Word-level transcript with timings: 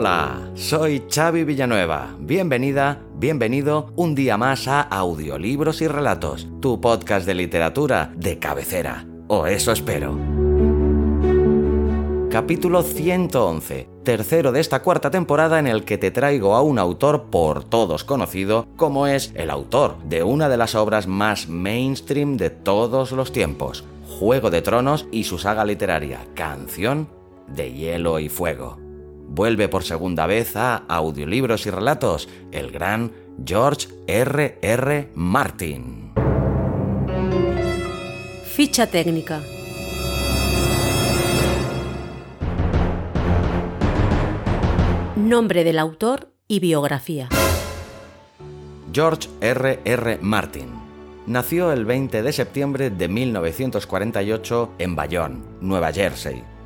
Hola, 0.00 0.52
soy 0.54 1.02
Xavi 1.10 1.42
Villanueva. 1.42 2.14
Bienvenida, 2.20 3.02
bienvenido 3.16 3.92
un 3.96 4.14
día 4.14 4.36
más 4.36 4.68
a 4.68 4.82
Audiolibros 4.82 5.82
y 5.82 5.88
Relatos, 5.88 6.46
tu 6.60 6.80
podcast 6.80 7.26
de 7.26 7.34
literatura 7.34 8.12
de 8.14 8.38
cabecera. 8.38 9.04
O 9.26 9.48
eso 9.48 9.72
espero. 9.72 10.16
Capítulo 12.30 12.84
111, 12.84 13.88
tercero 14.04 14.52
de 14.52 14.60
esta 14.60 14.82
cuarta 14.82 15.10
temporada 15.10 15.58
en 15.58 15.66
el 15.66 15.84
que 15.84 15.98
te 15.98 16.12
traigo 16.12 16.54
a 16.54 16.62
un 16.62 16.78
autor 16.78 17.24
por 17.24 17.64
todos 17.64 18.04
conocido 18.04 18.68
como 18.76 19.08
es 19.08 19.32
el 19.34 19.50
autor 19.50 19.96
de 20.04 20.22
una 20.22 20.48
de 20.48 20.58
las 20.58 20.76
obras 20.76 21.08
más 21.08 21.48
mainstream 21.48 22.36
de 22.36 22.50
todos 22.50 23.10
los 23.10 23.32
tiempos, 23.32 23.84
Juego 24.20 24.50
de 24.50 24.62
Tronos 24.62 25.08
y 25.10 25.24
su 25.24 25.38
saga 25.38 25.64
literaria, 25.64 26.20
Canción 26.34 27.08
de 27.48 27.72
Hielo 27.72 28.20
y 28.20 28.28
Fuego 28.28 28.87
vuelve 29.28 29.68
por 29.68 29.84
segunda 29.84 30.26
vez 30.26 30.56
a 30.56 30.76
audiolibros 30.88 31.66
y 31.66 31.70
relatos 31.70 32.28
el 32.50 32.70
gran 32.70 33.12
George 33.44 33.88
R. 34.06 34.58
R. 34.60 35.10
Martin. 35.14 36.12
Ficha 38.44 38.86
técnica. 38.88 39.40
Nombre 45.16 45.64
del 45.64 45.78
autor 45.78 46.32
y 46.48 46.60
biografía. 46.60 47.28
George 48.92 49.28
R. 49.40 49.80
R. 49.84 50.18
Martin. 50.22 50.72
Nació 51.26 51.72
el 51.72 51.84
20 51.84 52.22
de 52.22 52.32
septiembre 52.32 52.90
de 52.90 53.06
1948 53.06 54.72
en 54.78 54.96
Bayonne, 54.96 55.42
Nueva 55.60 55.92
Jersey 55.92 56.57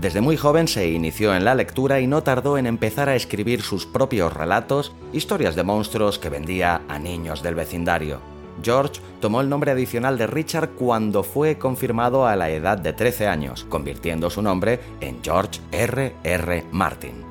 desde 0.00 0.20
muy 0.20 0.36
joven 0.36 0.68
se 0.68 0.88
inició 0.88 1.34
en 1.34 1.44
la 1.44 1.56
lectura 1.56 1.98
y 1.98 2.06
no 2.06 2.22
tardó 2.22 2.56
en 2.56 2.66
empezar 2.66 3.08
a 3.08 3.16
escribir 3.16 3.62
sus 3.62 3.84
propios 3.84 4.32
relatos, 4.32 4.92
historias 5.12 5.56
de 5.56 5.64
monstruos 5.64 6.20
que 6.20 6.28
vendía 6.28 6.82
a 6.88 7.00
niños 7.00 7.42
del 7.42 7.56
vecindario. 7.56 8.20
George 8.62 9.00
tomó 9.20 9.40
el 9.40 9.48
nombre 9.48 9.72
adicional 9.72 10.16
de 10.16 10.28
Richard 10.28 10.70
cuando 10.70 11.24
fue 11.24 11.58
confirmado 11.58 12.26
a 12.26 12.36
la 12.36 12.48
edad 12.50 12.78
de 12.78 12.92
13 12.92 13.26
años, 13.26 13.66
convirtiendo 13.68 14.30
su 14.30 14.40
nombre 14.40 14.78
en 15.00 15.18
George 15.22 15.60
R. 15.72 16.14
R. 16.22 16.64
Martin. 16.70 17.24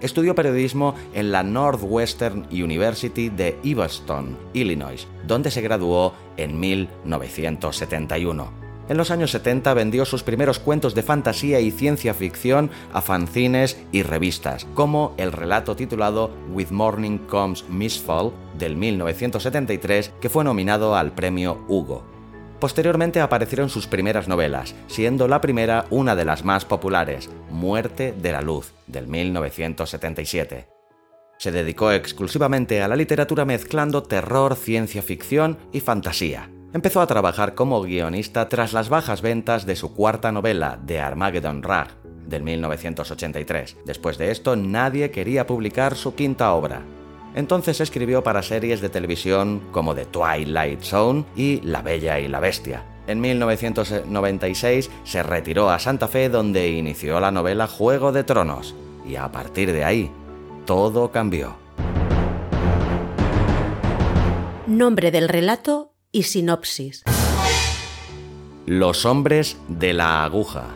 Estudió 0.00 0.34
periodismo 0.34 0.94
en 1.12 1.32
la 1.32 1.42
Northwestern 1.42 2.46
University 2.50 3.28
de 3.28 3.58
Evanston, 3.62 4.38
Illinois, 4.54 5.06
donde 5.26 5.50
se 5.50 5.60
graduó 5.60 6.14
en 6.38 6.58
1971. 6.58 8.65
En 8.88 8.96
los 8.96 9.10
años 9.10 9.32
70 9.32 9.74
vendió 9.74 10.04
sus 10.04 10.22
primeros 10.22 10.60
cuentos 10.60 10.94
de 10.94 11.02
fantasía 11.02 11.58
y 11.58 11.72
ciencia 11.72 12.14
ficción 12.14 12.70
a 12.92 13.02
fanzines 13.02 13.76
y 13.90 14.02
revistas, 14.02 14.64
como 14.74 15.12
el 15.16 15.32
relato 15.32 15.74
titulado 15.74 16.30
With 16.52 16.70
Morning 16.70 17.18
Comes 17.18 17.64
Mistfall 17.68 18.32
del 18.56 18.76
1973, 18.76 20.12
que 20.20 20.28
fue 20.28 20.44
nominado 20.44 20.94
al 20.94 21.12
premio 21.12 21.64
Hugo. 21.66 22.04
Posteriormente 22.60 23.20
aparecieron 23.20 23.68
sus 23.68 23.88
primeras 23.88 24.28
novelas, 24.28 24.74
siendo 24.86 25.26
la 25.26 25.40
primera 25.40 25.86
una 25.90 26.14
de 26.14 26.24
las 26.24 26.44
más 26.44 26.64
populares, 26.64 27.28
Muerte 27.50 28.14
de 28.16 28.32
la 28.32 28.40
Luz, 28.40 28.72
del 28.86 29.08
1977. 29.08 30.68
Se 31.38 31.52
dedicó 31.52 31.90
exclusivamente 31.90 32.80
a 32.82 32.88
la 32.88 32.96
literatura 32.96 33.44
mezclando 33.44 34.04
terror, 34.04 34.54
ciencia 34.54 35.02
ficción 35.02 35.58
y 35.72 35.80
fantasía 35.80 36.50
empezó 36.72 37.00
a 37.00 37.06
trabajar 37.06 37.54
como 37.54 37.82
guionista 37.82 38.48
tras 38.48 38.72
las 38.72 38.88
bajas 38.88 39.22
ventas 39.22 39.66
de 39.66 39.76
su 39.76 39.94
cuarta 39.94 40.32
novela, 40.32 40.78
The 40.86 41.00
Armageddon 41.00 41.62
Rag, 41.62 41.88
del 42.26 42.42
1983. 42.42 43.78
Después 43.84 44.18
de 44.18 44.30
esto, 44.30 44.56
nadie 44.56 45.10
quería 45.10 45.46
publicar 45.46 45.96
su 45.96 46.14
quinta 46.14 46.52
obra. 46.52 46.82
Entonces 47.34 47.80
escribió 47.80 48.22
para 48.22 48.42
series 48.42 48.80
de 48.80 48.88
televisión 48.88 49.60
como 49.70 49.94
The 49.94 50.06
Twilight 50.06 50.82
Zone 50.82 51.24
y 51.36 51.60
La 51.60 51.82
Bella 51.82 52.18
y 52.18 52.28
la 52.28 52.40
Bestia. 52.40 52.82
En 53.06 53.20
1996 53.20 54.90
se 55.04 55.22
retiró 55.22 55.70
a 55.70 55.78
Santa 55.78 56.08
Fe 56.08 56.28
donde 56.28 56.70
inició 56.70 57.20
la 57.20 57.30
novela 57.30 57.66
Juego 57.66 58.10
de 58.10 58.24
Tronos. 58.24 58.74
Y 59.06 59.16
a 59.16 59.30
partir 59.30 59.72
de 59.72 59.84
ahí, 59.84 60.10
todo 60.64 61.12
cambió. 61.12 61.56
Nombre 64.66 65.12
del 65.12 65.28
relato 65.28 65.95
y 66.12 66.24
sinopsis. 66.24 67.02
Los 68.66 69.04
hombres 69.04 69.56
de 69.68 69.92
la 69.92 70.24
aguja. 70.24 70.74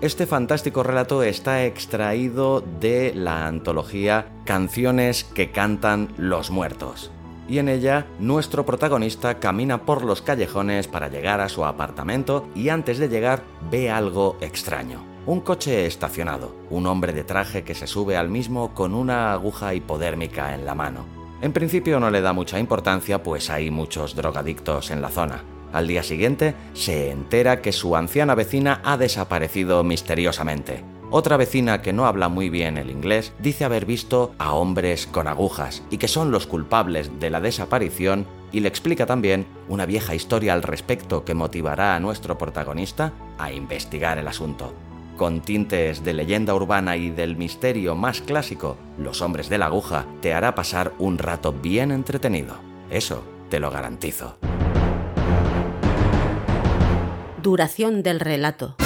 Este 0.00 0.26
fantástico 0.26 0.82
relato 0.82 1.22
está 1.22 1.64
extraído 1.64 2.60
de 2.60 3.12
la 3.14 3.46
antología 3.46 4.32
Canciones 4.44 5.24
que 5.24 5.52
cantan 5.52 6.12
los 6.16 6.50
muertos. 6.50 7.12
Y 7.48 7.58
en 7.58 7.68
ella, 7.68 8.06
nuestro 8.18 8.66
protagonista 8.66 9.38
camina 9.38 9.84
por 9.84 10.04
los 10.04 10.22
callejones 10.22 10.88
para 10.88 11.08
llegar 11.08 11.40
a 11.40 11.48
su 11.48 11.64
apartamento 11.64 12.48
y 12.54 12.68
antes 12.68 12.98
de 12.98 13.08
llegar 13.08 13.44
ve 13.70 13.90
algo 13.90 14.36
extraño. 14.40 15.04
Un 15.24 15.40
coche 15.40 15.86
estacionado, 15.86 16.56
un 16.70 16.86
hombre 16.86 17.12
de 17.12 17.22
traje 17.22 17.62
que 17.62 17.76
se 17.76 17.86
sube 17.86 18.16
al 18.16 18.28
mismo 18.28 18.74
con 18.74 18.94
una 18.94 19.32
aguja 19.32 19.74
hipodérmica 19.74 20.54
en 20.54 20.64
la 20.64 20.74
mano. 20.74 21.21
En 21.42 21.52
principio 21.52 21.98
no 21.98 22.08
le 22.08 22.20
da 22.20 22.32
mucha 22.32 22.60
importancia 22.60 23.24
pues 23.24 23.50
hay 23.50 23.68
muchos 23.68 24.14
drogadictos 24.14 24.92
en 24.92 25.02
la 25.02 25.08
zona. 25.08 25.42
Al 25.72 25.88
día 25.88 26.04
siguiente 26.04 26.54
se 26.72 27.10
entera 27.10 27.60
que 27.60 27.72
su 27.72 27.96
anciana 27.96 28.36
vecina 28.36 28.80
ha 28.84 28.96
desaparecido 28.96 29.82
misteriosamente. 29.82 30.84
Otra 31.10 31.36
vecina 31.36 31.82
que 31.82 31.92
no 31.92 32.06
habla 32.06 32.28
muy 32.28 32.48
bien 32.48 32.78
el 32.78 32.90
inglés 32.90 33.32
dice 33.40 33.64
haber 33.64 33.86
visto 33.86 34.36
a 34.38 34.52
hombres 34.52 35.08
con 35.08 35.26
agujas 35.26 35.82
y 35.90 35.98
que 35.98 36.06
son 36.06 36.30
los 36.30 36.46
culpables 36.46 37.18
de 37.18 37.30
la 37.30 37.40
desaparición 37.40 38.24
y 38.52 38.60
le 38.60 38.68
explica 38.68 39.04
también 39.04 39.44
una 39.68 39.84
vieja 39.84 40.14
historia 40.14 40.52
al 40.52 40.62
respecto 40.62 41.24
que 41.24 41.34
motivará 41.34 41.96
a 41.96 42.00
nuestro 42.00 42.38
protagonista 42.38 43.14
a 43.36 43.50
investigar 43.50 44.16
el 44.16 44.28
asunto 44.28 44.72
con 45.16 45.40
tintes 45.40 46.04
de 46.04 46.14
leyenda 46.14 46.54
urbana 46.54 46.96
y 46.96 47.10
del 47.10 47.36
misterio 47.36 47.94
más 47.94 48.20
clásico, 48.20 48.76
Los 48.98 49.22
hombres 49.22 49.48
de 49.48 49.58
la 49.58 49.66
aguja 49.66 50.06
te 50.20 50.34
hará 50.34 50.54
pasar 50.54 50.92
un 50.98 51.18
rato 51.18 51.52
bien 51.52 51.90
entretenido. 51.90 52.56
Eso 52.90 53.22
te 53.48 53.60
lo 53.60 53.70
garantizo. 53.70 54.36
Duración 57.42 58.02
del 58.02 58.20
relato. 58.20 58.76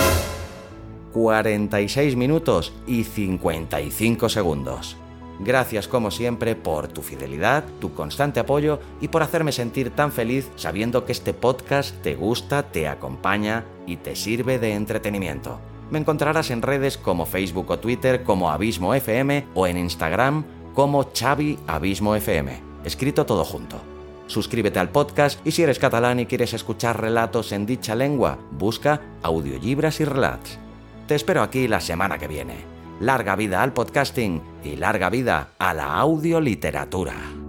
46 1.13 2.17
minutos 2.17 2.73
y 2.87 3.05
55 3.05 4.29
segundos. 4.29 4.97
Gracias 5.39 5.89
como 5.89 6.11
siempre 6.11 6.57
por 6.57 6.89
tu 6.89 7.03
fidelidad, 7.03 7.65
tu 7.81 7.93
constante 7.93 8.41
apoyo 8.41 8.81
y 9.01 9.09
por 9.09 9.23
hacerme 9.23 9.53
sentir 9.53 9.91
tan 9.91 10.13
feliz 10.13 10.49
sabiendo 10.57 11.05
que 11.05 11.13
este 11.13 11.35
podcast 11.35 11.95
te 12.03 12.15
gusta, 12.15 12.63
te 12.65 12.89
acompaña 12.89 13.65
y 13.87 13.97
te 13.97 14.17
sirve 14.17 14.59
de 14.59 14.73
entretenimiento. 14.75 15.61
Me 15.91 15.99
encontrarás 15.99 16.51
en 16.51 16.63
redes 16.63 16.99
como 16.99 17.27
Facebook 17.27 17.71
o 17.71 17.79
Twitter 17.79 18.25
como 18.25 18.51
Abismo 18.51 18.95
FM 18.95 19.47
o 19.55 19.67
en 19.67 19.79
Instagram 19.79 20.45
como 20.75 21.09
Xavi 21.13 21.59
Abismo 21.67 22.17
FM, 22.17 22.61
escrito 22.85 23.25
todo 23.25 23.45
junto. 23.45 23.81
Suscríbete 24.27 24.81
al 24.81 24.91
podcast 24.91 25.45
y 25.47 25.53
si 25.53 25.63
eres 25.63 25.79
catalán 25.79 26.19
y 26.19 26.27
quieres 26.27 26.53
escuchar 26.53 27.01
relatos 27.01 27.53
en 27.53 27.65
dicha 27.65 27.95
lengua, 27.95 28.39
busca 28.51 29.01
Audiolibras 29.23 30.01
y 30.01 30.05
Relats. 30.05 30.59
Te 31.07 31.15
espero 31.15 31.43
aquí 31.43 31.69
la 31.69 31.81
semana 31.81 32.19
que 32.19 32.27
viene. 32.27 32.57
Larga 33.01 33.37
vida 33.37 33.63
al 33.63 33.73
podcasting 33.73 34.43
y 34.65 34.77
larga 34.77 35.09
vida 35.11 35.51
a 35.59 35.73
la 35.73 35.95
audioliteratura. 35.95 37.46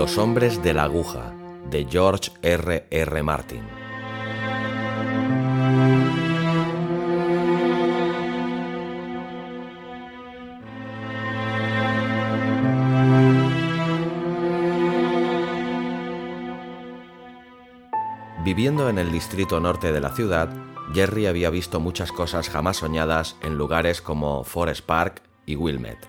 Los 0.00 0.16
hombres 0.16 0.62
de 0.62 0.72
la 0.72 0.84
aguja, 0.84 1.34
de 1.68 1.84
George 1.84 2.30
R. 2.40 2.86
R. 2.90 3.22
Martin. 3.22 3.60
Viviendo 18.42 18.88
en 18.88 18.96
el 18.96 19.12
distrito 19.12 19.60
norte 19.60 19.92
de 19.92 20.00
la 20.00 20.14
ciudad, 20.14 20.48
Jerry 20.94 21.26
había 21.26 21.50
visto 21.50 21.78
muchas 21.78 22.10
cosas 22.10 22.48
jamás 22.48 22.78
soñadas 22.78 23.36
en 23.42 23.58
lugares 23.58 24.00
como 24.00 24.44
Forest 24.44 24.86
Park 24.86 25.20
y 25.44 25.56
Wilmette. 25.56 26.08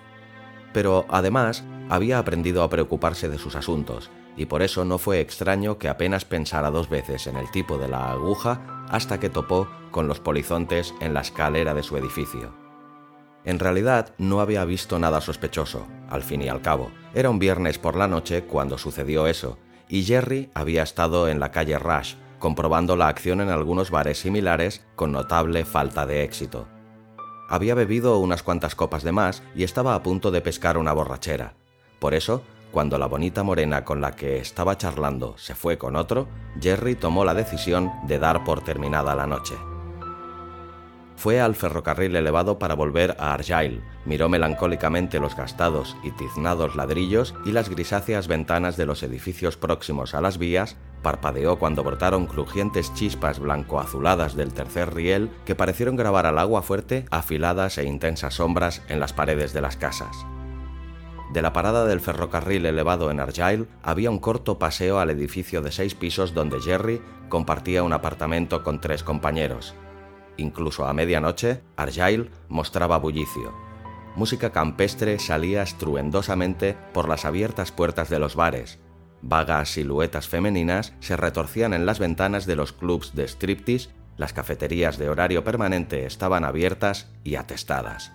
Pero 0.72 1.04
además 1.10 1.62
había 1.92 2.18
aprendido 2.18 2.62
a 2.62 2.70
preocuparse 2.70 3.28
de 3.28 3.36
sus 3.36 3.54
asuntos, 3.54 4.10
y 4.34 4.46
por 4.46 4.62
eso 4.62 4.82
no 4.86 4.96
fue 4.96 5.20
extraño 5.20 5.76
que 5.76 5.90
apenas 5.90 6.24
pensara 6.24 6.70
dos 6.70 6.88
veces 6.88 7.26
en 7.26 7.36
el 7.36 7.50
tipo 7.50 7.76
de 7.76 7.86
la 7.86 8.10
aguja 8.12 8.86
hasta 8.88 9.20
que 9.20 9.28
topó 9.28 9.68
con 9.90 10.08
los 10.08 10.18
polizontes 10.18 10.94
en 11.00 11.12
la 11.12 11.20
escalera 11.20 11.74
de 11.74 11.82
su 11.82 11.98
edificio. 11.98 12.54
En 13.44 13.58
realidad 13.58 14.14
no 14.16 14.40
había 14.40 14.64
visto 14.64 14.98
nada 14.98 15.20
sospechoso, 15.20 15.86
al 16.08 16.22
fin 16.22 16.40
y 16.40 16.48
al 16.48 16.62
cabo. 16.62 16.90
Era 17.12 17.28
un 17.28 17.38
viernes 17.38 17.78
por 17.78 17.94
la 17.94 18.08
noche 18.08 18.44
cuando 18.44 18.78
sucedió 18.78 19.26
eso, 19.26 19.58
y 19.86 20.04
Jerry 20.04 20.50
había 20.54 20.84
estado 20.84 21.28
en 21.28 21.40
la 21.40 21.50
calle 21.50 21.78
Rush, 21.78 22.14
comprobando 22.38 22.96
la 22.96 23.08
acción 23.08 23.42
en 23.42 23.50
algunos 23.50 23.90
bares 23.90 24.18
similares 24.18 24.82
con 24.96 25.12
notable 25.12 25.66
falta 25.66 26.06
de 26.06 26.22
éxito. 26.22 26.68
Había 27.50 27.74
bebido 27.74 28.16
unas 28.16 28.42
cuantas 28.42 28.74
copas 28.74 29.02
de 29.02 29.12
más 29.12 29.42
y 29.54 29.64
estaba 29.64 29.94
a 29.94 30.02
punto 30.02 30.30
de 30.30 30.40
pescar 30.40 30.78
una 30.78 30.94
borrachera. 30.94 31.52
Por 32.02 32.14
eso, 32.14 32.42
cuando 32.72 32.98
la 32.98 33.06
bonita 33.06 33.44
morena 33.44 33.84
con 33.84 34.00
la 34.00 34.16
que 34.16 34.38
estaba 34.38 34.76
charlando 34.76 35.38
se 35.38 35.54
fue 35.54 35.78
con 35.78 35.94
otro, 35.94 36.26
Jerry 36.60 36.96
tomó 36.96 37.24
la 37.24 37.32
decisión 37.32 37.92
de 38.08 38.18
dar 38.18 38.42
por 38.42 38.64
terminada 38.64 39.14
la 39.14 39.28
noche. 39.28 39.54
Fue 41.14 41.40
al 41.40 41.54
ferrocarril 41.54 42.16
elevado 42.16 42.58
para 42.58 42.74
volver 42.74 43.14
a 43.20 43.34
Argyle, 43.34 43.84
miró 44.04 44.28
melancólicamente 44.28 45.20
los 45.20 45.36
gastados 45.36 45.96
y 46.02 46.10
tiznados 46.10 46.74
ladrillos 46.74 47.36
y 47.44 47.52
las 47.52 47.68
grisáceas 47.68 48.26
ventanas 48.26 48.76
de 48.76 48.86
los 48.86 49.04
edificios 49.04 49.56
próximos 49.56 50.12
a 50.12 50.20
las 50.20 50.38
vías, 50.38 50.76
parpadeó 51.02 51.60
cuando 51.60 51.84
brotaron 51.84 52.26
crujientes 52.26 52.92
chispas 52.94 53.38
blanco-azuladas 53.38 54.34
del 54.34 54.52
tercer 54.52 54.92
riel 54.92 55.30
que 55.44 55.54
parecieron 55.54 55.94
grabar 55.94 56.26
al 56.26 56.40
agua 56.40 56.62
fuerte 56.62 57.06
afiladas 57.12 57.78
e 57.78 57.84
intensas 57.84 58.34
sombras 58.34 58.82
en 58.88 58.98
las 58.98 59.12
paredes 59.12 59.52
de 59.52 59.60
las 59.60 59.76
casas. 59.76 60.26
De 61.32 61.40
la 61.40 61.54
parada 61.54 61.86
del 61.86 62.00
ferrocarril 62.00 62.66
elevado 62.66 63.10
en 63.10 63.18
Argyle 63.18 63.66
había 63.82 64.10
un 64.10 64.18
corto 64.18 64.58
paseo 64.58 64.98
al 64.98 65.08
edificio 65.08 65.62
de 65.62 65.72
seis 65.72 65.94
pisos 65.94 66.34
donde 66.34 66.60
Jerry 66.60 67.00
compartía 67.30 67.82
un 67.82 67.94
apartamento 67.94 68.62
con 68.62 68.82
tres 68.82 69.02
compañeros. 69.02 69.74
Incluso 70.36 70.84
a 70.84 70.92
medianoche, 70.92 71.62
Argyle 71.76 72.30
mostraba 72.48 72.98
bullicio. 72.98 73.54
Música 74.14 74.50
campestre 74.50 75.18
salía 75.18 75.62
estruendosamente 75.62 76.76
por 76.92 77.08
las 77.08 77.24
abiertas 77.24 77.72
puertas 77.72 78.10
de 78.10 78.18
los 78.18 78.36
bares. 78.36 78.78
Vagas 79.22 79.70
siluetas 79.70 80.28
femeninas 80.28 80.92
se 81.00 81.16
retorcían 81.16 81.72
en 81.72 81.86
las 81.86 81.98
ventanas 81.98 82.44
de 82.44 82.56
los 82.56 82.74
clubs 82.74 83.14
de 83.14 83.26
striptease, 83.26 83.88
las 84.18 84.34
cafeterías 84.34 84.98
de 84.98 85.08
horario 85.08 85.44
permanente 85.44 86.04
estaban 86.04 86.44
abiertas 86.44 87.10
y 87.24 87.36
atestadas. 87.36 88.12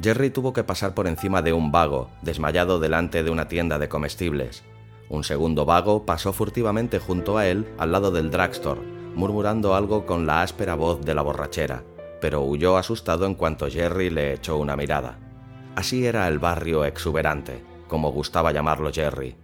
Jerry 0.00 0.30
tuvo 0.30 0.52
que 0.52 0.62
pasar 0.62 0.94
por 0.94 1.08
encima 1.08 1.42
de 1.42 1.52
un 1.52 1.72
vago, 1.72 2.08
desmayado 2.22 2.78
delante 2.78 3.24
de 3.24 3.30
una 3.30 3.48
tienda 3.48 3.80
de 3.80 3.88
comestibles. 3.88 4.62
Un 5.08 5.24
segundo 5.24 5.64
vago 5.64 6.06
pasó 6.06 6.32
furtivamente 6.32 7.00
junto 7.00 7.36
a 7.36 7.46
él 7.46 7.66
al 7.78 7.90
lado 7.90 8.12
del 8.12 8.30
drugstore, 8.30 8.80
murmurando 9.16 9.74
algo 9.74 10.06
con 10.06 10.24
la 10.24 10.42
áspera 10.42 10.76
voz 10.76 11.04
de 11.04 11.14
la 11.14 11.22
borrachera, 11.22 11.82
pero 12.20 12.42
huyó 12.42 12.76
asustado 12.76 13.26
en 13.26 13.34
cuanto 13.34 13.68
Jerry 13.68 14.10
le 14.10 14.34
echó 14.34 14.56
una 14.58 14.76
mirada. 14.76 15.18
Así 15.74 16.06
era 16.06 16.28
el 16.28 16.38
barrio 16.38 16.84
exuberante, 16.84 17.64
como 17.88 18.12
gustaba 18.12 18.52
llamarlo 18.52 18.92
Jerry. 18.92 19.34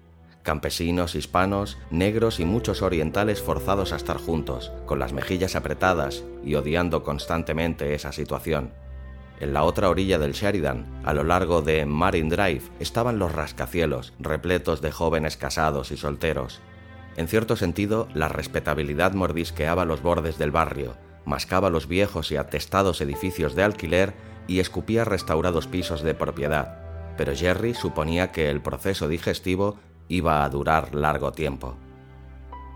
Campesinos, 0.44 1.16
hispanos, 1.16 1.78
negros 1.90 2.38
y 2.38 2.44
muchos 2.44 2.82
orientales 2.82 3.42
forzados 3.42 3.92
a 3.92 3.96
estar 3.96 4.18
juntos, 4.18 4.70
con 4.86 5.00
las 5.00 5.12
mejillas 5.12 5.56
apretadas 5.56 6.22
y 6.44 6.54
odiando 6.54 7.02
constantemente 7.02 7.94
esa 7.94 8.12
situación 8.12 8.83
en 9.40 9.52
la 9.52 9.64
otra 9.64 9.90
orilla 9.90 10.18
del 10.18 10.32
Sheridan, 10.32 10.86
a 11.04 11.12
lo 11.12 11.24
largo 11.24 11.60
de 11.60 11.86
Marine 11.86 12.30
Drive, 12.34 12.62
estaban 12.80 13.18
los 13.18 13.32
rascacielos, 13.32 14.12
repletos 14.18 14.80
de 14.80 14.92
jóvenes 14.92 15.36
casados 15.36 15.90
y 15.90 15.96
solteros. 15.96 16.60
En 17.16 17.28
cierto 17.28 17.56
sentido, 17.56 18.08
la 18.14 18.28
respetabilidad 18.28 19.12
mordisqueaba 19.12 19.84
los 19.84 20.02
bordes 20.02 20.38
del 20.38 20.50
barrio, 20.50 20.96
mascaba 21.24 21.70
los 21.70 21.88
viejos 21.88 22.30
y 22.32 22.36
atestados 22.36 23.00
edificios 23.00 23.54
de 23.54 23.62
alquiler 23.64 24.14
y 24.46 24.60
escupía 24.60 25.04
restaurados 25.04 25.66
pisos 25.66 26.02
de 26.02 26.14
propiedad. 26.14 26.78
Pero 27.16 27.34
Jerry 27.34 27.74
suponía 27.74 28.32
que 28.32 28.50
el 28.50 28.60
proceso 28.60 29.08
digestivo 29.08 29.78
iba 30.08 30.44
a 30.44 30.48
durar 30.48 30.94
largo 30.94 31.32
tiempo. 31.32 31.76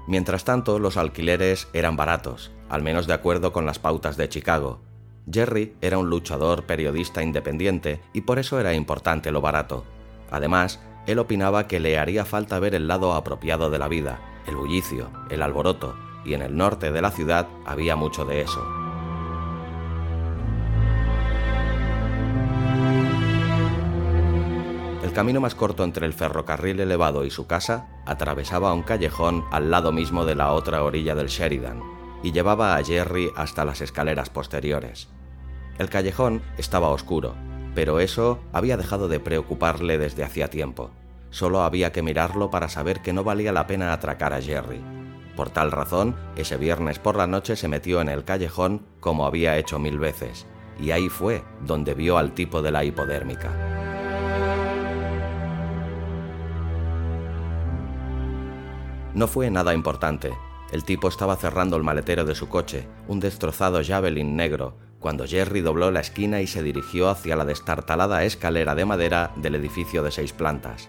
Mientras 0.06 0.44
tanto, 0.44 0.78
los 0.78 0.96
alquileres 0.96 1.69
eran 1.72 1.96
baratos, 1.96 2.50
al 2.69 2.82
menos 2.82 3.06
de 3.06 3.12
acuerdo 3.12 3.52
con 3.52 3.66
las 3.66 3.78
pautas 3.78 4.16
de 4.16 4.28
Chicago, 4.28 4.81
Jerry 5.30 5.75
era 5.80 5.98
un 5.98 6.08
luchador 6.08 6.64
periodista 6.64 7.22
independiente 7.22 8.00
y 8.12 8.22
por 8.22 8.38
eso 8.38 8.58
era 8.58 8.75
importante 8.75 9.30
lo 9.30 9.40
barato. 9.40 9.84
Además, 10.30 10.80
él 11.06 11.19
opinaba 11.19 11.66
que 11.66 11.80
le 11.80 11.98
haría 11.98 12.25
falta 12.25 12.58
ver 12.58 12.75
el 12.75 12.88
lado 12.88 13.14
apropiado 13.14 13.70
de 13.70 13.78
la 13.78 13.88
vida, 13.88 14.20
el 14.46 14.56
bullicio, 14.56 15.10
el 15.30 15.42
alboroto, 15.42 15.96
y 16.25 16.34
en 16.34 16.42
el 16.42 16.56
norte 16.56 16.92
de 16.92 17.02
la 17.02 17.10
ciudad 17.10 17.48
había 17.64 17.96
mucho 17.96 18.25
de 18.25 18.42
eso. 18.42 18.66
El 25.02 25.12
camino 25.12 25.40
más 25.40 25.54
corto 25.54 25.84
entre 25.84 26.06
el 26.06 26.12
ferrocarril 26.12 26.81
elevado 26.81 27.24
y 27.24 27.31
su 27.31 27.46
casa 27.46 27.88
atravesaba 28.04 28.74
un 28.74 28.82
callejón 28.82 29.44
al 29.50 29.70
lado 29.70 29.90
mismo 29.90 30.24
de 30.24 30.34
la 30.34 30.52
otra 30.52 30.84
orilla 30.84 31.14
del 31.14 31.28
Sheridan 31.28 31.82
y 32.22 32.32
llevaba 32.32 32.76
a 32.76 32.84
Jerry 32.84 33.31
hasta 33.36 33.64
las 33.64 33.81
escaleras 33.81 34.28
posteriores. 34.28 35.08
El 35.78 35.88
callejón 35.88 36.42
estaba 36.56 36.88
oscuro, 36.88 37.34
pero 37.75 38.00
eso 38.00 38.40
había 38.52 38.76
dejado 38.76 39.06
de 39.06 39.20
preocuparle 39.20 39.96
desde 39.96 40.25
hacía 40.25 40.50
tiempo. 40.50 40.90
Solo 41.30 41.62
había 41.62 41.92
que 41.92 42.02
mirarlo 42.02 42.50
para 42.50 42.69
saber 42.69 43.00
que 43.00 43.12
no 43.12 43.22
valía 43.22 43.52
la 43.52 43.69
pena 43.69 43.92
atracar 43.92 44.32
a 44.32 44.42
Jerry. 44.42 44.80
Por 45.36 45.50
tal 45.50 45.70
razón, 45.70 46.16
ese 46.34 46.56
viernes 46.56 46.98
por 46.98 47.16
la 47.16 47.28
noche 47.28 47.54
se 47.54 47.69
metió 47.69 48.00
en 48.00 48.08
el 48.08 48.24
callejón 48.24 48.86
como 48.98 49.24
había 49.24 49.56
hecho 49.56 49.79
mil 49.79 50.00
veces, 50.00 50.46
y 50.81 50.91
ahí 50.91 51.08
fue 51.08 51.44
donde 51.64 51.94
vio 51.94 52.19
al 52.19 52.32
tipo 52.34 52.60
de 52.60 52.72
la 52.72 52.84
hipodérmica. 52.84 53.53
No 59.14 59.29
fue 59.29 59.48
nada 59.50 59.74
importante. 59.74 60.32
El 60.72 60.82
tipo 60.82 61.08
estaba 61.08 61.36
cerrando 61.36 61.76
el 61.76 61.84
maletero 61.84 62.24
de 62.24 62.34
su 62.34 62.48
coche, 62.48 62.88
un 63.06 63.20
destrozado 63.20 63.81
Javelin 63.84 64.36
negro, 64.36 64.76
cuando 64.98 65.26
Jerry 65.26 65.60
dobló 65.60 65.90
la 65.90 66.00
esquina 66.00 66.40
y 66.40 66.46
se 66.46 66.62
dirigió 66.62 67.08
hacia 67.08 67.36
la 67.36 67.44
destartalada 67.44 68.24
escalera 68.24 68.74
de 68.74 68.84
madera 68.84 69.32
del 69.36 69.55
edificio 69.55 70.02
de 70.02 70.10
seis 70.10 70.32
plantas. 70.32 70.88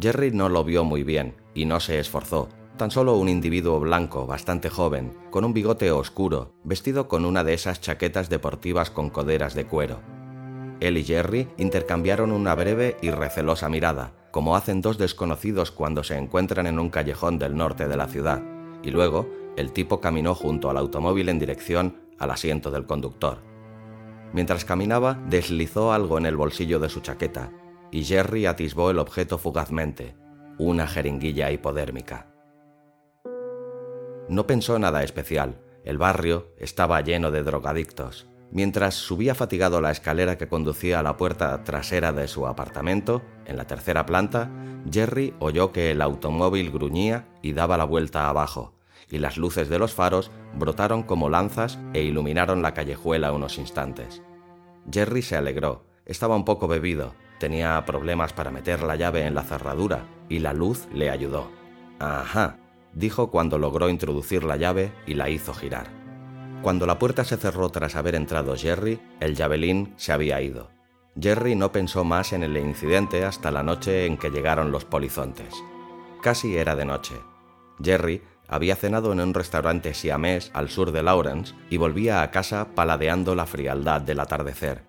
Jerry 0.00 0.30
no 0.30 0.48
lo 0.48 0.64
vio 0.64 0.84
muy 0.84 1.02
bien 1.02 1.34
y 1.54 1.64
no 1.64 1.80
se 1.80 1.98
esforzó, 1.98 2.48
tan 2.76 2.90
solo 2.90 3.16
un 3.16 3.28
individuo 3.28 3.80
blanco, 3.80 4.26
bastante 4.26 4.70
joven, 4.70 5.16
con 5.30 5.44
un 5.44 5.52
bigote 5.52 5.90
oscuro, 5.90 6.52
vestido 6.64 7.08
con 7.08 7.24
una 7.24 7.44
de 7.44 7.54
esas 7.54 7.80
chaquetas 7.80 8.28
deportivas 8.28 8.90
con 8.90 9.10
coderas 9.10 9.54
de 9.54 9.66
cuero. 9.66 10.00
Él 10.80 10.96
y 10.96 11.04
Jerry 11.04 11.48
intercambiaron 11.56 12.30
una 12.30 12.54
breve 12.54 12.96
y 13.02 13.10
recelosa 13.10 13.68
mirada, 13.68 14.12
como 14.30 14.54
hacen 14.54 14.80
dos 14.80 14.96
desconocidos 14.98 15.72
cuando 15.72 16.04
se 16.04 16.16
encuentran 16.16 16.66
en 16.68 16.78
un 16.78 16.90
callejón 16.90 17.38
del 17.38 17.56
norte 17.56 17.88
de 17.88 17.96
la 17.96 18.06
ciudad, 18.06 18.42
y 18.82 18.90
luego 18.90 19.28
el 19.56 19.72
tipo 19.72 20.00
caminó 20.00 20.36
junto 20.36 20.70
al 20.70 20.76
automóvil 20.76 21.28
en 21.28 21.40
dirección 21.40 22.07
al 22.18 22.30
asiento 22.30 22.70
del 22.70 22.86
conductor. 22.86 23.38
Mientras 24.32 24.64
caminaba, 24.64 25.14
deslizó 25.26 25.92
algo 25.92 26.18
en 26.18 26.26
el 26.26 26.36
bolsillo 26.36 26.78
de 26.78 26.88
su 26.88 27.00
chaqueta, 27.00 27.50
y 27.90 28.04
Jerry 28.04 28.46
atisbó 28.46 28.90
el 28.90 28.98
objeto 28.98 29.38
fugazmente, 29.38 30.14
una 30.58 30.86
jeringuilla 30.86 31.50
hipodérmica. 31.50 32.26
No 34.28 34.46
pensó 34.46 34.78
nada 34.78 35.02
especial, 35.02 35.60
el 35.84 35.96
barrio 35.96 36.52
estaba 36.58 37.00
lleno 37.00 37.30
de 37.30 37.42
drogadictos. 37.42 38.28
Mientras 38.50 38.94
subía 38.94 39.34
fatigado 39.34 39.80
la 39.80 39.90
escalera 39.90 40.36
que 40.36 40.48
conducía 40.48 41.00
a 41.00 41.02
la 41.02 41.16
puerta 41.16 41.64
trasera 41.64 42.12
de 42.12 42.28
su 42.28 42.46
apartamento, 42.46 43.22
en 43.46 43.56
la 43.56 43.66
tercera 43.66 44.04
planta, 44.04 44.50
Jerry 44.90 45.34
oyó 45.38 45.72
que 45.72 45.90
el 45.90 46.02
automóvil 46.02 46.70
gruñía 46.70 47.28
y 47.42 47.52
daba 47.52 47.76
la 47.76 47.84
vuelta 47.84 48.28
abajo, 48.28 48.77
y 49.10 49.18
las 49.18 49.36
luces 49.36 49.68
de 49.68 49.78
los 49.78 49.94
faros 49.94 50.30
brotaron 50.54 51.02
como 51.02 51.28
lanzas 51.28 51.78
e 51.94 52.02
iluminaron 52.02 52.62
la 52.62 52.74
callejuela 52.74 53.32
unos 53.32 53.58
instantes. 53.58 54.22
Jerry 54.90 55.22
se 55.22 55.36
alegró, 55.36 55.84
estaba 56.06 56.36
un 56.36 56.44
poco 56.44 56.68
bebido, 56.68 57.14
tenía 57.38 57.84
problemas 57.84 58.32
para 58.32 58.50
meter 58.50 58.82
la 58.82 58.96
llave 58.96 59.26
en 59.26 59.34
la 59.34 59.42
cerradura 59.42 60.06
y 60.28 60.38
la 60.40 60.52
luz 60.52 60.88
le 60.92 61.10
ayudó. 61.10 61.50
Ajá, 61.98 62.58
dijo 62.92 63.30
cuando 63.30 63.58
logró 63.58 63.88
introducir 63.88 64.44
la 64.44 64.56
llave 64.56 64.92
y 65.06 65.14
la 65.14 65.28
hizo 65.28 65.54
girar. 65.54 65.88
Cuando 66.62 66.86
la 66.86 66.98
puerta 66.98 67.24
se 67.24 67.36
cerró 67.36 67.68
tras 67.70 67.94
haber 67.94 68.14
entrado 68.14 68.56
Jerry, 68.56 69.00
el 69.20 69.36
javelín 69.36 69.94
se 69.96 70.12
había 70.12 70.40
ido. 70.40 70.70
Jerry 71.20 71.54
no 71.54 71.72
pensó 71.72 72.04
más 72.04 72.32
en 72.32 72.42
el 72.42 72.56
incidente 72.56 73.24
hasta 73.24 73.50
la 73.50 73.62
noche 73.62 74.06
en 74.06 74.16
que 74.16 74.30
llegaron 74.30 74.70
los 74.70 74.84
polizontes. 74.84 75.54
Casi 76.22 76.56
era 76.56 76.76
de 76.76 76.84
noche. 76.84 77.14
Jerry 77.82 78.22
Había 78.48 78.76
cenado 78.76 79.12
en 79.12 79.20
un 79.20 79.34
restaurante 79.34 79.92
siamés 79.92 80.50
al 80.54 80.70
sur 80.70 80.90
de 80.90 81.02
Lawrence 81.02 81.54
y 81.68 81.76
volvía 81.76 82.22
a 82.22 82.30
casa 82.30 82.68
paladeando 82.74 83.34
la 83.34 83.44
frialdad 83.44 84.00
del 84.00 84.20
atardecer. 84.20 84.84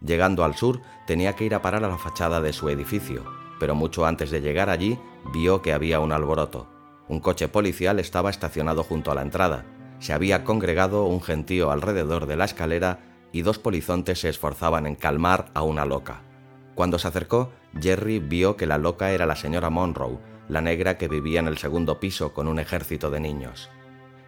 Llegando 0.00 0.42
al 0.42 0.54
sur, 0.54 0.80
tenía 1.06 1.34
que 1.34 1.44
ir 1.44 1.54
a 1.54 1.60
parar 1.60 1.84
a 1.84 1.88
la 1.88 1.98
fachada 1.98 2.40
de 2.40 2.52
su 2.52 2.70
edificio, 2.70 3.24
pero 3.60 3.74
mucho 3.74 4.06
antes 4.06 4.30
de 4.30 4.40
llegar 4.40 4.70
allí 4.70 4.98
vio 5.32 5.60
que 5.60 5.74
había 5.74 6.00
un 6.00 6.12
alboroto. 6.12 6.66
Un 7.08 7.20
coche 7.20 7.48
policial 7.48 7.98
estaba 7.98 8.30
estacionado 8.30 8.82
junto 8.82 9.10
a 9.10 9.14
la 9.14 9.22
entrada. 9.22 9.66
Se 9.98 10.12
había 10.12 10.44
congregado 10.44 11.04
un 11.04 11.20
gentío 11.20 11.70
alrededor 11.70 12.26
de 12.26 12.36
la 12.36 12.44
escalera 12.46 13.00
y 13.32 13.42
dos 13.42 13.58
polizontes 13.58 14.20
se 14.20 14.30
esforzaban 14.30 14.86
en 14.86 14.94
calmar 14.94 15.50
a 15.52 15.62
una 15.62 15.84
loca. 15.84 16.22
Cuando 16.74 16.98
se 16.98 17.08
acercó, 17.08 17.50
Jerry 17.78 18.18
vio 18.18 18.56
que 18.56 18.66
la 18.66 18.78
loca 18.78 19.10
era 19.10 19.26
la 19.26 19.36
señora 19.36 19.68
Monroe, 19.68 20.18
la 20.48 20.60
negra 20.60 20.98
que 20.98 21.08
vivía 21.08 21.40
en 21.40 21.48
el 21.48 21.58
segundo 21.58 22.00
piso 22.00 22.32
con 22.32 22.48
un 22.48 22.58
ejército 22.58 23.10
de 23.10 23.20
niños. 23.20 23.70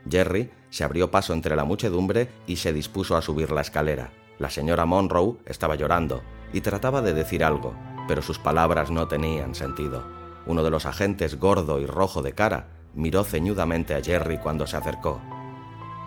Jerry 0.08 0.50
se 0.70 0.84
abrió 0.84 1.10
paso 1.10 1.32
entre 1.32 1.56
la 1.56 1.64
muchedumbre 1.64 2.28
y 2.46 2.56
se 2.56 2.72
dispuso 2.72 3.16
a 3.16 3.22
subir 3.22 3.50
la 3.50 3.60
escalera. 3.60 4.12
La 4.38 4.50
señora 4.50 4.86
Monroe 4.86 5.36
estaba 5.46 5.74
llorando 5.74 6.22
y 6.52 6.60
trataba 6.60 7.02
de 7.02 7.12
decir 7.12 7.44
algo, 7.44 7.74
pero 8.08 8.22
sus 8.22 8.38
palabras 8.38 8.90
no 8.90 9.08
tenían 9.08 9.54
sentido. 9.54 10.04
Uno 10.46 10.62
de 10.62 10.70
los 10.70 10.86
agentes, 10.86 11.38
gordo 11.38 11.80
y 11.80 11.86
rojo 11.86 12.22
de 12.22 12.32
cara, 12.32 12.68
miró 12.94 13.24
ceñudamente 13.24 13.94
a 13.94 14.02
Jerry 14.02 14.38
cuando 14.38 14.66
se 14.66 14.76
acercó. 14.76 15.20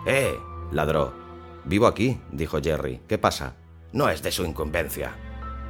¡Eh! 0.06 0.36
ladró. 0.72 1.14
Vivo 1.64 1.86
aquí, 1.86 2.20
dijo 2.30 2.60
Jerry. 2.60 3.00
¿Qué 3.08 3.16
pasa? 3.16 3.54
No 3.92 4.08
es 4.08 4.22
de 4.22 4.32
su 4.32 4.44
incumbencia, 4.44 5.12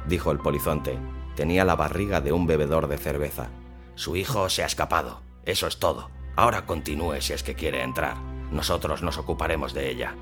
dijo 0.07 0.31
el 0.31 0.39
polizonte. 0.39 0.97
Tenía 1.35 1.63
la 1.63 1.75
barriga 1.75 2.21
de 2.21 2.31
un 2.31 2.47
bebedor 2.47 2.87
de 2.87 2.97
cerveza. 2.97 3.49
Su 3.95 4.15
hijo 4.15 4.49
se 4.49 4.63
ha 4.63 4.65
escapado. 4.65 5.21
Eso 5.45 5.67
es 5.67 5.79
todo. 5.79 6.09
Ahora 6.35 6.65
continúe 6.65 7.21
si 7.21 7.33
es 7.33 7.43
que 7.43 7.55
quiere 7.55 7.81
entrar. 7.81 8.17
Nosotros 8.51 9.01
nos 9.01 9.17
ocuparemos 9.17 9.73
de 9.73 9.89
ella. 9.89 10.15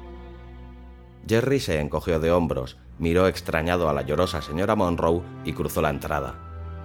Jerry 1.28 1.60
se 1.60 1.80
encogió 1.80 2.20
de 2.20 2.32
hombros, 2.32 2.78
miró 3.00 3.28
extrañado 3.28 3.90
a 3.90 3.94
la 3.94 4.02
llorosa 4.02 4.42
señora 4.42 4.76
Monroe 4.76 5.22
y 5.46 5.54
cruzó 5.54 5.82
la 5.82 5.90
entrada. 5.90 6.36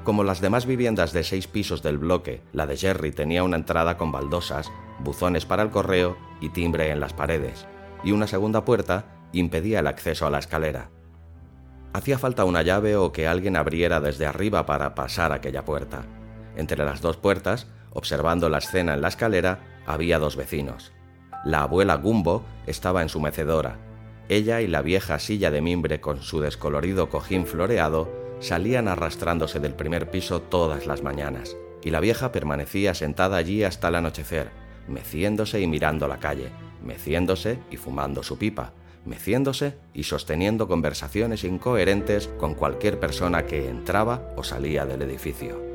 Como 0.05 0.25
las 0.25 0.41
demás 0.41 0.65
viviendas 0.65 1.13
de 1.13 1.25
seis 1.25 1.47
pisos 1.47 1.83
del 1.83 1.99
bloque, 1.99 2.43
la 2.53 2.67
de 2.67 2.77
Jerry 2.77 3.13
tenía 3.13 3.43
una 3.43 3.57
entrada 3.57 3.99
con 3.99 4.13
baldosas, 4.13 4.71
buzones 5.01 5.45
para 5.45 5.63
el 5.63 5.71
correo 5.71 6.17
y 6.41 6.49
timbre 6.51 6.91
en 6.91 7.01
las 7.01 7.13
paredes, 7.13 7.67
y 8.05 8.13
una 8.13 8.27
segunda 8.27 8.65
puerta 8.65 9.07
impedía 9.33 9.81
el 9.81 9.87
acceso 9.87 10.27
a 10.27 10.31
la 10.31 10.39
escalera. 10.39 10.91
Hacía 11.93 12.19
falta 12.19 12.45
una 12.45 12.63
llave 12.63 12.97
o 12.97 13.13
que 13.13 13.27
alguien 13.27 13.57
abriera 13.57 14.01
desde 14.01 14.27
arriba 14.27 14.65
para 14.67 14.95
pasar 14.95 15.33
aquella 15.33 15.65
puerta. 15.65 16.07
Entre 16.57 16.85
las 16.85 17.01
dos 17.01 17.17
puertas, 17.17 17.67
observando 17.93 18.49
la 18.49 18.59
escena 18.59 18.95
en 18.95 19.03
la 19.03 19.09
escalera, 19.09 19.61
había 19.87 20.19
dos 20.19 20.37
vecinos. 20.37 20.93
La 21.45 21.63
abuela 21.63 21.95
Gumbo 21.97 22.45
estaba 22.67 23.03
en 23.03 23.09
su 23.09 23.21
mecedora, 23.21 23.79
ella 24.29 24.61
y 24.61 24.67
la 24.67 24.83
vieja 24.83 25.19
silla 25.19 25.51
de 25.51 25.63
mimbre 25.63 26.01
con 26.01 26.23
su 26.23 26.41
descolorido 26.41 27.09
cojín 27.09 27.47
floreado 27.47 28.11
salían 28.41 28.87
arrastrándose 28.87 29.59
del 29.59 29.75
primer 29.75 30.11
piso 30.11 30.43
todas 30.43 30.87
las 30.87 31.03
mañanas, 31.03 31.57
y 31.83 31.91
la 31.91 32.01
vieja 32.01 32.31
permanecía 32.31 32.93
sentada 32.93 33.39
allí 33.39 33.65
hasta 33.65 33.89
el 33.89 33.95
anochecer, 33.95 34.51
meciéndose 34.87 35.61
y 35.61 35.67
mirando 35.67 36.09
la 36.09 36.19
calle, 36.19 36.51
meciéndose 36.85 37.59
y 37.71 37.79
fumando 37.79 38.23
su 38.23 38.39
pipa, 38.39 38.73
meciéndose 39.07 39.77
y 39.95 40.05
sosteniendo 40.05 40.69
conversaciones 40.69 41.43
incoherentes 41.45 42.29
con 42.39 42.55
cualquier 42.55 43.01
persona 43.01 43.47
que 43.47 43.69
entraba 43.69 44.35
o 44.37 44.45
salía 44.45 44.85
del 44.85 45.03
edificio. 45.03 45.68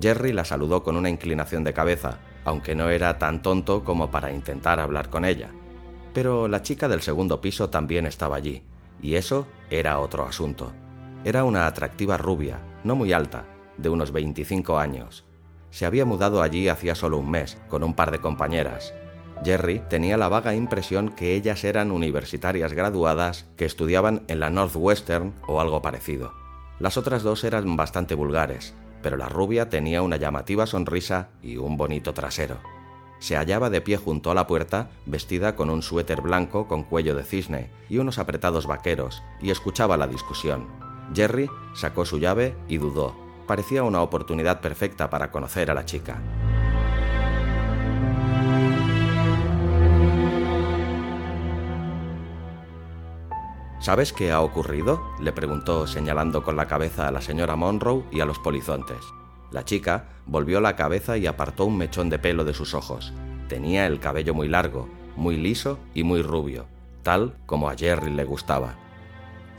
Jerry 0.00 0.32
la 0.32 0.44
saludó 0.44 0.82
con 0.82 0.96
una 0.96 1.10
inclinación 1.10 1.64
de 1.64 1.74
cabeza, 1.74 2.18
aunque 2.44 2.74
no 2.74 2.88
era 2.88 3.18
tan 3.18 3.42
tonto 3.42 3.84
como 3.84 4.10
para 4.10 4.32
intentar 4.32 4.80
hablar 4.80 5.10
con 5.10 5.24
ella. 5.24 5.50
Pero 6.12 6.48
la 6.48 6.62
chica 6.62 6.88
del 6.88 7.02
segundo 7.02 7.40
piso 7.40 7.70
también 7.70 8.06
estaba 8.06 8.36
allí, 8.36 8.62
y 9.02 9.14
eso 9.14 9.46
era 9.68 10.00
otro 10.00 10.24
asunto. 10.26 10.72
Era 11.24 11.44
una 11.44 11.66
atractiva 11.66 12.16
rubia, 12.16 12.58
no 12.82 12.96
muy 12.96 13.12
alta, 13.12 13.44
de 13.76 13.88
unos 13.88 14.10
25 14.10 14.78
años. 14.78 15.24
Se 15.70 15.86
había 15.86 16.04
mudado 16.04 16.42
allí 16.42 16.68
hacía 16.68 16.94
solo 16.94 17.18
un 17.18 17.30
mes, 17.30 17.58
con 17.68 17.84
un 17.84 17.94
par 17.94 18.10
de 18.10 18.20
compañeras. 18.20 18.94
Jerry 19.44 19.82
tenía 19.88 20.16
la 20.16 20.28
vaga 20.28 20.54
impresión 20.54 21.10
que 21.10 21.34
ellas 21.34 21.64
eran 21.64 21.90
universitarias 21.90 22.72
graduadas 22.72 23.46
que 23.56 23.64
estudiaban 23.64 24.22
en 24.28 24.40
la 24.40 24.50
Northwestern 24.50 25.34
o 25.46 25.60
algo 25.60 25.80
parecido. 25.80 26.34
Las 26.78 26.96
otras 26.96 27.22
dos 27.22 27.44
eran 27.44 27.76
bastante 27.76 28.14
vulgares, 28.14 28.74
pero 29.02 29.16
la 29.16 29.28
rubia 29.28 29.68
tenía 29.68 30.02
una 30.02 30.16
llamativa 30.16 30.66
sonrisa 30.66 31.28
y 31.42 31.56
un 31.56 31.76
bonito 31.76 32.14
trasero 32.14 32.58
se 33.20 33.36
hallaba 33.36 33.70
de 33.70 33.80
pie 33.80 33.98
junto 33.98 34.30
a 34.30 34.34
la 34.34 34.46
puerta, 34.46 34.90
vestida 35.06 35.54
con 35.54 35.70
un 35.70 35.82
suéter 35.82 36.22
blanco 36.22 36.66
con 36.66 36.82
cuello 36.82 37.14
de 37.14 37.22
cisne 37.22 37.70
y 37.88 37.98
unos 37.98 38.18
apretados 38.18 38.66
vaqueros, 38.66 39.22
y 39.40 39.50
escuchaba 39.50 39.96
la 39.96 40.08
discusión. 40.08 40.66
Jerry 41.14 41.48
sacó 41.74 42.04
su 42.04 42.18
llave 42.18 42.56
y 42.66 42.78
dudó. 42.78 43.14
Parecía 43.46 43.82
una 43.82 44.00
oportunidad 44.00 44.60
perfecta 44.60 45.10
para 45.10 45.30
conocer 45.30 45.70
a 45.70 45.74
la 45.74 45.84
chica. 45.84 46.20
¿Sabes 53.80 54.12
qué 54.12 54.30
ha 54.30 54.42
ocurrido? 54.42 55.00
le 55.20 55.32
preguntó 55.32 55.86
señalando 55.86 56.44
con 56.44 56.54
la 56.54 56.66
cabeza 56.66 57.08
a 57.08 57.10
la 57.10 57.22
señora 57.22 57.56
Monroe 57.56 58.04
y 58.12 58.20
a 58.20 58.26
los 58.26 58.38
polizontes. 58.38 58.98
La 59.50 59.64
chica 59.64 60.08
volvió 60.26 60.60
la 60.60 60.76
cabeza 60.76 61.16
y 61.16 61.26
apartó 61.26 61.64
un 61.64 61.78
mechón 61.78 62.10
de 62.10 62.18
pelo 62.18 62.44
de 62.44 62.52
sus 62.52 62.74
ojos. 62.74 63.14
Tenía 63.48 63.86
el 63.86 63.98
cabello 63.98 64.34
muy 64.34 64.48
largo, 64.48 64.86
muy 65.16 65.38
liso 65.38 65.78
y 65.94 66.04
muy 66.04 66.20
rubio, 66.20 66.66
tal 67.02 67.34
como 67.46 67.70
a 67.70 67.74
Jerry 67.74 68.12
le 68.12 68.24
gustaba. 68.24 68.74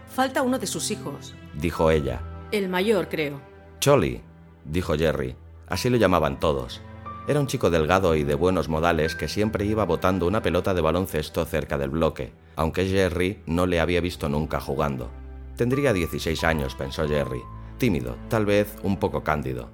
Falta 0.08 0.44
uno 0.44 0.60
de 0.60 0.68
sus 0.68 0.92
hijos, 0.92 1.34
dijo 1.56 1.90
ella. 1.90 2.22
El 2.52 2.70
mayor, 2.70 3.10
creo. 3.10 3.42
Cholly, 3.80 4.22
dijo 4.66 4.96
Jerry. 4.96 5.36
Así 5.68 5.90
lo 5.90 5.98
llamaban 5.98 6.40
todos. 6.40 6.82
Era 7.32 7.40
un 7.40 7.48
chico 7.48 7.70
delgado 7.70 8.14
y 8.18 8.26
de 8.26 8.36
buenos 8.36 8.68
modales 8.68 9.16
que 9.16 9.30
siempre 9.30 9.64
iba 9.64 9.86
botando 9.86 10.28
una 10.28 10.42
pelota 10.42 10.74
de 10.74 10.82
baloncesto 10.82 11.46
cerca 11.46 11.78
del 11.78 11.90
bloque, 11.90 12.34
aunque 12.58 12.86
Jerry 12.86 13.42
no 13.46 13.68
le 13.68 13.80
había 13.80 14.02
visto 14.02 14.28
nunca 14.28 14.60
jugando. 14.60 15.10
Tendría 15.56 15.94
16 15.94 16.44
años, 16.44 16.76
pensó 16.76 17.08
Jerry, 17.08 17.42
tímido, 17.78 18.18
tal 18.28 18.46
vez 18.46 18.76
un 18.84 18.98
poco 18.98 19.24
cándido. 19.24 19.70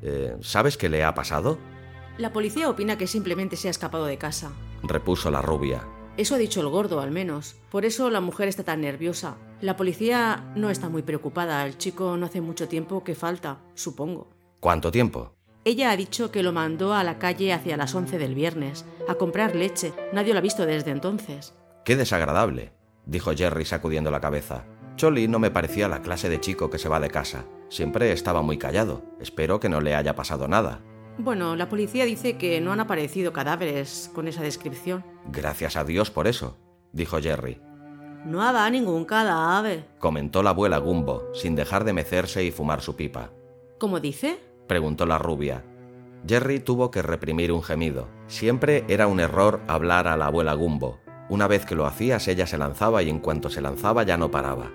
Eh, 0.00 0.34
¿Sabes 0.40 0.78
qué 0.78 0.88
le 0.88 1.04
ha 1.04 1.12
pasado? 1.12 1.58
La 2.16 2.32
policía 2.32 2.70
opina 2.70 2.96
que 2.96 3.06
simplemente 3.06 3.56
se 3.56 3.68
ha 3.68 3.72
escapado 3.72 4.06
de 4.06 4.16
casa. 4.16 4.52
Repuso 4.82 5.30
la 5.30 5.42
rubia. 5.42 5.86
Eso 6.16 6.36
ha 6.36 6.38
dicho 6.38 6.62
el 6.62 6.68
gordo, 6.68 7.02
al 7.02 7.10
menos. 7.10 7.56
Por 7.70 7.84
eso 7.84 8.08
la 8.08 8.22
mujer 8.22 8.48
está 8.48 8.64
tan 8.64 8.80
nerviosa. 8.80 9.36
La 9.60 9.76
policía 9.76 10.50
no 10.56 10.70
está 10.70 10.88
muy 10.88 11.02
preocupada. 11.02 11.66
El 11.66 11.76
chico 11.76 12.16
no 12.16 12.24
hace 12.24 12.40
mucho 12.40 12.66
tiempo 12.66 13.04
que 13.04 13.14
falta, 13.14 13.58
supongo. 13.74 14.30
¿Cuánto 14.58 14.90
tiempo? 14.90 15.33
Ella 15.66 15.90
ha 15.90 15.96
dicho 15.96 16.30
que 16.30 16.42
lo 16.42 16.52
mandó 16.52 16.92
a 16.92 17.04
la 17.04 17.18
calle 17.18 17.54
hacia 17.54 17.78
las 17.78 17.94
11 17.94 18.18
del 18.18 18.34
viernes, 18.34 18.84
a 19.08 19.14
comprar 19.14 19.56
leche. 19.56 19.94
Nadie 20.12 20.34
lo 20.34 20.38
ha 20.38 20.42
visto 20.42 20.66
desde 20.66 20.90
entonces. 20.90 21.54
Qué 21.86 21.96
desagradable, 21.96 22.72
dijo 23.06 23.32
Jerry 23.34 23.64
sacudiendo 23.64 24.10
la 24.10 24.20
cabeza. 24.20 24.66
Cholly 24.96 25.26
no 25.26 25.38
me 25.38 25.50
parecía 25.50 25.88
la 25.88 26.02
clase 26.02 26.28
de 26.28 26.38
chico 26.38 26.68
que 26.68 26.78
se 26.78 26.90
va 26.90 27.00
de 27.00 27.08
casa. 27.08 27.46
Siempre 27.70 28.12
estaba 28.12 28.42
muy 28.42 28.58
callado. 28.58 29.02
Espero 29.20 29.58
que 29.58 29.70
no 29.70 29.80
le 29.80 29.94
haya 29.94 30.14
pasado 30.14 30.48
nada. 30.48 30.82
Bueno, 31.16 31.56
la 31.56 31.68
policía 31.70 32.04
dice 32.04 32.36
que 32.36 32.60
no 32.60 32.72
han 32.72 32.80
aparecido 32.80 33.32
cadáveres 33.32 34.10
con 34.14 34.28
esa 34.28 34.42
descripción. 34.42 35.02
Gracias 35.32 35.76
a 35.76 35.84
Dios 35.84 36.10
por 36.10 36.26
eso, 36.26 36.58
dijo 36.92 37.20
Jerry. 37.20 37.60
No 38.26 38.42
habrá 38.42 38.68
ningún 38.68 39.04
cadáver, 39.04 39.86
comentó 39.98 40.42
la 40.42 40.50
abuela 40.50 40.78
Gumbo, 40.78 41.30
sin 41.34 41.54
dejar 41.54 41.84
de 41.84 41.92
mecerse 41.92 42.44
y 42.44 42.50
fumar 42.50 42.80
su 42.80 42.96
pipa. 42.96 43.30
¿Cómo 43.78 44.00
dice? 44.00 44.40
Preguntó 44.66 45.06
la 45.06 45.18
rubia. 45.18 45.64
Jerry 46.26 46.60
tuvo 46.60 46.90
que 46.90 47.02
reprimir 47.02 47.52
un 47.52 47.62
gemido. 47.62 48.08
Siempre 48.26 48.84
era 48.88 49.06
un 49.06 49.20
error 49.20 49.60
hablar 49.68 50.08
a 50.08 50.16
la 50.16 50.26
abuela 50.26 50.54
Gumbo. 50.54 51.00
Una 51.28 51.46
vez 51.46 51.66
que 51.66 51.74
lo 51.74 51.86
hacías, 51.86 52.28
ella 52.28 52.46
se 52.46 52.58
lanzaba 52.58 53.02
y 53.02 53.10
en 53.10 53.18
cuanto 53.18 53.50
se 53.50 53.60
lanzaba 53.60 54.02
ya 54.04 54.16
no 54.16 54.30
paraba. 54.30 54.70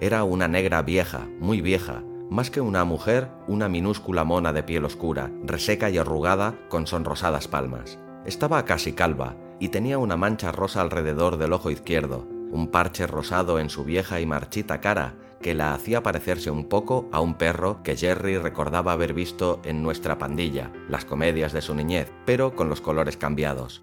Era 0.00 0.24
una 0.24 0.48
negra 0.48 0.82
vieja, 0.82 1.28
muy 1.40 1.60
vieja, 1.60 2.02
más 2.30 2.50
que 2.50 2.60
una 2.60 2.84
mujer, 2.84 3.28
una 3.46 3.68
minúscula 3.68 4.24
mona 4.24 4.52
de 4.52 4.62
piel 4.62 4.84
oscura, 4.84 5.30
reseca 5.44 5.90
y 5.90 5.98
arrugada, 5.98 6.54
con 6.68 6.86
sonrosadas 6.86 7.48
palmas. 7.48 7.98
Estaba 8.24 8.64
casi 8.64 8.92
calva 8.92 9.36
y 9.60 9.68
tenía 9.68 9.98
una 9.98 10.16
mancha 10.16 10.50
rosa 10.50 10.80
alrededor 10.80 11.36
del 11.36 11.52
ojo 11.52 11.70
izquierdo, 11.70 12.26
un 12.50 12.68
parche 12.68 13.06
rosado 13.06 13.58
en 13.58 13.70
su 13.70 13.84
vieja 13.84 14.20
y 14.20 14.26
marchita 14.26 14.80
cara 14.80 15.14
que 15.42 15.54
la 15.54 15.74
hacía 15.74 16.02
parecerse 16.02 16.50
un 16.50 16.64
poco 16.64 17.08
a 17.12 17.20
un 17.20 17.34
perro 17.34 17.82
que 17.82 17.96
Jerry 17.96 18.38
recordaba 18.38 18.92
haber 18.92 19.12
visto 19.12 19.60
en 19.64 19.82
nuestra 19.82 20.16
pandilla, 20.16 20.72
las 20.88 21.04
comedias 21.04 21.52
de 21.52 21.60
su 21.60 21.74
niñez, 21.74 22.10
pero 22.24 22.56
con 22.56 22.70
los 22.70 22.80
colores 22.80 23.18
cambiados. 23.18 23.82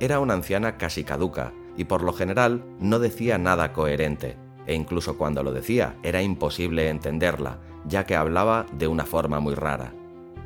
Era 0.00 0.20
una 0.20 0.34
anciana 0.34 0.76
casi 0.76 1.04
caduca 1.04 1.52
y 1.76 1.84
por 1.84 2.02
lo 2.02 2.12
general 2.12 2.64
no 2.80 2.98
decía 2.98 3.38
nada 3.38 3.72
coherente, 3.72 4.36
e 4.66 4.74
incluso 4.74 5.16
cuando 5.16 5.42
lo 5.42 5.52
decía 5.52 5.96
era 6.02 6.22
imposible 6.22 6.90
entenderla, 6.90 7.60
ya 7.86 8.04
que 8.04 8.16
hablaba 8.16 8.66
de 8.76 8.88
una 8.88 9.06
forma 9.06 9.40
muy 9.40 9.54
rara. 9.54 9.94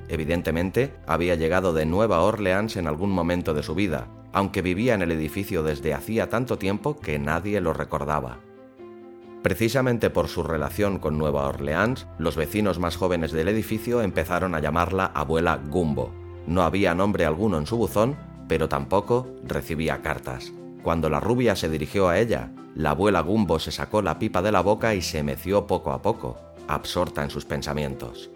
Evidentemente, 0.09 0.95
había 1.07 1.35
llegado 1.35 1.73
de 1.73 1.85
Nueva 1.85 2.21
Orleans 2.21 2.77
en 2.77 2.87
algún 2.87 3.11
momento 3.11 3.55
de 3.55 3.65
su 3.65 3.75
vida, 3.75 4.09
aunque 4.33 4.63
vivía 4.63 4.95
en 4.95 5.03
el 5.03 5.11
edificio 5.11 5.63
desde 5.63 5.95
hacía 5.95 6.29
tanto 6.29 6.59
tiempo 6.59 6.97
que 6.97 7.19
nadie 7.19 7.61
lo 7.61 7.73
recordaba. 7.73 8.39
Precisamente 9.47 10.11
por 10.11 10.27
su 10.27 10.43
relación 10.43 10.99
con 10.99 11.19
Nueva 11.19 11.47
Orleans, 11.47 12.09
los 12.19 12.35
vecinos 12.35 12.81
más 12.81 12.97
jóvenes 12.97 13.31
del 13.31 13.47
edificio 13.47 14.03
empezaron 14.03 14.57
a 14.57 14.61
llamarla 14.61 15.13
abuela 15.15 15.61
Gumbo. 15.71 16.13
No 16.49 16.63
había 16.63 16.97
nombre 16.97 17.25
alguno 17.25 17.57
en 17.57 17.67
su 17.69 17.77
buzón, 17.77 18.17
pero 18.49 18.69
tampoco 18.69 19.29
recibía 19.45 20.03
cartas. 20.03 20.53
Cuando 20.83 21.09
la 21.09 21.21
rubia 21.21 21.55
se 21.55 21.69
dirigió 21.69 22.09
a 22.09 22.19
ella, 22.19 22.51
la 22.75 22.91
abuela 22.91 23.21
Gumbo 23.21 23.61
se 23.61 23.71
sacó 23.71 24.03
la 24.03 24.19
pipa 24.19 24.43
de 24.43 24.51
la 24.51 24.63
boca 24.63 24.97
y 24.97 25.01
se 25.01 25.23
meció 25.23 25.69
poco 25.69 25.93
a 25.93 26.03
poco, 26.03 26.37
absorta 26.67 27.23
en 27.23 27.31
sus 27.31 27.45
pensamientos. 27.45 28.31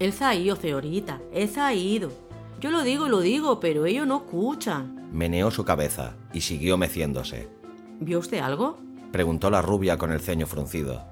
Él 0.00 0.12
se 0.12 0.24
ha 0.24 0.34
ido, 0.34 0.56
señorita, 0.56 1.20
él 1.32 1.48
se 1.48 1.60
ha 1.60 1.72
ido. 1.72 2.10
Yo 2.58 2.72
lo 2.72 2.82
digo, 2.82 3.06
lo 3.06 3.20
digo, 3.20 3.60
pero 3.60 3.86
ellos 3.86 4.08
no 4.08 4.16
escuchan. 4.16 5.08
Meneó 5.12 5.52
su 5.52 5.64
cabeza 5.64 6.16
y 6.32 6.40
siguió 6.40 6.76
meciéndose. 6.76 7.48
¿Vio 8.00 8.18
usted 8.18 8.40
algo? 8.40 8.84
Preguntó 9.12 9.50
la 9.50 9.62
rubia 9.62 9.96
con 9.96 10.12
el 10.12 10.20
ceño 10.20 10.46
fruncido. 10.46 11.04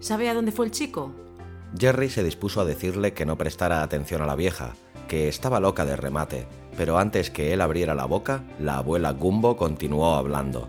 ¿Sabe 0.00 0.28
a 0.28 0.34
dónde 0.34 0.52
fue 0.52 0.66
el 0.66 0.72
chico? 0.72 1.12
Jerry 1.78 2.08
se 2.08 2.22
dispuso 2.22 2.60
a 2.60 2.64
decirle 2.64 3.12
que 3.12 3.26
no 3.26 3.36
prestara 3.36 3.82
atención 3.82 4.22
a 4.22 4.26
la 4.26 4.36
vieja, 4.36 4.74
que 5.06 5.28
estaba 5.28 5.60
loca 5.60 5.84
de 5.84 5.96
remate, 5.96 6.46
pero 6.76 6.98
antes 6.98 7.30
que 7.30 7.52
él 7.52 7.60
abriera 7.60 7.94
la 7.94 8.04
boca, 8.04 8.44
la 8.60 8.78
abuela 8.78 9.10
Gumbo 9.12 9.56
continuó 9.56 10.14
hablando. 10.14 10.68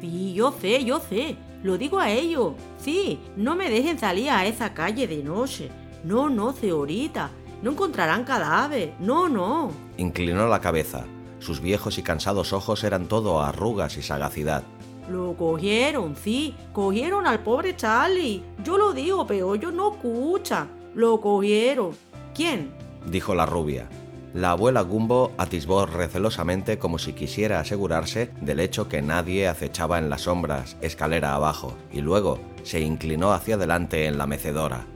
Sí, 0.00 0.32
yo 0.34 0.52
sé, 0.60 0.84
yo 0.84 1.00
sé. 1.00 1.36
Lo 1.62 1.78
digo 1.78 2.00
a 2.00 2.10
ellos. 2.10 2.54
Sí, 2.78 3.20
no 3.36 3.54
me 3.54 3.70
dejen 3.70 3.98
salir 3.98 4.30
a 4.30 4.46
esa 4.46 4.74
calle 4.74 5.06
de 5.06 5.22
noche. 5.22 5.70
No, 6.02 6.28
no, 6.28 6.52
señorita. 6.52 7.30
No 7.62 7.70
encontrarán 7.70 8.24
cadáver. 8.24 8.94
No, 8.98 9.28
no. 9.28 9.70
Inclinó 9.96 10.48
la 10.48 10.60
cabeza. 10.60 11.04
Sus 11.38 11.60
viejos 11.60 11.98
y 11.98 12.02
cansados 12.02 12.52
ojos 12.52 12.82
eran 12.82 13.06
todo 13.06 13.40
arrugas 13.40 13.96
y 13.96 14.02
sagacidad. 14.02 14.64
Lo 15.10 15.34
cogieron, 15.34 16.16
sí. 16.16 16.54
Cogieron 16.72 17.26
al 17.26 17.40
pobre 17.40 17.76
Charlie. 17.76 18.42
Yo 18.64 18.78
lo 18.78 18.92
digo, 18.92 19.26
pero 19.26 19.54
ellos 19.54 19.72
no 19.72 19.92
escuchan. 19.92 20.68
Lo 20.94 21.20
cogieron. 21.20 21.90
¿Quién? 22.34 22.70
dijo 23.06 23.34
la 23.34 23.46
rubia. 23.46 23.88
La 24.34 24.52
abuela 24.52 24.80
Gumbo 24.80 25.32
atisbó 25.36 25.84
recelosamente 25.84 26.78
como 26.78 26.98
si 26.98 27.12
quisiera 27.12 27.60
asegurarse 27.60 28.30
del 28.40 28.60
hecho 28.60 28.88
que 28.88 29.02
nadie 29.02 29.46
acechaba 29.46 29.98
en 29.98 30.08
las 30.08 30.22
sombras, 30.22 30.78
escalera 30.80 31.34
abajo, 31.34 31.74
y 31.92 32.00
luego 32.00 32.38
se 32.62 32.80
inclinó 32.80 33.32
hacia 33.32 33.56
adelante 33.56 34.06
en 34.06 34.16
la 34.16 34.26
mecedora. 34.26 34.86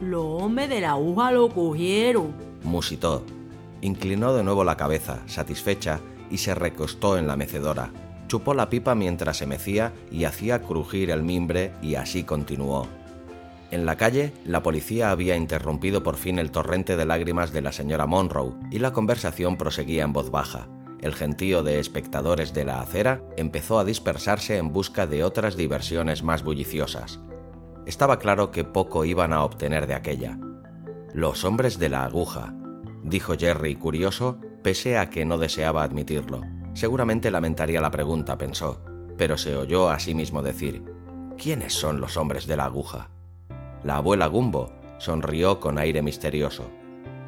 Los 0.00 0.24
hombres 0.24 0.70
de 0.70 0.80
la 0.80 0.92
aguja 0.92 1.30
lo 1.30 1.50
cogieron. 1.50 2.32
Musitó. 2.62 3.22
Inclinó 3.82 4.32
de 4.32 4.44
nuevo 4.44 4.64
la 4.64 4.78
cabeza, 4.78 5.20
satisfecha, 5.26 6.00
y 6.30 6.38
se 6.38 6.54
recostó 6.54 7.18
en 7.18 7.26
la 7.26 7.36
mecedora. 7.36 7.90
Chupó 8.30 8.54
la 8.54 8.70
pipa 8.70 8.94
mientras 8.94 9.38
se 9.38 9.46
mecía 9.46 9.92
y 10.08 10.22
hacía 10.22 10.62
crujir 10.62 11.10
el 11.10 11.24
mimbre 11.24 11.72
y 11.82 11.96
así 11.96 12.22
continuó. 12.22 12.86
En 13.72 13.84
la 13.84 13.96
calle, 13.96 14.32
la 14.44 14.62
policía 14.62 15.10
había 15.10 15.34
interrumpido 15.34 16.04
por 16.04 16.14
fin 16.14 16.38
el 16.38 16.52
torrente 16.52 16.96
de 16.96 17.06
lágrimas 17.06 17.52
de 17.52 17.60
la 17.60 17.72
señora 17.72 18.06
Monroe 18.06 18.52
y 18.70 18.78
la 18.78 18.92
conversación 18.92 19.56
proseguía 19.56 20.04
en 20.04 20.12
voz 20.12 20.30
baja. 20.30 20.68
El 21.00 21.16
gentío 21.16 21.64
de 21.64 21.80
espectadores 21.80 22.54
de 22.54 22.64
la 22.64 22.80
acera 22.80 23.20
empezó 23.36 23.80
a 23.80 23.84
dispersarse 23.84 24.58
en 24.58 24.72
busca 24.72 25.08
de 25.08 25.24
otras 25.24 25.56
diversiones 25.56 26.22
más 26.22 26.44
bulliciosas. 26.44 27.18
Estaba 27.84 28.20
claro 28.20 28.52
que 28.52 28.62
poco 28.62 29.04
iban 29.04 29.32
a 29.32 29.42
obtener 29.42 29.88
de 29.88 29.94
aquella. 29.94 30.38
Los 31.14 31.42
hombres 31.42 31.80
de 31.80 31.88
la 31.88 32.04
aguja, 32.04 32.54
dijo 33.02 33.34
Jerry 33.36 33.74
curioso, 33.74 34.38
pese 34.62 34.98
a 34.98 35.10
que 35.10 35.24
no 35.24 35.36
deseaba 35.36 35.82
admitirlo. 35.82 36.59
Seguramente 36.80 37.30
lamentaría 37.30 37.78
la 37.82 37.90
pregunta, 37.90 38.38
pensó, 38.38 38.80
pero 39.18 39.36
se 39.36 39.54
oyó 39.54 39.90
a 39.90 39.98
sí 39.98 40.14
mismo 40.14 40.40
decir, 40.40 40.82
¿quiénes 41.36 41.74
son 41.74 42.00
los 42.00 42.16
hombres 42.16 42.46
de 42.46 42.56
la 42.56 42.64
aguja? 42.64 43.10
La 43.84 43.96
abuela 43.96 44.28
Gumbo 44.28 44.72
sonrió 44.96 45.60
con 45.60 45.76
aire 45.76 46.00
misterioso. 46.00 46.70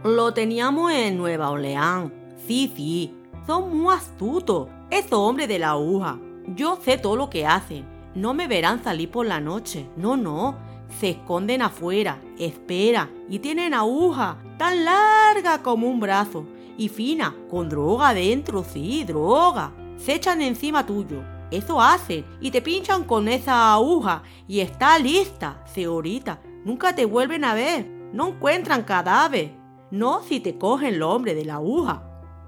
Lo 0.05 0.33
teníamos 0.33 0.91
en 0.93 1.19
Nueva 1.19 1.51
Orleans. 1.51 2.11
Sí, 2.47 2.73
sí. 2.75 3.15
Son 3.47 3.77
muy 3.77 3.95
astutos. 3.95 4.69
Esos 4.91 5.19
hombres 5.19 5.49
de 5.49 5.59
la 5.59 5.73
aguja. 5.73 6.19
Yo 6.47 6.79
sé 6.83 6.97
todo 6.97 7.17
lo 7.17 7.29
que 7.29 7.47
hacen. 7.47 7.85
No 8.15 8.33
me 8.33 8.49
verán 8.49 8.83
salir 8.83 9.11
por 9.11 9.27
la 9.27 9.39
noche. 9.39 9.87
No, 9.99 10.17
no. 10.17 10.57
Se 10.99 11.11
esconden 11.11 11.61
afuera, 11.61 12.23
esperan 12.39 13.11
y 13.29 13.39
tienen 13.39 13.75
aguja 13.75 14.39
tan 14.57 14.87
larga 14.87 15.63
como 15.63 15.89
un 15.89 16.01
brazo 16.01 16.47
y 16.83 16.89
fina, 16.89 17.35
con 17.49 17.69
droga 17.69 18.13
dentro, 18.13 18.65
sí, 18.65 19.05
droga. 19.05 19.73
Se 19.97 20.15
echan 20.15 20.43
encima 20.43 20.85
tuyo. 20.85 21.23
Eso 21.51 21.81
hacen 21.81 22.25
y 22.41 22.51
te 22.51 22.63
pinchan 22.63 23.05
con 23.05 23.29
esa 23.29 23.73
aguja 23.75 24.23
y 24.49 24.61
está 24.61 24.99
lista, 24.99 25.63
señorita. 25.67 26.41
Nunca 26.65 26.95
te 26.95 27.05
vuelven 27.05 27.45
a 27.45 27.55
ver. 27.55 27.87
No 28.13 28.29
encuentran 28.29 28.83
cadáver. 28.83 29.53
No 29.91 30.23
si 30.23 30.41
te 30.41 30.59
cogen 30.59 30.95
el 30.95 31.03
hombre 31.03 31.35
de 31.35 31.45
la 31.45 31.55
aguja. 31.55 32.03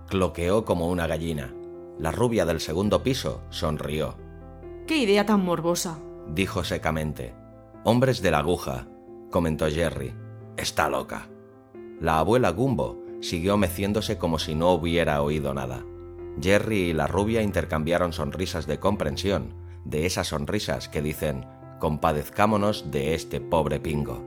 Cloqueó 0.08 0.64
como 0.64 0.88
una 0.88 1.06
gallina. 1.06 1.54
La 1.98 2.10
rubia 2.10 2.44
del 2.44 2.60
segundo 2.60 3.02
piso 3.02 3.42
sonrió. 3.50 4.16
¡Qué 4.86 4.96
idea 4.96 5.24
tan 5.24 5.44
morbosa! 5.44 5.98
dijo 6.28 6.64
secamente. 6.64 7.34
Hombres 7.84 8.22
de 8.22 8.30
la 8.30 8.38
aguja, 8.38 8.86
comentó 9.30 9.66
Jerry. 9.68 10.14
Está 10.56 10.88
loca. 10.88 11.28
La 12.00 12.18
abuela 12.18 12.50
Gumbo 12.50 13.03
siguió 13.24 13.56
meciéndose 13.56 14.18
como 14.18 14.38
si 14.38 14.54
no 14.54 14.72
hubiera 14.72 15.22
oído 15.22 15.54
nada. 15.54 15.84
Jerry 16.40 16.90
y 16.90 16.92
la 16.92 17.06
rubia 17.06 17.42
intercambiaron 17.42 18.12
sonrisas 18.12 18.66
de 18.66 18.78
comprensión, 18.78 19.54
de 19.84 20.04
esas 20.06 20.28
sonrisas 20.28 20.88
que 20.88 21.00
dicen, 21.00 21.46
compadezcámonos 21.80 22.90
de 22.90 23.14
este 23.14 23.40
pobre 23.40 23.80
pingo. 23.80 24.26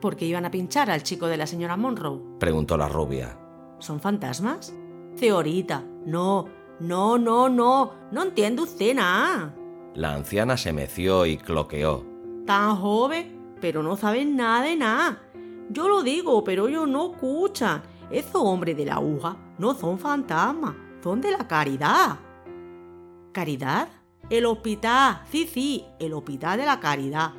¿Por 0.00 0.16
qué 0.16 0.26
iban 0.26 0.44
a 0.44 0.50
pinchar 0.50 0.90
al 0.90 1.02
chico 1.02 1.26
de 1.26 1.36
la 1.36 1.46
señora 1.46 1.76
Monroe? 1.76 2.20
preguntó 2.38 2.76
la 2.76 2.88
rubia. 2.88 3.36
¿Son 3.80 4.00
fantasmas? 4.00 4.72
Señorita, 5.16 5.82
no, 6.06 6.46
no, 6.78 7.18
no, 7.18 7.48
no, 7.48 7.92
no 8.12 8.22
entiende 8.22 8.62
usted 8.62 8.94
nada. 8.94 9.54
La 9.94 10.14
anciana 10.14 10.56
se 10.56 10.72
meció 10.72 11.26
y 11.26 11.36
cloqueó. 11.36 12.04
Tan 12.46 12.76
joven, 12.76 13.56
pero 13.60 13.82
no 13.82 13.96
saben 13.96 14.36
nada 14.36 14.62
de 14.62 14.76
nada. 14.76 15.22
Yo 15.68 15.88
lo 15.88 16.02
digo, 16.02 16.44
pero 16.44 16.68
ellos 16.68 16.88
no 16.88 17.12
escuchan. 17.12 17.82
Esos 18.10 18.42
hombres 18.42 18.76
de 18.76 18.86
la 18.86 18.94
aguja 18.94 19.36
no 19.58 19.74
son 19.74 19.98
fantasmas, 19.98 20.74
son 21.02 21.20
de 21.20 21.30
la 21.30 21.46
caridad. 21.46 22.18
¿Caridad? 23.32 23.88
El 24.28 24.46
hospital, 24.46 25.22
sí, 25.30 25.46
sí, 25.46 25.84
el 25.98 26.12
hospital 26.12 26.58
de 26.58 26.66
la 26.66 26.80
caridad. 26.80 27.32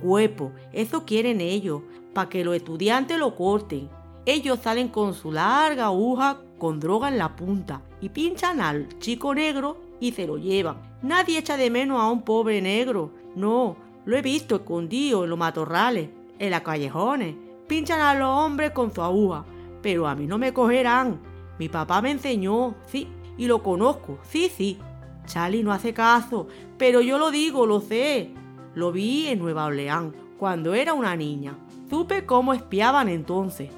Cuerpo, 0.00 0.52
eso 0.72 1.04
quieren 1.04 1.40
ellos, 1.40 1.82
para 2.14 2.28
que 2.28 2.44
los 2.44 2.54
estudiantes 2.54 3.18
lo 3.18 3.34
corten. 3.34 3.88
Ellos 4.26 4.60
salen 4.62 4.88
con 4.88 5.14
su 5.14 5.32
larga 5.32 5.86
aguja 5.86 6.38
con 6.62 6.78
droga 6.78 7.08
en 7.08 7.18
la 7.18 7.34
punta 7.34 7.82
y 8.00 8.08
pinchan 8.08 8.60
al 8.60 9.00
chico 9.00 9.34
negro 9.34 9.78
y 9.98 10.12
se 10.12 10.28
lo 10.28 10.38
llevan. 10.38 10.76
Nadie 11.02 11.38
echa 11.38 11.56
de 11.56 11.70
menos 11.70 12.00
a 12.00 12.08
un 12.08 12.22
pobre 12.22 12.62
negro. 12.62 13.10
No, 13.34 13.74
lo 14.04 14.16
he 14.16 14.22
visto 14.22 14.54
escondido 14.54 15.24
en 15.24 15.30
los 15.30 15.38
matorrales, 15.40 16.10
en 16.38 16.50
las 16.52 16.60
callejones. 16.60 17.34
Pinchan 17.66 18.00
a 18.00 18.14
los 18.14 18.28
hombres 18.28 18.70
con 18.70 18.94
su 18.94 19.02
aguja, 19.02 19.44
pero 19.82 20.06
a 20.06 20.14
mí 20.14 20.26
no 20.26 20.38
me 20.38 20.52
cogerán. 20.52 21.20
Mi 21.58 21.68
papá 21.68 22.00
me 22.00 22.10
enseñó, 22.10 22.74
sí, 22.86 23.08
y 23.36 23.46
lo 23.46 23.62
conozco, 23.62 24.18
sí, 24.28 24.50
sí. 24.54 24.78
Charlie 25.26 25.62
no 25.62 25.72
hace 25.72 25.92
caso, 25.92 26.48
pero 26.78 27.00
yo 27.00 27.18
lo 27.18 27.30
digo, 27.30 27.66
lo 27.66 27.80
sé. 27.80 28.30
Lo 28.74 28.90
vi 28.90 29.28
en 29.28 29.38
Nueva 29.38 29.66
Orleans, 29.66 30.14
cuando 30.38 30.74
era 30.74 30.94
una 30.94 31.14
niña. 31.14 31.56
Supe 31.90 32.24
cómo 32.24 32.54
espiaban 32.54 33.08
entonces. 33.08 33.70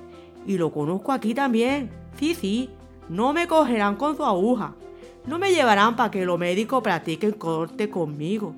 Y 0.47 0.57
lo 0.57 0.73
conozco 0.73 1.13
aquí 1.13 1.35
también. 1.35 1.91
Sí, 2.19 2.35
sí. 2.35 2.71
No 3.09 3.33
me 3.33 3.49
cogerán 3.49 3.97
con 3.97 4.17
su 4.17 4.25
aguja. 4.25 4.75
No 5.27 5.39
me 5.39 5.53
llevarán 5.53 5.97
para 5.97 6.11
que 6.11 6.25
los 6.25 6.39
médicos 6.39 6.83
practiquen 6.83 7.33
corte 7.33 7.91
conmigo. 7.91 8.55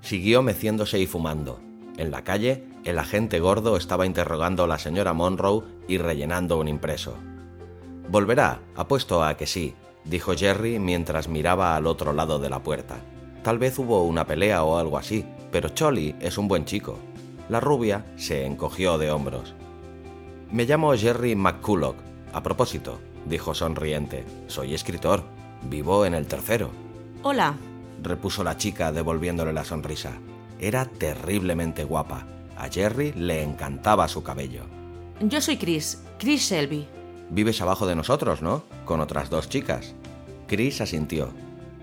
Siguió 0.00 0.42
meciéndose 0.42 1.00
y 1.00 1.06
fumando. 1.06 1.58
En 1.96 2.10
la 2.10 2.22
calle, 2.22 2.64
el 2.84 2.98
agente 2.98 3.40
gordo 3.40 3.76
estaba 3.76 4.06
interrogando 4.06 4.64
a 4.64 4.66
la 4.66 4.78
señora 4.78 5.14
Monroe 5.14 5.64
y 5.88 5.98
rellenando 5.98 6.58
un 6.58 6.68
impreso. 6.68 7.14
Volverá, 8.08 8.60
apuesto 8.76 9.24
a 9.24 9.36
que 9.36 9.46
sí, 9.46 9.74
dijo 10.04 10.34
Jerry 10.36 10.78
mientras 10.78 11.28
miraba 11.28 11.76
al 11.76 11.86
otro 11.86 12.12
lado 12.12 12.38
de 12.38 12.50
la 12.50 12.62
puerta. 12.62 12.96
Tal 13.42 13.58
vez 13.58 13.78
hubo 13.78 14.04
una 14.04 14.26
pelea 14.26 14.64
o 14.64 14.78
algo 14.78 14.98
así, 14.98 15.24
pero 15.50 15.70
Cholly 15.70 16.16
es 16.20 16.36
un 16.36 16.46
buen 16.46 16.66
chico. 16.66 16.98
La 17.48 17.60
rubia 17.60 18.04
se 18.16 18.44
encogió 18.44 18.98
de 18.98 19.10
hombros. 19.10 19.54
Me 20.50 20.66
llamo 20.66 20.94
Jerry 20.94 21.34
McCulloch. 21.34 21.96
A 22.32 22.42
propósito, 22.42 23.00
dijo 23.26 23.54
sonriente, 23.54 24.24
soy 24.46 24.74
escritor. 24.74 25.24
Vivo 25.62 26.04
en 26.04 26.14
el 26.14 26.26
tercero. 26.26 26.70
Hola, 27.22 27.54
repuso 28.02 28.44
la 28.44 28.56
chica 28.56 28.92
devolviéndole 28.92 29.52
la 29.52 29.64
sonrisa. 29.64 30.12
Era 30.58 30.84
terriblemente 30.84 31.84
guapa. 31.84 32.26
A 32.64 32.70
Jerry 32.70 33.12
le 33.12 33.42
encantaba 33.42 34.08
su 34.08 34.22
cabello. 34.22 34.62
Yo 35.20 35.42
soy 35.42 35.58
Chris, 35.58 36.02
Chris 36.18 36.48
Shelby. 36.48 36.86
Vives 37.28 37.60
abajo 37.60 37.86
de 37.86 37.94
nosotros, 37.94 38.40
¿no? 38.40 38.64
Con 38.86 39.02
otras 39.02 39.28
dos 39.28 39.50
chicas. 39.50 39.94
Chris 40.46 40.80
asintió. 40.80 41.28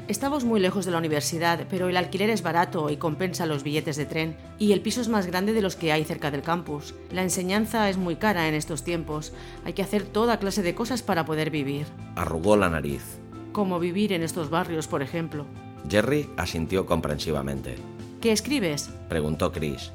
Estamos 0.07 0.43
muy 0.43 0.59
lejos 0.59 0.85
de 0.85 0.91
la 0.91 0.97
universidad, 0.97 1.67
pero 1.69 1.87
el 1.87 1.97
alquiler 1.97 2.31
es 2.31 2.41
barato 2.41 2.89
y 2.89 2.97
compensa 2.97 3.45
los 3.45 3.61
billetes 3.61 3.95
de 3.95 4.07
tren, 4.07 4.35
y 4.57 4.71
el 4.71 4.81
piso 4.81 5.01
es 5.01 5.07
más 5.07 5.27
grande 5.27 5.53
de 5.53 5.61
los 5.61 5.75
que 5.75 5.91
hay 5.91 6.03
cerca 6.03 6.31
del 6.31 6.41
campus. 6.41 6.95
La 7.11 7.21
enseñanza 7.21 7.87
es 7.87 7.97
muy 7.97 8.15
cara 8.15 8.47
en 8.47 8.55
estos 8.55 8.83
tiempos. 8.83 9.33
Hay 9.65 9.73
que 9.73 9.83
hacer 9.83 10.01
toda 10.01 10.39
clase 10.39 10.63
de 10.63 10.73
cosas 10.73 11.03
para 11.03 11.25
poder 11.25 11.51
vivir. 11.51 11.85
Arrugó 12.15 12.57
la 12.57 12.71
nariz. 12.71 13.03
Como 13.51 13.79
vivir 13.79 14.13
en 14.13 14.23
estos 14.23 14.49
barrios, 14.49 14.87
por 14.87 15.03
ejemplo. 15.03 15.45
Jerry 15.87 16.27
asintió 16.37 16.87
comprensivamente. 16.87 17.75
¿Qué 18.19 18.31
escribes? 18.31 18.89
Preguntó 19.09 19.51
Chris. 19.51 19.91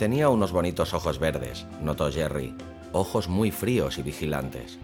Tenía 0.00 0.30
unos 0.30 0.50
bonitos 0.50 0.94
ojos 0.94 1.18
verdes, 1.18 1.66
notó 1.82 2.10
Jerry. 2.10 2.56
Ojos 2.92 3.28
muy 3.28 3.50
fríos 3.50 3.98
y 3.98 4.02
vigilantes. 4.02 4.78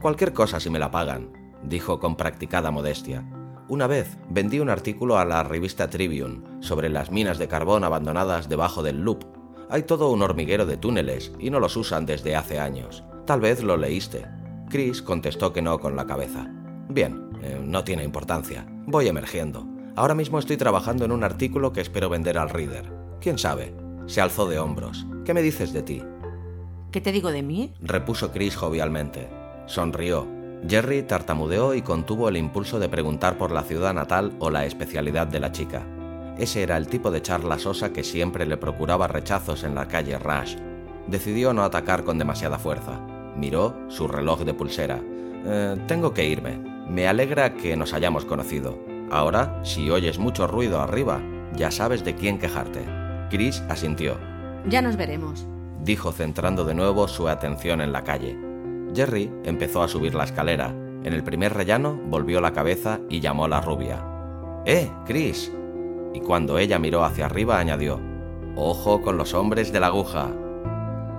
Cualquier 0.00 0.32
cosa 0.32 0.60
si 0.60 0.70
me 0.70 0.78
la 0.78 0.90
pagan, 0.90 1.28
dijo 1.62 2.00
con 2.00 2.16
practicada 2.16 2.70
modestia. 2.70 3.22
Una 3.68 3.86
vez 3.86 4.16
vendí 4.30 4.60
un 4.60 4.70
artículo 4.70 5.18
a 5.18 5.26
la 5.26 5.42
revista 5.42 5.90
Tribune 5.90 6.40
sobre 6.60 6.88
las 6.88 7.10
minas 7.10 7.36
de 7.36 7.48
carbón 7.48 7.84
abandonadas 7.84 8.48
debajo 8.48 8.82
del 8.82 9.02
Loop. 9.02 9.26
Hay 9.68 9.82
todo 9.82 10.10
un 10.10 10.22
hormiguero 10.22 10.64
de 10.64 10.78
túneles 10.78 11.32
y 11.38 11.50
no 11.50 11.60
los 11.60 11.76
usan 11.76 12.06
desde 12.06 12.34
hace 12.34 12.58
años. 12.58 13.04
Tal 13.26 13.42
vez 13.42 13.62
lo 13.62 13.76
leíste. 13.76 14.24
Chris 14.70 15.02
contestó 15.02 15.52
que 15.52 15.60
no 15.60 15.80
con 15.80 15.96
la 15.96 16.06
cabeza. 16.06 16.50
Bien, 16.88 17.28
eh, 17.42 17.60
no 17.62 17.84
tiene 17.84 18.04
importancia. 18.04 18.64
Voy 18.86 19.06
emergiendo. 19.06 19.66
Ahora 19.96 20.14
mismo 20.14 20.38
estoy 20.38 20.56
trabajando 20.56 21.04
en 21.04 21.12
un 21.12 21.24
artículo 21.24 21.74
que 21.74 21.82
espero 21.82 22.08
vender 22.08 22.38
al 22.38 22.48
reader. 22.48 22.90
¿Quién 23.20 23.36
sabe? 23.36 23.81
Se 24.06 24.20
alzó 24.20 24.48
de 24.48 24.58
hombros. 24.58 25.06
¿Qué 25.24 25.34
me 25.34 25.42
dices 25.42 25.72
de 25.72 25.82
ti? 25.82 26.02
¿Qué 26.90 27.00
te 27.00 27.12
digo 27.12 27.32
de 27.32 27.42
mí? 27.42 27.72
repuso 27.80 28.32
Chris 28.32 28.56
jovialmente. 28.56 29.28
Sonrió 29.66 30.26
Jerry 30.68 31.02
tartamudeó 31.02 31.74
y 31.74 31.82
contuvo 31.82 32.28
el 32.28 32.36
impulso 32.36 32.78
de 32.78 32.88
preguntar 32.88 33.36
por 33.36 33.50
la 33.50 33.62
ciudad 33.62 33.94
natal 33.94 34.32
o 34.38 34.50
la 34.50 34.64
especialidad 34.64 35.26
de 35.26 35.40
la 35.40 35.50
chica. 35.50 35.82
Ese 36.38 36.62
era 36.62 36.76
el 36.76 36.86
tipo 36.86 37.10
de 37.10 37.20
charla 37.20 37.58
sosa 37.58 37.92
que 37.92 38.04
siempre 38.04 38.46
le 38.46 38.56
procuraba 38.56 39.08
rechazos 39.08 39.64
en 39.64 39.74
la 39.74 39.88
calle 39.88 40.18
Rush. 40.18 40.56
Decidió 41.08 41.52
no 41.52 41.64
atacar 41.64 42.04
con 42.04 42.18
demasiada 42.18 42.58
fuerza. 42.58 43.00
Miró 43.36 43.76
su 43.88 44.06
reloj 44.06 44.40
de 44.44 44.54
pulsera. 44.54 45.00
Eh, 45.44 45.76
tengo 45.88 46.14
que 46.14 46.28
irme. 46.28 46.58
Me 46.88 47.08
alegra 47.08 47.54
que 47.54 47.76
nos 47.76 47.92
hayamos 47.92 48.24
conocido. 48.24 48.78
Ahora, 49.10 49.60
si 49.64 49.90
oyes 49.90 50.18
mucho 50.18 50.46
ruido 50.46 50.80
arriba, 50.80 51.20
ya 51.54 51.70
sabes 51.70 52.04
de 52.04 52.14
quién 52.14 52.38
quejarte. 52.38 53.01
Chris 53.32 53.62
asintió. 53.70 54.18
Ya 54.68 54.82
nos 54.82 54.98
veremos, 54.98 55.46
dijo 55.82 56.12
centrando 56.12 56.66
de 56.66 56.74
nuevo 56.74 57.08
su 57.08 57.28
atención 57.28 57.80
en 57.80 57.90
la 57.90 58.04
calle. 58.04 58.36
Jerry 58.94 59.32
empezó 59.44 59.82
a 59.82 59.88
subir 59.88 60.14
la 60.14 60.24
escalera. 60.24 60.68
En 61.02 61.14
el 61.14 61.24
primer 61.24 61.54
rellano 61.54 61.98
volvió 62.10 62.42
la 62.42 62.52
cabeza 62.52 63.00
y 63.08 63.20
llamó 63.20 63.46
a 63.46 63.48
la 63.48 63.62
rubia. 63.62 64.04
¡Eh, 64.66 64.90
Chris! 65.06 65.50
Y 66.12 66.20
cuando 66.20 66.58
ella 66.58 66.78
miró 66.78 67.06
hacia 67.06 67.24
arriba 67.24 67.58
añadió, 67.58 67.98
¡Ojo 68.54 69.00
con 69.00 69.16
los 69.16 69.32
hombres 69.32 69.72
de 69.72 69.80
la 69.80 69.86
aguja! 69.86 70.28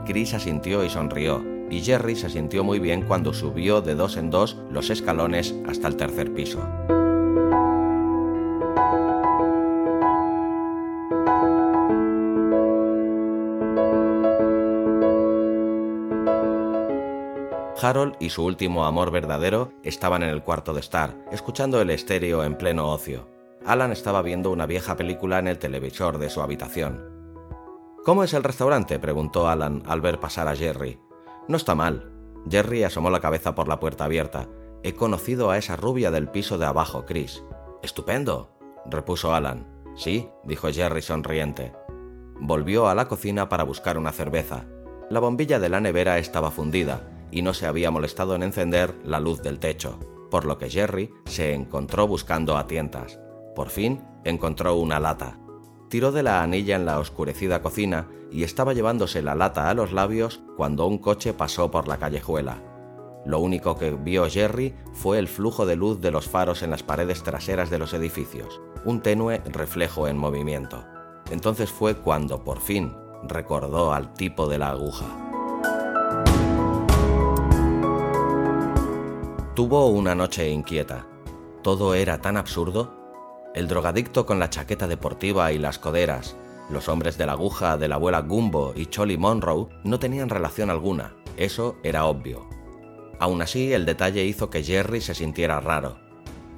Chris 0.05 0.35
asintió 0.35 0.85
y 0.85 0.91
sonrió, 0.91 1.43
y 1.71 1.81
Jerry 1.81 2.15
se 2.15 2.29
sintió 2.29 2.63
muy 2.63 2.77
bien 2.77 3.01
cuando 3.07 3.33
subió 3.33 3.81
de 3.81 3.95
dos 3.95 4.17
en 4.17 4.29
dos 4.29 4.55
los 4.69 4.91
escalones 4.91 5.55
hasta 5.67 5.87
el 5.87 5.97
tercer 5.97 6.31
piso. 6.31 6.59
Harold 17.83 18.15
y 18.19 18.29
su 18.29 18.45
último 18.45 18.85
amor 18.85 19.11
verdadero 19.11 19.73
estaban 19.83 20.23
en 20.23 20.29
el 20.29 20.41
cuarto 20.41 20.73
de 20.73 20.79
estar, 20.79 21.17
escuchando 21.31 21.81
el 21.81 21.89
estéreo 21.89 22.43
en 22.43 22.57
pleno 22.57 22.89
ocio. 22.89 23.27
Alan 23.65 23.91
estaba 23.91 24.21
viendo 24.21 24.51
una 24.51 24.65
vieja 24.65 24.95
película 24.95 25.39
en 25.39 25.47
el 25.47 25.59
televisor 25.59 26.17
de 26.17 26.29
su 26.29 26.41
habitación. 26.41 27.11
¿Cómo 28.05 28.23
es 28.23 28.33
el 28.33 28.43
restaurante? 28.43 28.99
preguntó 28.99 29.49
Alan 29.49 29.83
al 29.85 30.01
ver 30.01 30.19
pasar 30.19 30.47
a 30.47 30.55
Jerry. 30.55 30.99
No 31.47 31.57
está 31.57 31.75
mal. 31.75 32.11
Jerry 32.49 32.83
asomó 32.83 33.09
la 33.09 33.19
cabeza 33.19 33.53
por 33.53 33.67
la 33.67 33.79
puerta 33.79 34.05
abierta. 34.05 34.47
He 34.83 34.93
conocido 34.93 35.49
a 35.49 35.57
esa 35.57 35.75
rubia 35.75 36.11
del 36.11 36.29
piso 36.29 36.57
de 36.57 36.65
abajo, 36.65 37.05
Chris. 37.05 37.43
Estupendo, 37.81 38.49
repuso 38.85 39.33
Alan. 39.33 39.67
Sí, 39.95 40.29
dijo 40.43 40.69
Jerry 40.71 41.01
sonriente. 41.01 41.73
Volvió 42.39 42.87
a 42.87 42.95
la 42.95 43.07
cocina 43.07 43.49
para 43.49 43.63
buscar 43.63 43.97
una 43.97 44.11
cerveza. 44.11 44.65
La 45.09 45.19
bombilla 45.19 45.59
de 45.59 45.69
la 45.69 45.79
nevera 45.79 46.17
estaba 46.17 46.49
fundida 46.49 47.09
y 47.33 47.41
no 47.41 47.53
se 47.55 47.65
había 47.65 47.89
molestado 47.89 48.35
en 48.35 48.43
encender 48.43 48.95
la 49.03 49.19
luz 49.19 49.41
del 49.41 49.57
techo, 49.57 49.99
por 50.29 50.45
lo 50.45 50.59
que 50.59 50.69
Jerry 50.69 51.11
se 51.25 51.53
encontró 51.53 52.07
buscando 52.07 52.57
a 52.57 52.67
tientas. 52.67 53.19
Por 53.55 53.69
fin 53.69 54.03
encontró 54.23 54.75
una 54.75 54.99
lata. 54.99 55.39
Tiró 55.89 56.11
de 56.11 56.21
la 56.21 56.43
anilla 56.43 56.75
en 56.75 56.85
la 56.85 56.99
oscurecida 56.99 57.61
cocina 57.61 58.07
y 58.31 58.43
estaba 58.43 58.73
llevándose 58.73 59.23
la 59.23 59.33
lata 59.33 59.69
a 59.69 59.73
los 59.73 59.91
labios 59.91 60.41
cuando 60.57 60.85
un 60.85 60.99
coche 60.99 61.33
pasó 61.33 61.71
por 61.71 61.87
la 61.87 61.97
callejuela. 61.97 62.61
Lo 63.25 63.39
único 63.39 63.77
que 63.77 63.91
vio 63.91 64.29
Jerry 64.29 64.75
fue 64.91 65.17
el 65.17 65.27
flujo 65.27 65.65
de 65.65 65.75
luz 65.75 66.01
de 66.01 66.11
los 66.11 66.29
faros 66.29 66.61
en 66.61 66.69
las 66.69 66.83
paredes 66.83 67.23
traseras 67.23 67.71
de 67.71 67.79
los 67.79 67.93
edificios, 67.93 68.61
un 68.85 69.01
tenue 69.01 69.41
reflejo 69.45 70.07
en 70.07 70.17
movimiento. 70.17 70.85
Entonces 71.31 71.71
fue 71.71 71.95
cuando, 71.95 72.43
por 72.43 72.59
fin, 72.59 72.93
recordó 73.23 73.91
al 73.93 74.13
tipo 74.13 74.47
de 74.47 74.57
la 74.59 74.69
aguja. 74.69 75.32
Tuvo 79.55 79.85
una 79.85 80.15
noche 80.15 80.49
inquieta. 80.49 81.05
Todo 81.61 81.93
era 81.93 82.19
tan 82.19 82.37
absurdo. 82.37 82.91
El 83.53 83.67
drogadicto 83.67 84.25
con 84.25 84.39
la 84.39 84.49
chaqueta 84.49 84.87
deportiva 84.87 85.51
y 85.51 85.59
las 85.59 85.77
coderas, 85.77 86.35
los 86.71 86.89
hombres 86.89 87.19
de 87.19 87.27
la 87.27 87.33
aguja 87.33 87.77
de 87.77 87.87
la 87.87 87.95
abuela 87.95 88.21
Gumbo 88.21 88.73
y 88.75 88.87
Cholly 88.87 89.15
Monroe 89.15 89.67
no 89.83 89.99
tenían 89.99 90.29
relación 90.29 90.71
alguna, 90.71 91.13
eso 91.37 91.75
era 91.83 92.05
obvio. 92.05 92.49
Aún 93.19 93.43
así, 93.43 93.71
el 93.73 93.85
detalle 93.85 94.25
hizo 94.25 94.49
que 94.49 94.63
Jerry 94.63 95.01
se 95.01 95.13
sintiera 95.13 95.59
raro. 95.59 95.99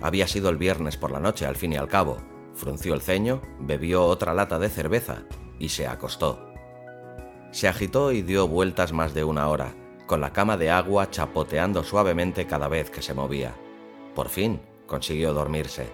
Había 0.02 0.26
sido 0.26 0.48
el 0.48 0.56
viernes 0.56 0.96
por 0.96 1.12
la 1.12 1.20
noche, 1.20 1.46
al 1.46 1.58
fin 1.58 1.74
y 1.74 1.76
al 1.76 1.90
cabo. 1.90 2.16
Frunció 2.54 2.94
el 2.94 3.02
ceño, 3.02 3.42
bebió 3.60 4.06
otra 4.06 4.34
lata 4.34 4.58
de 4.58 4.70
cerveza 4.70 5.26
y 5.60 5.68
se 5.68 5.86
acostó. 5.86 6.50
Se 7.52 7.68
agitó 7.68 8.14
y 8.14 8.22
dio 8.22 8.48
vueltas 8.48 8.94
más 8.94 9.14
de 9.14 9.26
una 9.26 9.50
hora, 9.50 9.76
con 10.06 10.22
la 10.22 10.34
cama 10.34 10.58
de 10.58 10.70
agua 10.70 11.10
chapoteando 11.10 11.84
suavemente 11.84 12.46
cada 12.46 12.68
vez 12.68 12.90
que 12.90 13.02
se 13.02 13.14
movía. 13.14 13.56
Por 14.14 14.30
fin 14.30 14.62
consiguió 14.86 15.34
dormirse. 15.34 15.90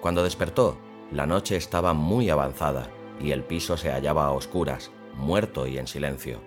Cuando 0.00 0.24
despertó, 0.24 0.78
la 1.10 1.26
noche 1.26 1.56
estaba 1.56 1.92
muy 1.92 2.30
avanzada 2.30 2.88
y 3.20 3.30
el 3.30 3.44
piso 3.44 3.76
se 3.76 3.90
hallaba 3.90 4.26
a 4.26 4.32
oscuras, 4.32 4.90
muerto 5.14 5.66
y 5.66 5.78
en 5.78 5.86
silencio. 5.86 6.40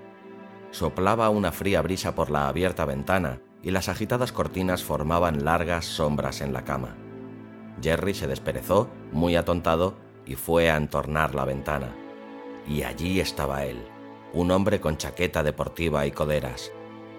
Soplaba 0.72 1.30
una 1.30 1.52
fría 1.52 1.82
brisa 1.82 2.16
por 2.16 2.30
la 2.30 2.48
abierta 2.50 2.84
ventana 2.86 3.40
y 3.64 3.72
las 3.72 3.88
agitadas 3.88 4.32
cortinas 4.32 4.84
formaban 4.84 5.46
largas 5.46 5.86
sombras 5.86 6.42
en 6.42 6.52
la 6.52 6.66
cama. 6.66 6.98
Jerry 7.82 8.14
se 8.14 8.28
desperezó, 8.28 8.90
muy 9.12 9.36
atontado, 9.36 9.96
y 10.26 10.36
fue 10.36 10.70
a 10.70 10.78
entornar 10.78 11.36
la 11.36 11.46
ventana. 11.46 11.96
Y 12.68 12.84
allí 12.84 13.20
estaba 13.20 13.66
él, 13.66 13.88
un 14.36 14.52
hombre 14.52 14.82
con 14.82 14.98
chaqueta 14.98 15.44
deportiva 15.44 16.06
y 16.06 16.12
coderas. 16.12 16.72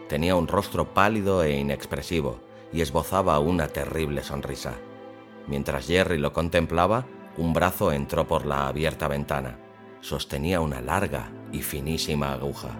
Tenía 0.06 0.36
un 0.36 0.46
rostro 0.46 0.92
pálido 0.92 1.42
e 1.42 1.56
inexpresivo 1.56 2.40
y 2.72 2.82
esbozaba 2.82 3.38
una 3.40 3.68
terrible 3.68 4.22
sonrisa. 4.22 4.74
Mientras 5.46 5.86
Jerry 5.86 6.18
lo 6.18 6.34
contemplaba, 6.34 7.06
un 7.38 7.54
brazo 7.54 7.90
entró 7.90 8.28
por 8.28 8.44
la 8.44 8.68
abierta 8.68 9.08
ventana. 9.08 9.58
Sostenía 10.00 10.60
una 10.60 10.82
larga 10.82 11.32
y 11.52 11.62
finísima 11.62 12.34
aguja. 12.34 12.76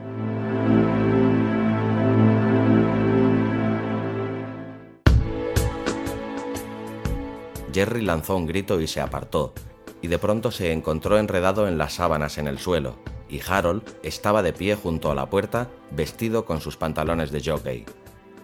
Jerry 7.72 8.02
lanzó 8.02 8.36
un 8.36 8.46
grito 8.46 8.80
y 8.80 8.86
se 8.86 9.00
apartó, 9.00 9.54
y 10.02 10.08
de 10.08 10.18
pronto 10.18 10.50
se 10.50 10.72
encontró 10.72 11.18
enredado 11.18 11.68
en 11.68 11.78
las 11.78 11.94
sábanas 11.94 12.38
en 12.38 12.48
el 12.48 12.58
suelo, 12.58 12.96
y 13.28 13.40
Harold 13.46 13.82
estaba 14.02 14.42
de 14.42 14.52
pie 14.52 14.76
junto 14.76 15.10
a 15.10 15.14
la 15.14 15.28
puerta, 15.28 15.68
vestido 15.90 16.44
con 16.44 16.60
sus 16.60 16.76
pantalones 16.76 17.30
de 17.30 17.42
jockey. 17.44 17.84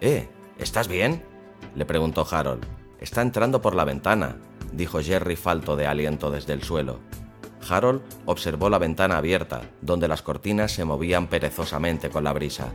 ¿Eh? 0.01 0.29
¿Estás 0.59 0.89
bien? 0.89 1.23
le 1.75 1.87
preguntó 1.87 2.27
Harold. 2.29 2.65
Está 3.01 3.23
entrando 3.23 3.63
por 3.63 3.75
la 3.75 3.85
ventana, 3.85 4.37
dijo 4.73 5.01
Jerry 5.01 5.37
falto 5.37 5.77
de 5.77 5.87
aliento 5.87 6.31
desde 6.31 6.53
el 6.53 6.63
suelo. 6.63 7.01
Harold 7.69 8.03
observó 8.27 8.69
la 8.71 8.79
ventana 8.79 9.19
abierta, 9.19 9.63
donde 9.81 10.09
las 10.09 10.23
cortinas 10.23 10.73
se 10.73 10.85
movían 10.85 11.29
perezosamente 11.29 12.11
con 12.11 12.25
la 12.25 12.33
brisa. 12.33 12.73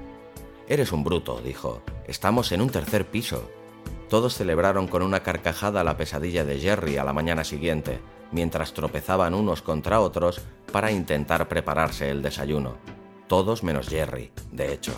Eres 0.67 0.91
un 0.91 1.04
bruto, 1.04 1.41
dijo. 1.43 1.82
Estamos 2.08 2.52
en 2.52 2.62
un 2.62 2.70
tercer 2.70 3.06
piso. 3.06 3.50
Todos 4.10 4.36
celebraron 4.36 4.88
con 4.88 5.02
una 5.02 5.22
carcajada 5.22 5.84
la 5.84 5.98
pesadilla 5.98 6.46
de 6.46 6.60
Jerry 6.60 6.98
a 6.98 7.04
la 7.04 7.13
mañana 7.13 7.43
siguiente, 7.43 8.00
mientras 8.32 8.74
tropezaban 8.74 9.34
unos 9.34 9.62
contra 9.62 10.00
otros 10.00 10.42
para 10.72 10.92
intentar 10.92 11.48
prepararse 11.48 12.10
el 12.10 12.22
desayuno. 12.22 12.76
Todos 13.28 13.63
menos 13.63 13.90
Jerry, 13.90 14.32
de 14.52 14.74
hecho. 14.74 14.94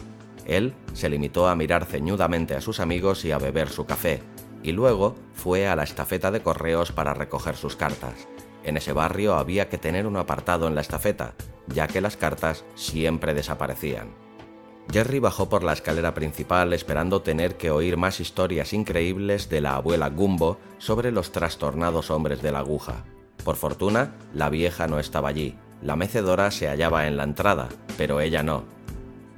Él 0.45 0.73
se 0.93 1.09
limitó 1.09 1.47
a 1.47 1.55
mirar 1.55 1.85
ceñudamente 1.85 2.55
a 2.55 2.61
sus 2.61 2.79
amigos 2.79 3.23
y 3.25 3.31
a 3.31 3.37
beber 3.37 3.69
su 3.69 3.85
café, 3.85 4.21
y 4.63 4.71
luego 4.71 5.15
fue 5.33 5.67
a 5.67 5.75
la 5.75 5.83
estafeta 5.83 6.31
de 6.31 6.41
correos 6.41 6.91
para 6.91 7.13
recoger 7.13 7.55
sus 7.55 7.75
cartas. 7.75 8.27
En 8.63 8.77
ese 8.77 8.93
barrio 8.93 9.35
había 9.35 9.69
que 9.69 9.77
tener 9.77 10.05
un 10.05 10.17
apartado 10.17 10.67
en 10.67 10.75
la 10.75 10.81
estafeta, 10.81 11.33
ya 11.67 11.87
que 11.87 12.01
las 12.01 12.17
cartas 12.17 12.65
siempre 12.75 13.33
desaparecían. 13.33 14.09
Jerry 14.91 15.19
bajó 15.19 15.49
por 15.49 15.63
la 15.63 15.73
escalera 15.73 16.15
principal 16.15 16.73
esperando 16.73 17.21
tener 17.21 17.57
que 17.57 17.69
oír 17.69 17.95
más 17.95 18.19
historias 18.19 18.73
increíbles 18.73 19.47
de 19.47 19.61
la 19.61 19.75
abuela 19.75 20.09
Gumbo 20.09 20.57
sobre 20.79 21.11
los 21.11 21.31
trastornados 21.31 22.09
hombres 22.09 22.41
de 22.41 22.51
la 22.51 22.59
aguja. 22.59 23.05
Por 23.43 23.55
fortuna, 23.55 24.15
la 24.33 24.49
vieja 24.49 24.87
no 24.87 24.99
estaba 24.99 25.29
allí. 25.29 25.57
La 25.81 25.95
mecedora 25.95 26.51
se 26.51 26.67
hallaba 26.67 27.07
en 27.07 27.17
la 27.17 27.23
entrada, 27.23 27.69
pero 27.97 28.19
ella 28.19 28.43
no. 28.43 28.63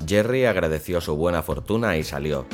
Jerry 0.06 0.46
agradeció 0.46 1.02
su 1.02 1.16
buena 1.16 1.44
fortuna 1.44 1.98
y 1.98 2.04
salió. 2.04 2.46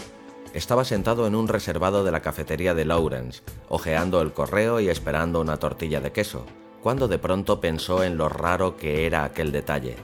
Estaba 0.53 0.83
sentado 0.83 1.27
en 1.27 1.35
un 1.35 1.47
reservado 1.47 2.03
de 2.03 2.11
la 2.11 2.21
cafetería 2.21 2.73
de 2.73 2.85
Lawrence, 2.85 3.41
hojeando 3.69 4.21
el 4.21 4.33
correo 4.33 4.79
y 4.79 4.89
esperando 4.89 5.39
una 5.39 5.57
tortilla 5.57 6.01
de 6.01 6.11
queso, 6.11 6.45
cuando 6.81 7.07
de 7.07 7.19
pronto 7.19 7.61
pensó 7.61 8.03
en 8.03 8.17
lo 8.17 8.27
raro 8.27 8.75
que 8.75 9.05
era 9.05 9.23
aquel 9.23 9.51
detalle. 9.51 9.95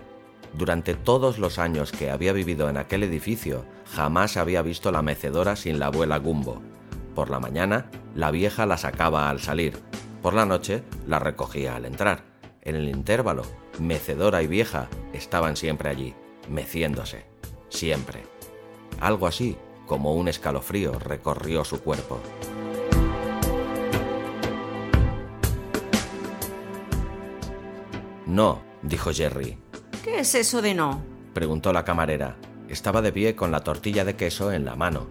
Durante 0.54 0.94
todos 0.94 1.40
los 1.40 1.58
años 1.58 1.92
que 1.92 2.12
había 2.12 2.32
vivido 2.32 2.70
en 2.70 2.78
aquel 2.78 3.04
edificio, 3.04 3.66
jamás 3.94 4.38
había 4.38 4.62
visto 4.62 4.92
la 4.92 5.02
mecedora 5.02 5.56
sin 5.56 5.80
la 5.80 5.88
abuela 5.88 6.18
Gumbo. 6.18 6.62
Por 7.16 7.30
la 7.30 7.40
mañana, 7.40 7.90
la 8.16 8.32
vieja 8.32 8.66
la 8.66 8.78
sacaba 8.78 9.30
al 9.30 9.40
salir. 9.40 9.80
Por 10.24 10.34
la 10.34 10.46
noche, 10.46 10.84
la 11.06 11.20
recogía 11.20 11.76
al 11.76 11.84
entrar. 11.84 12.24
En 12.62 12.78
el 12.78 12.88
intervalo, 12.88 13.44
mecedora 13.78 14.42
y 14.42 14.48
vieja 14.48 14.88
estaban 15.12 15.58
siempre 15.58 15.90
allí, 15.90 16.16
meciéndose. 16.48 17.26
Siempre. 17.68 18.24
Algo 19.02 19.28
así 19.28 19.58
como 19.86 20.16
un 20.16 20.30
escalofrío 20.30 20.98
recorrió 20.98 21.66
su 21.66 21.82
cuerpo. 21.82 22.22
No, 28.26 28.62
dijo 28.82 29.12
Jerry. 29.12 29.58
¿Qué 30.06 30.22
es 30.22 30.36
eso 30.36 30.62
de 30.62 30.74
no? 30.74 31.04
preguntó 31.34 31.74
la 31.74 31.84
camarera. 31.84 32.38
Estaba 32.70 33.02
de 33.02 33.12
pie 33.12 33.36
con 33.36 33.52
la 33.52 33.60
tortilla 33.60 34.06
de 34.06 34.16
queso 34.16 34.54
en 34.54 34.64
la 34.64 34.78
mano. 34.78 35.06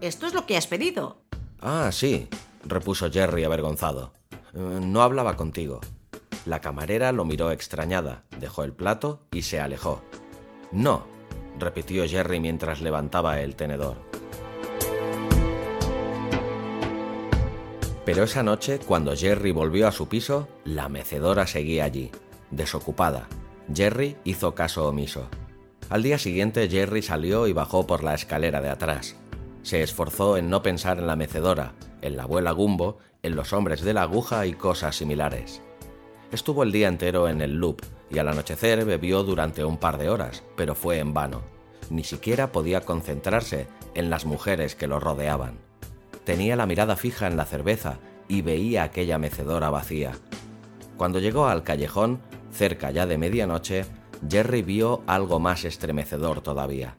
Esto 0.00 0.28
es 0.28 0.34
lo 0.34 0.46
que 0.46 0.56
has 0.56 0.68
pedido. 0.68 1.16
Ah, 1.60 1.90
sí, 1.90 2.28
repuso 2.64 3.10
Jerry 3.10 3.42
avergonzado. 3.42 4.21
Eh, 4.54 4.80
no 4.82 5.02
hablaba 5.02 5.36
contigo. 5.36 5.80
La 6.44 6.60
camarera 6.60 7.12
lo 7.12 7.24
miró 7.24 7.52
extrañada, 7.52 8.24
dejó 8.38 8.64
el 8.64 8.72
plato 8.72 9.20
y 9.30 9.42
se 9.42 9.60
alejó. 9.60 10.02
No, 10.72 11.06
repitió 11.58 12.06
Jerry 12.06 12.40
mientras 12.40 12.80
levantaba 12.80 13.40
el 13.40 13.56
tenedor. 13.56 13.96
Pero 18.04 18.24
esa 18.24 18.42
noche, 18.42 18.80
cuando 18.80 19.14
Jerry 19.14 19.52
volvió 19.52 19.86
a 19.86 19.92
su 19.92 20.08
piso, 20.08 20.48
la 20.64 20.88
mecedora 20.88 21.46
seguía 21.46 21.84
allí, 21.84 22.10
desocupada. 22.50 23.28
Jerry 23.72 24.16
hizo 24.24 24.54
caso 24.56 24.88
omiso. 24.88 25.28
Al 25.88 26.02
día 26.02 26.18
siguiente 26.18 26.68
Jerry 26.68 27.02
salió 27.02 27.46
y 27.46 27.52
bajó 27.52 27.86
por 27.86 28.02
la 28.02 28.14
escalera 28.14 28.60
de 28.60 28.70
atrás. 28.70 29.16
Se 29.62 29.82
esforzó 29.82 30.36
en 30.36 30.50
no 30.50 30.62
pensar 30.62 30.98
en 30.98 31.06
la 31.06 31.14
mecedora, 31.14 31.74
en 32.02 32.16
la 32.16 32.24
abuela 32.24 32.50
Gumbo, 32.52 32.98
en 33.22 33.36
los 33.36 33.52
hombres 33.52 33.80
de 33.80 33.94
la 33.94 34.02
aguja 34.02 34.46
y 34.46 34.52
cosas 34.52 34.96
similares. 34.96 35.62
Estuvo 36.30 36.62
el 36.62 36.72
día 36.72 36.88
entero 36.88 37.28
en 37.28 37.40
el 37.40 37.56
loop 37.56 37.82
y 38.10 38.18
al 38.18 38.28
anochecer 38.28 38.84
bebió 38.84 39.22
durante 39.22 39.64
un 39.64 39.78
par 39.78 39.98
de 39.98 40.10
horas, 40.10 40.42
pero 40.56 40.74
fue 40.74 40.98
en 40.98 41.14
vano. 41.14 41.42
Ni 41.90 42.04
siquiera 42.04 42.52
podía 42.52 42.82
concentrarse 42.82 43.66
en 43.94 44.10
las 44.10 44.24
mujeres 44.24 44.74
que 44.74 44.86
lo 44.86 45.00
rodeaban. 45.00 45.58
Tenía 46.24 46.56
la 46.56 46.66
mirada 46.66 46.96
fija 46.96 47.26
en 47.26 47.36
la 47.36 47.44
cerveza 47.44 47.98
y 48.28 48.42
veía 48.42 48.82
aquella 48.82 49.18
mecedora 49.18 49.70
vacía. 49.70 50.12
Cuando 50.96 51.18
llegó 51.18 51.46
al 51.46 51.64
callejón, 51.64 52.20
cerca 52.52 52.90
ya 52.90 53.06
de 53.06 53.18
medianoche, 53.18 53.84
Jerry 54.28 54.62
vio 54.62 55.02
algo 55.06 55.40
más 55.40 55.64
estremecedor 55.64 56.40
todavía. 56.40 56.96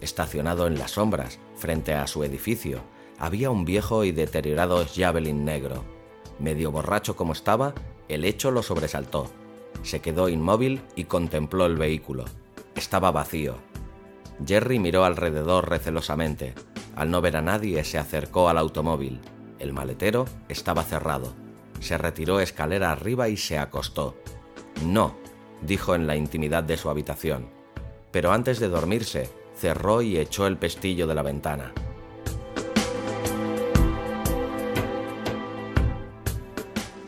Estacionado 0.00 0.66
en 0.66 0.78
las 0.78 0.92
sombras, 0.92 1.38
frente 1.54 1.94
a 1.94 2.06
su 2.06 2.24
edificio, 2.24 2.80
había 3.18 3.50
un 3.50 3.64
viejo 3.64 4.04
y 4.04 4.12
deteriorado 4.12 4.84
Javelin 4.94 5.44
negro. 5.44 5.84
Medio 6.38 6.70
borracho 6.70 7.16
como 7.16 7.32
estaba, 7.32 7.74
el 8.08 8.24
hecho 8.24 8.50
lo 8.50 8.62
sobresaltó. 8.62 9.30
Se 9.82 10.00
quedó 10.00 10.28
inmóvil 10.28 10.82
y 10.94 11.04
contempló 11.04 11.66
el 11.66 11.76
vehículo. 11.76 12.24
Estaba 12.74 13.10
vacío. 13.10 13.56
Jerry 14.44 14.78
miró 14.78 15.04
alrededor 15.04 15.68
recelosamente. 15.68 16.54
Al 16.94 17.10
no 17.10 17.20
ver 17.20 17.36
a 17.36 17.42
nadie, 17.42 17.84
se 17.84 17.98
acercó 17.98 18.48
al 18.48 18.58
automóvil. 18.58 19.20
El 19.58 19.72
maletero 19.72 20.26
estaba 20.48 20.82
cerrado. 20.82 21.34
Se 21.80 21.96
retiró 21.96 22.40
escalera 22.40 22.90
arriba 22.90 23.28
y 23.28 23.36
se 23.36 23.58
acostó. 23.58 24.16
No, 24.84 25.16
dijo 25.62 25.94
en 25.94 26.06
la 26.06 26.16
intimidad 26.16 26.64
de 26.64 26.76
su 26.76 26.90
habitación. 26.90 27.48
Pero 28.12 28.32
antes 28.32 28.60
de 28.60 28.68
dormirse, 28.68 29.30
cerró 29.54 30.02
y 30.02 30.18
echó 30.18 30.46
el 30.46 30.58
pestillo 30.58 31.06
de 31.06 31.14
la 31.14 31.22
ventana. 31.22 31.72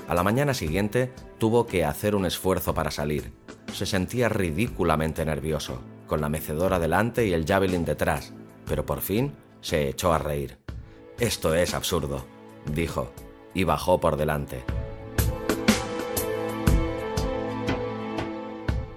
A 0.08 0.14
la 0.14 0.22
mañana 0.22 0.54
siguiente 0.54 1.12
tuvo 1.36 1.66
que 1.66 1.84
hacer 1.84 2.14
un 2.14 2.24
esfuerzo 2.24 2.72
para 2.72 2.90
salir. 2.90 3.30
Se 3.74 3.84
sentía 3.84 4.30
ridículamente 4.30 5.22
nervioso, 5.26 5.82
con 6.06 6.22
la 6.22 6.30
mecedora 6.30 6.78
delante 6.78 7.26
y 7.26 7.34
el 7.34 7.44
javelin 7.44 7.84
detrás, 7.84 8.32
pero 8.64 8.86
por 8.86 9.02
fin 9.02 9.34
se 9.60 9.86
echó 9.86 10.14
a 10.14 10.18
reír. 10.18 10.56
Esto 11.18 11.54
es 11.54 11.74
absurdo, 11.74 12.24
dijo, 12.72 13.12
y 13.52 13.64
bajó 13.64 14.00
por 14.00 14.16
delante. 14.16 14.64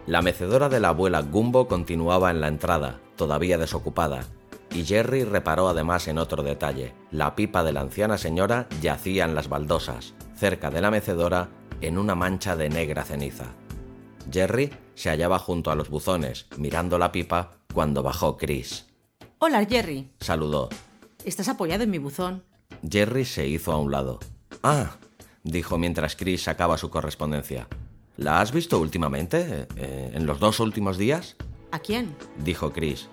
La 0.07 0.21
mecedora 0.21 0.69
de 0.69 0.79
la 0.79 0.89
abuela 0.89 1.21
Gumbo 1.23 1.67
continuaba 1.67 2.31
en 2.31 2.39
la 2.39 2.47
entrada, 2.47 3.01
todavía 3.17 3.57
desocupada, 3.57 4.23
y 4.73 4.85
Jerry 4.85 5.25
reparó 5.25 5.67
además 5.67 6.07
en 6.07 6.17
otro 6.17 6.41
detalle. 6.41 6.93
La 7.11 7.35
pipa 7.35 7.65
de 7.65 7.73
la 7.73 7.81
anciana 7.81 8.17
señora 8.17 8.67
yacía 8.81 9.25
en 9.25 9.35
las 9.35 9.49
baldosas, 9.49 10.13
cerca 10.41 10.71
de 10.71 10.81
la 10.81 10.89
mecedora, 10.89 11.49
en 11.81 11.99
una 11.99 12.15
mancha 12.15 12.55
de 12.55 12.67
negra 12.67 13.03
ceniza. 13.03 13.53
Jerry 14.31 14.71
se 14.95 15.11
hallaba 15.11 15.37
junto 15.37 15.69
a 15.69 15.75
los 15.75 15.91
buzones, 15.91 16.47
mirando 16.57 16.97
la 16.97 17.11
pipa, 17.11 17.59
cuando 17.71 18.01
bajó 18.01 18.37
Chris. 18.37 18.87
Hola, 19.37 19.63
Jerry. 19.65 20.09
Saludó. 20.19 20.69
Estás 21.25 21.47
apoyado 21.47 21.83
en 21.83 21.91
mi 21.91 21.99
buzón. 21.99 22.43
Jerry 22.89 23.23
se 23.23 23.47
hizo 23.47 23.71
a 23.71 23.77
un 23.77 23.91
lado. 23.91 24.19
Ah, 24.63 24.95
dijo 25.43 25.77
mientras 25.77 26.15
Chris 26.15 26.41
sacaba 26.41 26.79
su 26.79 26.89
correspondencia. 26.89 27.67
¿La 28.17 28.41
has 28.41 28.51
visto 28.51 28.79
últimamente? 28.79 29.67
Eh, 29.75 30.11
¿En 30.15 30.25
los 30.25 30.39
dos 30.39 30.59
últimos 30.59 30.97
días? 30.97 31.35
¿A 31.71 31.77
quién? 31.77 32.15
dijo 32.43 32.73
Chris. 32.73 33.09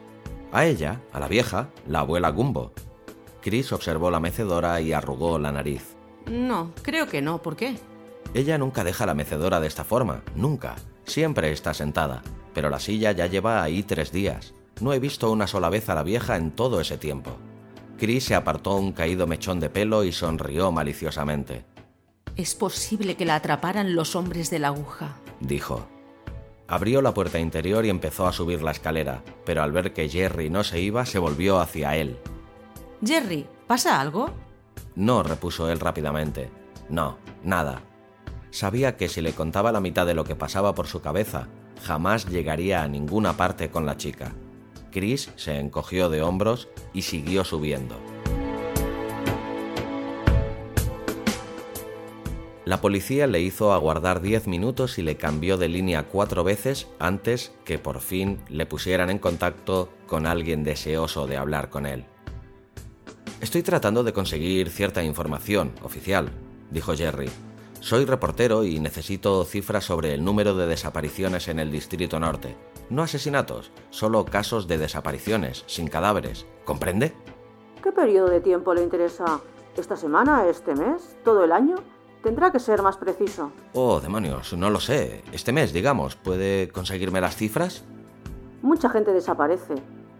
A 0.50 0.64
ella, 0.64 1.02
a 1.12 1.20
la 1.20 1.28
vieja, 1.28 1.68
la 1.86 1.98
abuela 2.00 2.30
Gumbo. 2.30 2.72
Chris 3.42 3.70
observó 3.74 4.10
la 4.10 4.18
mecedora 4.18 4.80
y 4.80 4.94
arrugó 4.94 5.38
la 5.38 5.52
nariz. 5.52 5.97
No, 6.28 6.72
creo 6.82 7.06
que 7.08 7.22
no. 7.22 7.42
¿Por 7.42 7.56
qué? 7.56 7.76
Ella 8.34 8.58
nunca 8.58 8.84
deja 8.84 9.06
la 9.06 9.14
mecedora 9.14 9.60
de 9.60 9.66
esta 9.66 9.84
forma, 9.84 10.22
nunca. 10.34 10.76
Siempre 11.04 11.50
está 11.52 11.72
sentada, 11.72 12.22
pero 12.52 12.68
la 12.70 12.80
silla 12.80 13.12
ya 13.12 13.26
lleva 13.26 13.62
ahí 13.62 13.82
tres 13.82 14.12
días. 14.12 14.52
No 14.80 14.92
he 14.92 14.98
visto 14.98 15.30
una 15.32 15.46
sola 15.46 15.70
vez 15.70 15.88
a 15.88 15.94
la 15.94 16.02
vieja 16.02 16.36
en 16.36 16.50
todo 16.50 16.80
ese 16.80 16.98
tiempo. 16.98 17.36
Chris 17.98 18.24
se 18.24 18.34
apartó 18.34 18.76
un 18.76 18.92
caído 18.92 19.26
mechón 19.26 19.58
de 19.58 19.70
pelo 19.70 20.04
y 20.04 20.12
sonrió 20.12 20.70
maliciosamente. 20.70 21.64
Es 22.36 22.54
posible 22.54 23.16
que 23.16 23.24
la 23.24 23.34
atraparan 23.34 23.96
los 23.96 24.14
hombres 24.14 24.50
de 24.50 24.60
la 24.60 24.68
aguja, 24.68 25.16
dijo. 25.40 25.88
Abrió 26.68 27.00
la 27.02 27.14
puerta 27.14 27.40
interior 27.40 27.84
y 27.86 27.88
empezó 27.88 28.26
a 28.28 28.32
subir 28.32 28.62
la 28.62 28.70
escalera, 28.70 29.22
pero 29.44 29.62
al 29.62 29.72
ver 29.72 29.94
que 29.94 30.08
Jerry 30.08 30.50
no 30.50 30.62
se 30.62 30.80
iba, 30.80 31.06
se 31.06 31.18
volvió 31.18 31.58
hacia 31.58 31.96
él. 31.96 32.18
Jerry, 33.04 33.46
¿pasa 33.66 34.00
algo? 34.00 34.30
No, 34.98 35.22
repuso 35.22 35.70
él 35.70 35.78
rápidamente. 35.78 36.50
No, 36.88 37.18
nada. 37.44 37.82
Sabía 38.50 38.96
que 38.96 39.08
si 39.08 39.20
le 39.20 39.32
contaba 39.32 39.70
la 39.70 39.78
mitad 39.78 40.04
de 40.04 40.14
lo 40.14 40.24
que 40.24 40.34
pasaba 40.34 40.74
por 40.74 40.88
su 40.88 41.00
cabeza, 41.00 41.46
jamás 41.84 42.26
llegaría 42.28 42.82
a 42.82 42.88
ninguna 42.88 43.36
parte 43.36 43.70
con 43.70 43.86
la 43.86 43.96
chica. 43.96 44.32
Chris 44.90 45.30
se 45.36 45.60
encogió 45.60 46.10
de 46.10 46.22
hombros 46.22 46.68
y 46.92 47.02
siguió 47.02 47.44
subiendo. 47.44 47.94
La 52.64 52.80
policía 52.80 53.28
le 53.28 53.40
hizo 53.40 53.72
aguardar 53.72 54.20
diez 54.20 54.48
minutos 54.48 54.98
y 54.98 55.02
le 55.02 55.16
cambió 55.16 55.58
de 55.58 55.68
línea 55.68 56.08
cuatro 56.08 56.42
veces 56.42 56.88
antes 56.98 57.52
que 57.64 57.78
por 57.78 58.00
fin 58.00 58.40
le 58.48 58.66
pusieran 58.66 59.10
en 59.10 59.20
contacto 59.20 59.90
con 60.08 60.26
alguien 60.26 60.64
deseoso 60.64 61.28
de 61.28 61.36
hablar 61.36 61.70
con 61.70 61.86
él. 61.86 62.04
Estoy 63.40 63.62
tratando 63.62 64.02
de 64.02 64.12
conseguir 64.12 64.68
cierta 64.68 65.04
información 65.04 65.72
oficial, 65.84 66.28
dijo 66.72 66.94
Jerry. 66.96 67.30
Soy 67.78 68.04
reportero 68.04 68.64
y 68.64 68.80
necesito 68.80 69.44
cifras 69.44 69.84
sobre 69.84 70.12
el 70.12 70.24
número 70.24 70.56
de 70.56 70.66
desapariciones 70.66 71.46
en 71.46 71.60
el 71.60 71.70
Distrito 71.70 72.18
Norte. 72.18 72.56
No 72.90 73.04
asesinatos, 73.04 73.70
solo 73.90 74.24
casos 74.24 74.66
de 74.66 74.78
desapariciones, 74.78 75.62
sin 75.68 75.86
cadáveres. 75.86 76.46
¿Comprende? 76.64 77.14
¿Qué 77.80 77.92
periodo 77.92 78.28
de 78.28 78.40
tiempo 78.40 78.74
le 78.74 78.82
interesa? 78.82 79.40
¿Esta 79.76 79.96
semana? 79.96 80.48
¿Este 80.48 80.74
mes? 80.74 81.16
¿Todo 81.24 81.44
el 81.44 81.52
año? 81.52 81.76
Tendrá 82.24 82.50
que 82.50 82.58
ser 82.58 82.82
más 82.82 82.96
preciso. 82.96 83.52
Oh, 83.72 84.00
demonios, 84.00 84.52
no 84.54 84.68
lo 84.68 84.80
sé. 84.80 85.22
Este 85.30 85.52
mes, 85.52 85.72
digamos, 85.72 86.16
¿puede 86.16 86.70
conseguirme 86.70 87.20
las 87.20 87.36
cifras? 87.36 87.84
Mucha 88.62 88.90
gente 88.90 89.12
desaparece. 89.12 89.76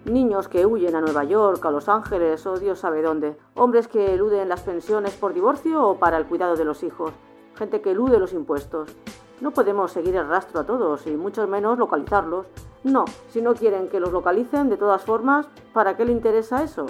Niños 0.09 0.49
que 0.49 0.65
huyen 0.65 0.97
a 0.97 1.03
Nueva 1.03 1.25
York, 1.25 1.65
a 1.67 1.71
Los 1.71 1.89
Ángeles 1.89 2.47
o 2.47 2.59
Dios 2.59 2.79
sabe 2.79 3.03
dónde. 3.03 3.37
Hombres 3.55 3.89
que 3.89 4.15
eluden 4.15 4.49
las 4.49 4.63
pensiones 4.63 5.13
por 5.15 5.35
divorcio 5.35 5.87
o 5.87 5.99
para 5.99 6.17
el 6.17 6.25
cuidado 6.25 6.57
de 6.57 6.65
los 6.65 6.83
hijos. 6.83 7.13
Gente 7.55 7.83
que 7.83 7.91
elude 7.91 8.19
los 8.19 8.33
impuestos. 8.33 8.89
No 9.41 9.51
podemos 9.51 9.93
seguir 9.93 10.17
el 10.17 10.27
rastro 10.27 10.61
a 10.61 10.65
todos 10.65 11.07
y 11.07 11.11
mucho 11.11 11.47
menos 11.47 11.79
localizarlos. 11.79 12.47
No, 12.85 13.05
si 13.29 13.43
no 13.43 13.55
quieren 13.55 13.89
que 13.89 14.01
los 14.01 14.11
localicen, 14.11 14.71
de 14.71 14.79
todas 14.79 15.03
formas, 15.03 15.47
¿para 15.75 15.97
qué 15.97 16.07
le 16.07 16.13
interesa 16.13 16.63
eso? 16.63 16.87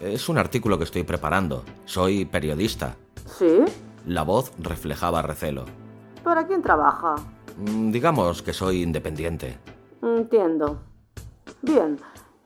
Es 0.00 0.28
un 0.28 0.36
artículo 0.36 0.76
que 0.76 0.84
estoy 0.84 1.04
preparando. 1.04 1.62
Soy 1.86 2.26
periodista. 2.26 2.96
¿Sí? 3.24 3.64
La 4.06 4.24
voz 4.24 4.52
reflejaba 4.58 5.22
recelo. 5.22 5.64
¿Para 6.22 6.46
quién 6.46 6.60
trabaja? 6.60 7.14
Mm, 7.56 7.90
digamos 7.90 8.42
que 8.42 8.52
soy 8.52 8.82
independiente. 8.82 9.58
Entiendo. 10.02 10.78
Bien, 11.62 11.98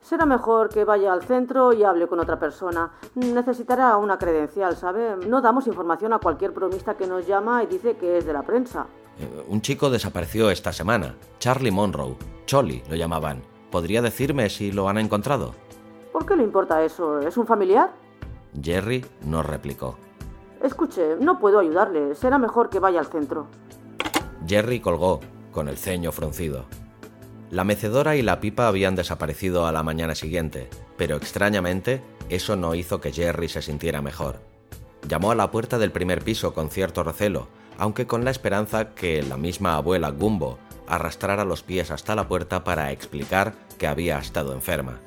será 0.03 0.25
mejor 0.25 0.69
que 0.69 0.85
vaya 0.85 1.11
al 1.11 1.23
centro 1.23 1.73
y 1.73 1.83
hable 1.83 2.07
con 2.07 2.19
otra 2.19 2.37
persona. 2.37 2.91
Necesitará 3.15 3.97
una 3.97 4.19
credencial, 4.19 4.75
¿sabe? 4.75 5.15
No 5.27 5.41
damos 5.41 5.65
información 5.65 6.13
a 6.13 6.19
cualquier 6.19 6.51
bromista 6.51 6.95
que 6.95 7.07
nos 7.07 7.25
llama 7.25 7.63
y 7.63 7.67
dice 7.67 7.95
que 7.95 8.17
es 8.19 8.25
de 8.25 8.33
la 8.33 8.43
prensa. 8.43 8.85
Eh, 9.17 9.45
un 9.47 9.61
chico 9.61 9.89
desapareció 9.89 10.49
esta 10.49 10.71
semana. 10.71 11.15
Charlie 11.39 11.71
Monroe. 11.71 12.15
Cholly 12.45 12.83
lo 12.89 12.95
llamaban. 12.95 13.41
¿Podría 13.71 14.01
decirme 14.01 14.49
si 14.49 14.71
lo 14.71 14.87
han 14.89 14.97
encontrado? 14.97 15.55
¿Por 16.11 16.25
qué 16.25 16.35
le 16.35 16.43
importa 16.43 16.83
eso? 16.83 17.19
¿Es 17.19 17.37
un 17.37 17.47
familiar? 17.47 17.91
Jerry 18.61 19.03
no 19.25 19.41
replicó. 19.41 19.95
Escuche, 20.61 21.15
no 21.19 21.39
puedo 21.39 21.59
ayudarle. 21.59 22.13
Será 22.13 22.37
mejor 22.37 22.69
que 22.69 22.79
vaya 22.79 22.99
al 22.99 23.07
centro. 23.07 23.47
Jerry 24.45 24.79
colgó, 24.79 25.21
con 25.51 25.67
el 25.67 25.77
ceño 25.77 26.11
fruncido. 26.11 26.65
La 27.53 27.63
mecedora 27.63 28.15
y 28.15 28.23
la 28.23 28.39
pipa 28.39 28.67
habían 28.67 28.95
desaparecido 28.95 29.67
a 29.67 29.71
la 29.71 29.83
mañana 29.83 30.15
siguiente, 30.15 30.71
pero 30.97 31.17
extrañamente 31.17 32.01
eso 32.27 32.55
no 32.55 32.73
hizo 32.73 32.99
que 32.99 33.11
Jerry 33.11 33.47
se 33.47 33.61
sintiera 33.61 34.01
mejor. 34.01 34.41
Llamó 35.07 35.29
a 35.29 35.35
la 35.35 35.51
puerta 35.51 35.77
del 35.77 35.91
primer 35.91 36.23
piso 36.23 36.55
con 36.55 36.71
cierto 36.71 37.03
recelo, 37.03 37.47
aunque 37.77 38.07
con 38.07 38.25
la 38.25 38.31
esperanza 38.31 38.95
que 38.95 39.21
la 39.21 39.37
misma 39.37 39.75
abuela 39.75 40.09
Gumbo 40.09 40.57
arrastrara 40.87 41.45
los 41.45 41.61
pies 41.61 41.91
hasta 41.91 42.15
la 42.15 42.27
puerta 42.27 42.63
para 42.63 42.91
explicar 42.91 43.53
que 43.77 43.85
había 43.85 44.17
estado 44.17 44.53
enferma. 44.53 44.99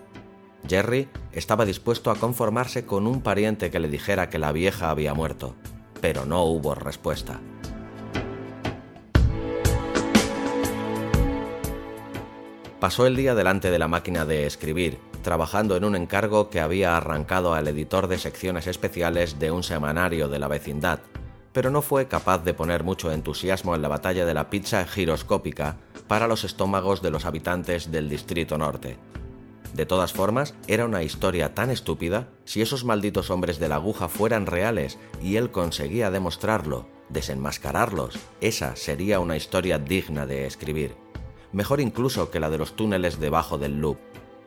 Jerry 0.69 1.09
estaba 1.33 1.65
dispuesto 1.65 2.13
a 2.13 2.17
conformarse 2.17 2.87
con 2.87 3.09
un 3.09 3.23
pariente 3.23 3.73
que 3.73 3.81
le 3.81 3.89
dijera 3.89 4.31
que 4.31 4.39
la 4.39 4.53
vieja 4.53 4.91
había 4.91 5.15
muerto, 5.15 5.57
pero 6.01 6.27
no 6.27 6.45
hubo 6.45 6.77
respuesta. 6.77 7.41
Pasó 12.87 13.05
el 13.05 13.17
día 13.17 13.35
delante 13.35 13.73
de 13.73 13.81
la 13.81 13.89
máquina 13.89 14.25
de 14.25 14.47
escribir, 14.47 15.01
trabajando 15.25 15.75
en 15.75 15.83
un 15.83 15.97
encargo 15.97 16.51
que 16.51 16.61
había 16.61 16.97
arrancado 16.97 17.53
al 17.53 17.67
editor 17.67 18.07
de 18.07 18.17
secciones 18.17 18.69
especiales 18.69 19.41
de 19.41 19.51
un 19.51 19.65
semanario 19.65 20.29
de 20.29 20.39
la 20.39 20.47
vecindad, 20.47 21.01
pero 21.53 21.73
no 21.73 21.83
fue 21.83 22.07
capaz 22.07 22.45
de 22.45 22.55
poner 22.55 22.85
mucho 22.85 23.11
entusiasmo 23.11 23.75
en 23.75 23.83
la 23.83 23.89
batalla 23.89 24.25
de 24.25 24.35
la 24.35 24.51
pizza 24.51 24.87
giroscópica 24.87 25.79
para 26.07 26.29
los 26.29 26.45
estómagos 26.45 27.03
de 27.03 27.11
los 27.11 27.25
habitantes 27.25 27.91
del 27.91 28.09
Distrito 28.09 28.57
Norte. 28.57 28.99
De 29.75 29.85
todas 29.85 30.13
formas, 30.13 30.55
era 30.69 30.85
una 30.85 31.03
historia 31.03 31.55
tan 31.55 31.71
estúpida, 31.71 32.29
si 32.45 32.63
esos 32.63 32.85
malditos 32.85 33.31
hombres 33.31 33.59
de 33.59 33.69
la 33.69 33.75
aguja 33.75 34.09
fueran 34.09 34.47
reales 34.47 34.97
y 35.21 35.35
él 35.35 35.51
conseguía 35.51 36.13
demostrarlo, 36.13 36.87
desenmascararlos, 37.09 38.17
esa 38.41 38.77
sería 38.77 39.19
una 39.19 39.37
historia 39.37 39.81
digna 39.81 40.25
de 40.25 40.47
escribir. 40.47 41.06
Mejor 41.57 41.81
incluso 41.81 42.31
que 42.31 42.39
la 42.39 42.51
de 42.51 42.59
los 42.59 42.77
túneles 42.77 43.19
debajo 43.19 43.57
del 43.57 43.81
loop. 43.81 43.97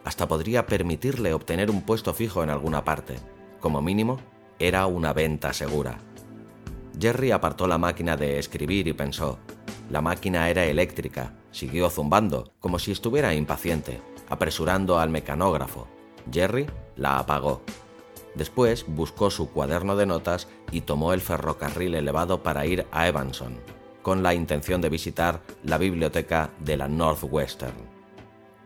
Hasta 0.05 0.27
podría 0.27 0.67
permitirle 0.67 1.33
obtener 1.33 1.71
un 1.71 1.81
puesto 1.81 2.13
fijo 2.13 2.43
en 2.43 2.51
alguna 2.51 2.83
parte. 2.83 3.15
Como 3.59 3.81
mínimo, 3.81 4.19
era 4.59 4.85
una 4.85 5.11
venta 5.11 5.51
segura. 5.51 5.97
Jerry 7.01 7.31
apartó 7.31 7.65
la 7.65 7.79
máquina 7.79 8.15
de 8.15 8.37
escribir 8.37 8.87
y 8.87 8.93
pensó, 8.93 9.39
la 9.89 10.01
máquina 10.01 10.51
era 10.51 10.65
eléctrica, 10.65 11.33
siguió 11.49 11.89
zumbando, 11.89 12.53
como 12.59 12.77
si 12.77 12.91
estuviera 12.91 13.33
impaciente 13.33 14.01
apresurando 14.29 14.99
al 14.99 15.09
mecanógrafo. 15.09 15.87
Jerry 16.31 16.67
la 16.95 17.17
apagó. 17.17 17.63
Después 18.35 18.85
buscó 18.87 19.31
su 19.31 19.49
cuaderno 19.49 19.95
de 19.95 20.05
notas 20.05 20.47
y 20.71 20.81
tomó 20.81 21.13
el 21.13 21.21
ferrocarril 21.21 21.95
elevado 21.95 22.43
para 22.43 22.67
ir 22.67 22.85
a 22.91 23.07
Evanson, 23.07 23.57
con 24.01 24.23
la 24.23 24.33
intención 24.33 24.81
de 24.81 24.89
visitar 24.89 25.41
la 25.63 25.77
biblioteca 25.77 26.51
de 26.59 26.77
la 26.77 26.87
Northwestern. 26.87 27.75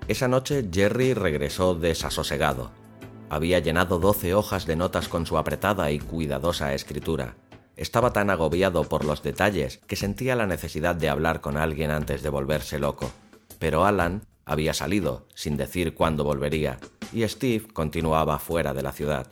Esa 0.07 0.27
noche 0.27 0.67
Jerry 0.71 1.13
regresó 1.13 1.75
desasosegado. 1.75 2.71
Había 3.29 3.59
llenado 3.59 3.99
doce 3.99 4.33
hojas 4.33 4.65
de 4.65 4.75
notas 4.75 5.07
con 5.07 5.25
su 5.25 5.37
apretada 5.37 5.91
y 5.91 5.99
cuidadosa 5.99 6.73
escritura. 6.73 7.35
Estaba 7.75 8.13
tan 8.13 8.29
agobiado 8.29 8.83
por 8.83 9.05
los 9.05 9.23
detalles 9.23 9.79
que 9.87 9.95
sentía 9.95 10.35
la 10.35 10.45
necesidad 10.45 10.95
de 10.95 11.09
hablar 11.09 11.41
con 11.41 11.57
alguien 11.57 11.89
antes 11.89 12.21
de 12.21 12.29
volverse 12.29 12.77
loco. 12.79 13.11
Pero 13.59 13.85
Alan 13.85 14.25
había 14.45 14.73
salido, 14.73 15.25
sin 15.33 15.57
decir 15.57 15.95
cuándo 15.95 16.23
volvería, 16.23 16.77
y 17.11 17.27
Steve 17.27 17.67
continuaba 17.73 18.39
fuera 18.39 18.73
de 18.73 18.83
la 18.83 18.91
ciudad. 18.91 19.27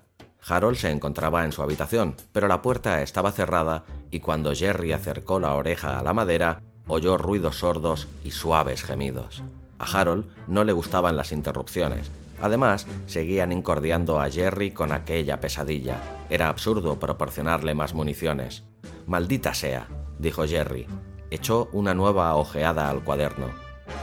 Harold 0.47 0.77
se 0.77 0.89
encontraba 0.89 1.45
en 1.45 1.51
su 1.51 1.62
habitación, 1.62 2.15
pero 2.32 2.47
la 2.47 2.62
puerta 2.62 3.01
estaba 3.01 3.32
cerrada 3.32 3.84
y 4.10 4.19
cuando 4.19 4.54
Jerry 4.54 4.91
acercó 4.91 5.39
la 5.39 5.54
oreja 5.54 5.99
a 5.99 6.04
la 6.04 6.13
madera, 6.13 6.62
oyó 6.88 7.17
ruidos 7.17 7.58
sordos 7.60 8.08
y 8.23 8.32
suaves 8.32 8.84
gemidos. 8.84 9.43
A 9.80 9.86
Harold 9.86 10.25
no 10.47 10.63
le 10.63 10.73
gustaban 10.73 11.15
las 11.15 11.32
interrupciones. 11.32 12.12
Además, 12.41 12.88
seguían 13.06 13.51
incordiando 13.51 14.19
a 14.19 14.30
Jerry 14.30 14.71
con 14.71 14.91
aquella 14.91 15.39
pesadilla. 15.39 15.97
Era 16.30 16.49
absurdo 16.49 16.99
proporcionarle 16.99 17.75
más 17.75 17.93
municiones. 17.93 18.63
Maldita 19.06 19.54
sea, 19.54 19.88
dijo 20.17 20.47
Jerry. 20.47 20.88
Echó 21.30 21.69
una 21.71 21.93
nueva 21.93 22.36
ojeada 22.36 22.89
al 22.89 23.04
cuaderno. 23.04 23.47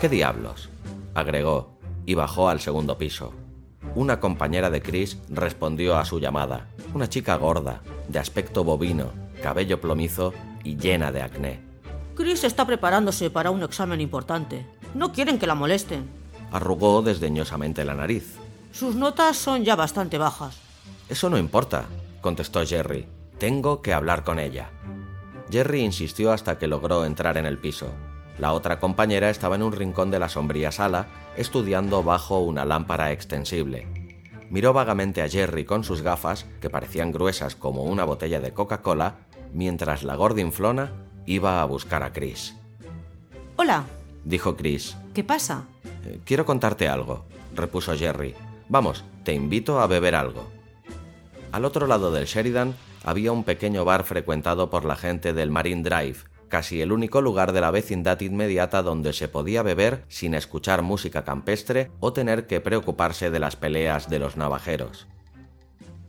¿Qué 0.01 0.09
diablos? 0.09 0.71
agregó, 1.15 1.79
y 2.07 2.15
bajó 2.15 2.49
al 2.49 2.61
segundo 2.61 2.97
piso. 2.97 3.35
Una 3.95 4.21
compañera 4.21 4.71
de 4.71 4.83
Chris 4.83 5.19
respondió 5.29 5.97
a 5.97 6.05
su 6.05 6.21
llamada, 6.21 6.67
una 6.95 7.09
chica 7.09 7.37
gorda, 7.37 7.81
de 8.09 8.19
aspecto 8.19 8.65
bovino, 8.65 9.11
cabello 9.43 9.81
plomizo 9.81 10.33
y 10.63 10.77
llena 10.77 11.11
de 11.13 11.23
acné. 11.23 11.61
Chris 12.15 12.45
está 12.45 12.67
preparándose 12.67 13.31
para 13.31 13.51
un 13.51 13.63
examen 13.63 14.01
importante. 14.01 14.67
No 14.95 15.13
quieren 15.13 15.39
que 15.39 15.47
la 15.47 15.55
molesten. 15.55 16.09
Arrugó 16.51 17.03
desdeñosamente 17.03 17.85
la 17.85 17.95
nariz. 17.95 18.37
Sus 18.73 18.95
notas 18.95 19.37
son 19.37 19.65
ya 19.65 19.77
bastante 19.77 20.19
bajas. 20.19 20.59
Eso 21.09 21.31
no 21.31 21.39
importa, 21.39 21.87
contestó 22.21 22.65
Jerry. 22.67 23.07
Tengo 23.39 23.83
que 23.83 23.93
hablar 23.93 24.25
con 24.25 24.39
ella. 24.39 24.71
Jerry 25.51 25.81
insistió 25.81 26.33
hasta 26.33 26.59
que 26.59 26.67
logró 26.67 27.05
entrar 27.05 27.37
en 27.37 27.47
el 27.47 27.59
piso. 27.59 27.89
La 28.39 28.53
otra 28.53 28.79
compañera 28.79 29.31
estaba 29.31 29.57
en 29.57 29.65
un 29.65 29.73
rincón 29.73 30.11
de 30.13 30.21
la 30.21 30.29
sombría 30.29 30.71
sala, 30.71 31.07
estudiando 31.37 32.05
bajo 32.05 32.39
una 32.39 32.65
lámpara 32.65 33.11
extensible. 33.11 33.87
Miró 34.49 34.73
vagamente 34.73 35.23
a 35.23 35.29
Jerry 35.29 35.65
con 35.65 35.83
sus 35.83 36.03
gafas, 36.03 36.47
que 36.61 36.71
parecían 36.71 37.13
gruesas 37.13 37.57
como 37.57 37.83
una 37.83 38.05
botella 38.05 38.41
de 38.41 38.53
Coca-Cola, 38.53 39.17
mientras 39.53 40.05
la 40.05 40.15
gordinflona 40.15 40.93
iba 41.27 41.61
a 41.61 41.65
buscar 41.65 42.03
a 42.03 42.13
Chris. 42.13 42.55
Hola, 43.57 43.85
dijo 44.25 44.57
Chris. 44.57 44.97
¿Qué 45.15 45.25
pasa? 45.25 45.65
Eh, 46.05 46.21
quiero 46.25 46.47
contarte 46.47 46.89
algo, 46.89 47.25
repuso 47.55 47.97
Jerry. 47.97 48.35
Vamos, 48.69 49.05
te 49.25 49.35
invito 49.35 49.81
a 49.81 49.89
beber 49.89 50.15
algo. 50.15 50.49
Al 51.51 51.65
otro 51.65 51.87
lado 51.87 52.13
del 52.13 52.27
Sheridan 52.27 52.75
había 53.05 53.33
un 53.33 53.43
pequeño 53.43 53.85
bar 53.85 54.05
frecuentado 54.05 54.71
por 54.71 54.85
la 54.85 54.97
gente 54.97 55.33
del 55.33 55.51
Marine 55.51 55.83
Drive, 55.83 56.19
casi 56.49 56.81
el 56.81 56.93
único 56.93 57.21
lugar 57.23 57.53
de 57.53 57.61
la 57.61 57.71
vecindad 57.71 58.21
inmediata 58.21 58.83
donde 58.83 59.13
se 59.13 59.29
podía 59.29 59.63
beber 59.63 60.05
sin 60.09 60.35
escuchar 60.35 60.83
música 60.83 61.25
campestre 61.25 61.91
o 62.01 62.13
tener 62.13 62.47
que 62.47 62.61
preocuparse 62.61 63.31
de 63.31 63.39
las 63.39 63.57
peleas 63.57 64.11
de 64.11 64.19
los 64.19 64.37
navajeros. 64.37 65.07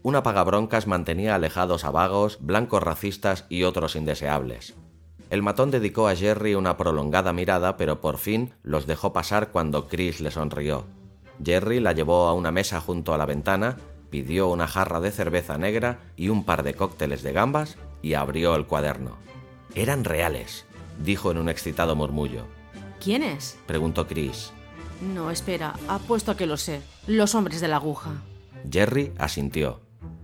Una 0.01 0.23
pagabroncas 0.23 0.87
mantenía 0.87 1.35
alejados 1.35 1.83
a 1.83 1.91
vagos, 1.91 2.39
blancos 2.41 2.81
racistas 2.81 3.45
y 3.49 3.63
otros 3.63 3.95
indeseables. 3.95 4.75
El 5.29 5.43
matón 5.43 5.69
dedicó 5.69 6.07
a 6.07 6.15
Jerry 6.15 6.55
una 6.55 6.77
prolongada 6.77 7.33
mirada, 7.33 7.77
pero 7.77 8.01
por 8.01 8.17
fin 8.17 8.53
los 8.63 8.87
dejó 8.87 9.13
pasar 9.13 9.49
cuando 9.49 9.87
Chris 9.87 10.21
le 10.21 10.31
sonrió. 10.31 10.85
Jerry 11.43 11.79
la 11.79 11.93
llevó 11.93 12.27
a 12.27 12.33
una 12.33 12.51
mesa 12.51 12.81
junto 12.81 13.13
a 13.13 13.17
la 13.17 13.25
ventana, 13.25 13.77
pidió 14.09 14.47
una 14.47 14.67
jarra 14.67 14.99
de 14.99 15.11
cerveza 15.11 15.57
negra 15.57 15.99
y 16.15 16.29
un 16.29 16.43
par 16.43 16.63
de 16.63 16.73
cócteles 16.73 17.21
de 17.21 17.33
gambas 17.33 17.77
y 18.01 18.13
abrió 18.13 18.55
el 18.55 18.65
cuaderno. 18.65 19.17
Eran 19.75 20.03
reales, 20.03 20.65
dijo 21.03 21.31
en 21.31 21.37
un 21.37 21.49
excitado 21.49 21.95
murmullo. 21.95 22.45
¿Quién 22.99 23.23
es? 23.23 23.57
Preguntó 23.65 24.07
Chris. 24.07 24.51
No, 25.13 25.31
espera, 25.31 25.75
apuesto 25.87 26.31
a 26.31 26.37
que 26.37 26.45
lo 26.45 26.57
sé. 26.57 26.81
Los 27.07 27.35
hombres 27.35 27.61
de 27.61 27.67
la 27.67 27.77
aguja. 27.77 28.11
Jerry 28.69 29.13
asintió. 29.17 29.79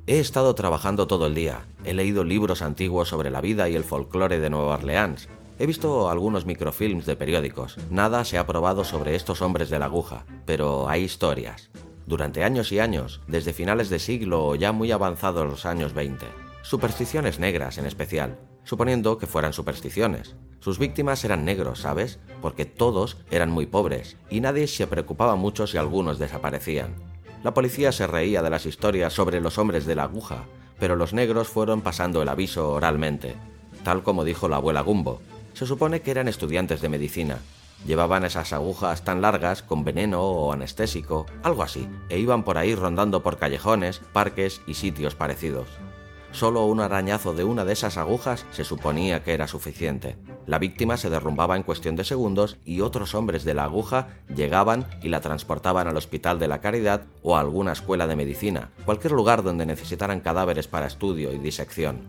He 0.08 0.20
estado 0.20 0.54
trabajando 0.56 1.08
todo 1.08 1.28
el 1.28 1.36
día. 1.36 1.66
He 1.84 1.94
leído 1.94 2.24
libros 2.24 2.62
antiguos 2.62 3.10
sobre 3.10 3.30
la 3.30 3.42
vida 3.42 3.70
y 3.70 3.76
el 3.76 3.84
folclore 3.84 4.40
de 4.40 4.50
Nueva 4.50 4.76
Orleans. 4.76 5.30
He 5.58 5.66
visto 5.66 6.10
algunos 6.10 6.46
microfilms 6.46 7.06
de 7.06 7.16
periódicos. 7.16 7.78
Nada 7.90 8.26
se 8.26 8.38
ha 8.38 8.46
probado 8.46 8.84
sobre 8.84 9.16
estos 9.16 9.42
hombres 9.42 9.70
de 9.70 9.80
la 9.80 9.86
aguja, 9.86 10.26
pero 10.46 10.90
hay 10.90 11.04
historias. 11.04 11.70
Durante 12.06 12.44
años 12.44 12.72
y 12.72 12.80
años, 12.80 13.22
desde 13.28 13.54
finales 13.54 13.90
de 13.90 14.00
siglo 14.00 14.46
o 14.46 14.56
ya 14.56 14.74
muy 14.74 14.92
avanzados 14.92 15.48
los 15.48 15.66
años 15.66 15.94
20. 15.94 16.26
Supersticiones 16.62 17.40
negras 17.40 17.78
en 17.78 17.86
especial, 17.86 18.38
suponiendo 18.66 19.18
que 19.18 19.28
fueran 19.28 19.54
supersticiones. 19.54 20.36
Sus 20.60 20.80
víctimas 20.80 21.24
eran 21.24 21.46
negros, 21.46 21.80
¿sabes? 21.80 22.20
Porque 22.42 22.66
todos 22.66 23.18
eran 23.32 23.52
muy 23.52 23.66
pobres 23.66 24.18
y 24.30 24.42
nadie 24.42 24.68
se 24.68 24.88
preocupaba 24.88 25.36
mucho 25.36 25.68
si 25.68 25.78
algunos 25.78 26.20
desaparecían. 26.20 26.96
La 27.44 27.54
policía 27.54 27.92
se 27.92 28.08
reía 28.08 28.42
de 28.42 28.50
las 28.50 28.66
historias 28.66 29.14
sobre 29.14 29.40
los 29.40 29.58
hombres 29.60 29.86
de 29.86 29.96
la 29.96 30.04
aguja, 30.04 30.46
pero 30.80 30.96
los 30.96 31.14
negros 31.14 31.48
fueron 31.48 31.82
pasando 31.82 32.22
el 32.22 32.30
aviso 32.30 32.72
oralmente, 32.72 33.36
tal 33.84 34.04
como 34.04 34.24
dijo 34.24 34.50
la 34.50 34.58
abuela 34.58 34.82
Gumbo, 34.82 35.22
se 35.54 35.66
supone 35.66 36.02
que 36.02 36.12
eran 36.12 36.28
estudiantes 36.28 36.82
de 36.82 36.90
medicina. 36.90 37.38
Llevaban 37.86 38.26
esas 38.26 38.52
agujas 38.52 39.04
tan 39.04 39.22
largas 39.22 39.62
con 39.62 39.84
veneno 39.84 40.24
o 40.24 40.52
anestésico, 40.52 41.28
algo 41.44 41.62
así, 41.62 41.88
e 42.10 42.18
iban 42.18 42.44
por 42.44 42.58
ahí 42.58 42.74
rondando 42.74 43.22
por 43.22 43.38
callejones, 43.38 44.02
parques 44.12 44.62
y 44.66 44.74
sitios 44.74 45.14
parecidos. 45.14 45.68
Solo 46.36 46.66
un 46.66 46.82
arañazo 46.82 47.32
de 47.32 47.46
una 47.46 47.64
de 47.64 47.72
esas 47.72 47.96
agujas 47.96 48.46
se 48.52 48.66
suponía 48.66 49.24
que 49.24 49.34
era 49.34 49.48
suficiente. 49.48 50.18
La 50.46 50.60
víctima 50.60 50.98
se 50.98 51.10
derrumbaba 51.10 51.56
en 51.56 51.64
cuestión 51.64 51.96
de 51.96 52.04
segundos 52.04 52.58
y 52.66 52.82
otros 52.82 53.16
hombres 53.16 53.46
de 53.46 53.54
la 53.54 53.64
aguja 53.64 54.10
llegaban 54.36 54.86
y 55.02 55.08
la 55.08 55.22
transportaban 55.22 55.88
al 55.88 55.96
Hospital 55.96 56.38
de 56.38 56.50
la 56.50 56.60
Caridad 56.60 57.04
o 57.24 57.38
a 57.38 57.40
alguna 57.40 57.72
escuela 57.72 58.06
de 58.06 58.18
medicina, 58.18 58.72
cualquier 58.84 59.14
lugar 59.14 59.44
donde 59.44 59.66
necesitaran 59.66 60.20
cadáveres 60.20 60.68
para 60.68 60.88
estudio 60.88 61.32
y 61.32 61.38
disección. 61.38 62.02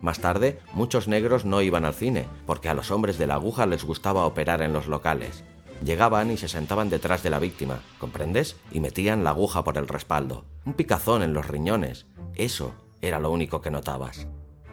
Más 0.00 0.20
tarde, 0.20 0.60
muchos 0.72 1.08
negros 1.08 1.44
no 1.44 1.60
iban 1.60 1.84
al 1.84 1.94
cine, 1.94 2.28
porque 2.46 2.68
a 2.68 2.74
los 2.74 2.92
hombres 2.92 3.18
de 3.18 3.26
la 3.26 3.34
aguja 3.34 3.66
les 3.66 3.82
gustaba 3.82 4.24
operar 4.24 4.62
en 4.62 4.72
los 4.72 4.86
locales. 4.86 5.42
Llegaban 5.84 6.30
y 6.30 6.36
se 6.36 6.46
sentaban 6.46 6.90
detrás 6.90 7.24
de 7.24 7.30
la 7.30 7.40
víctima, 7.40 7.80
¿comprendes? 7.98 8.54
Y 8.70 8.78
metían 8.78 9.24
la 9.24 9.30
aguja 9.30 9.64
por 9.64 9.78
el 9.78 9.88
respaldo. 9.88 10.44
Un 10.64 10.74
picazón 10.74 11.24
en 11.24 11.34
los 11.34 11.48
riñones. 11.48 12.06
Eso 12.36 12.72
era 13.06 13.20
lo 13.20 13.30
único 13.30 13.60
que 13.60 13.70
notabas. 13.70 14.26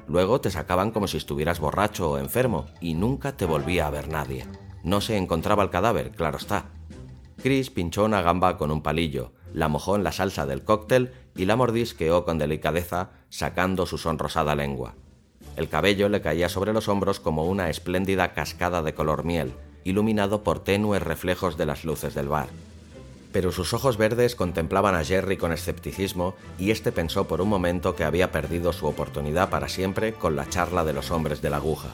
Luego 0.08 0.42
te 0.42 0.52
sacaban 0.52 0.92
como 0.92 1.08
si 1.08 1.18
estuvieras 1.18 1.60
borracho 1.60 2.12
o 2.12 2.18
enfermo 2.18 2.66
y 2.80 2.96
nunca 2.96 3.38
te 3.38 3.46
volvía 3.46 3.88
a 3.88 3.92
ver 3.92 4.08
nadie. 4.08 4.46
No 4.84 5.00
se 5.00 5.18
encontraba 5.18 5.64
el 5.64 5.70
cadáver, 5.70 6.12
claro 6.12 6.38
está. 6.38 6.66
Chris 7.42 7.70
pinchó 7.70 8.06
una 8.06 8.22
gamba 8.22 8.58
con 8.58 8.72
un 8.72 8.82
palillo, 8.82 9.32
la 9.54 9.68
mojó 9.68 9.96
en 9.96 10.04
la 10.04 10.12
salsa 10.12 10.46
del 10.46 10.64
cóctel 10.64 11.14
y 11.36 11.46
la 11.46 11.56
mordisqueó 11.56 12.26
con 12.26 12.38
delicadeza, 12.38 13.12
sacando 13.30 13.86
su 13.86 13.98
sonrosada 13.98 14.56
lengua. 14.56 14.96
El 15.56 15.70
cabello 15.70 16.10
le 16.10 16.22
caía 16.22 16.50
sobre 16.50 16.74
los 16.74 16.88
hombros 16.88 17.20
como 17.20 17.46
una 17.46 17.70
espléndida 17.70 18.34
cascada 18.34 18.82
de 18.82 18.94
color 18.94 19.24
miel, 19.24 19.54
iluminado 19.84 20.44
por 20.44 20.64
tenues 20.64 21.02
reflejos 21.02 21.58
de 21.58 21.66
las 21.66 21.84
luces 21.84 22.14
del 22.14 22.28
bar. 22.28 22.48
Pero 23.32 23.52
sus 23.52 23.74
ojos 23.74 23.98
verdes 23.98 24.36
contemplaban 24.36 24.96
a 24.96 25.04
Jerry 25.04 25.38
con 25.38 25.54
escepticismo 25.54 26.36
y 26.60 26.72
este 26.72 26.92
pensó 26.92 27.28
por 27.28 27.42
un 27.42 27.50
momento 27.50 27.96
que 27.96 28.04
había 28.04 28.32
perdido 28.32 28.74
su 28.74 28.88
oportunidad 28.88 29.50
para 29.50 29.70
siempre 29.70 30.14
con 30.14 30.36
la 30.36 30.50
charla 30.50 30.84
de 30.84 30.94
los 30.94 31.12
hombres 31.12 31.42
de 31.42 31.50
la 31.50 31.58
aguja. 31.58 31.90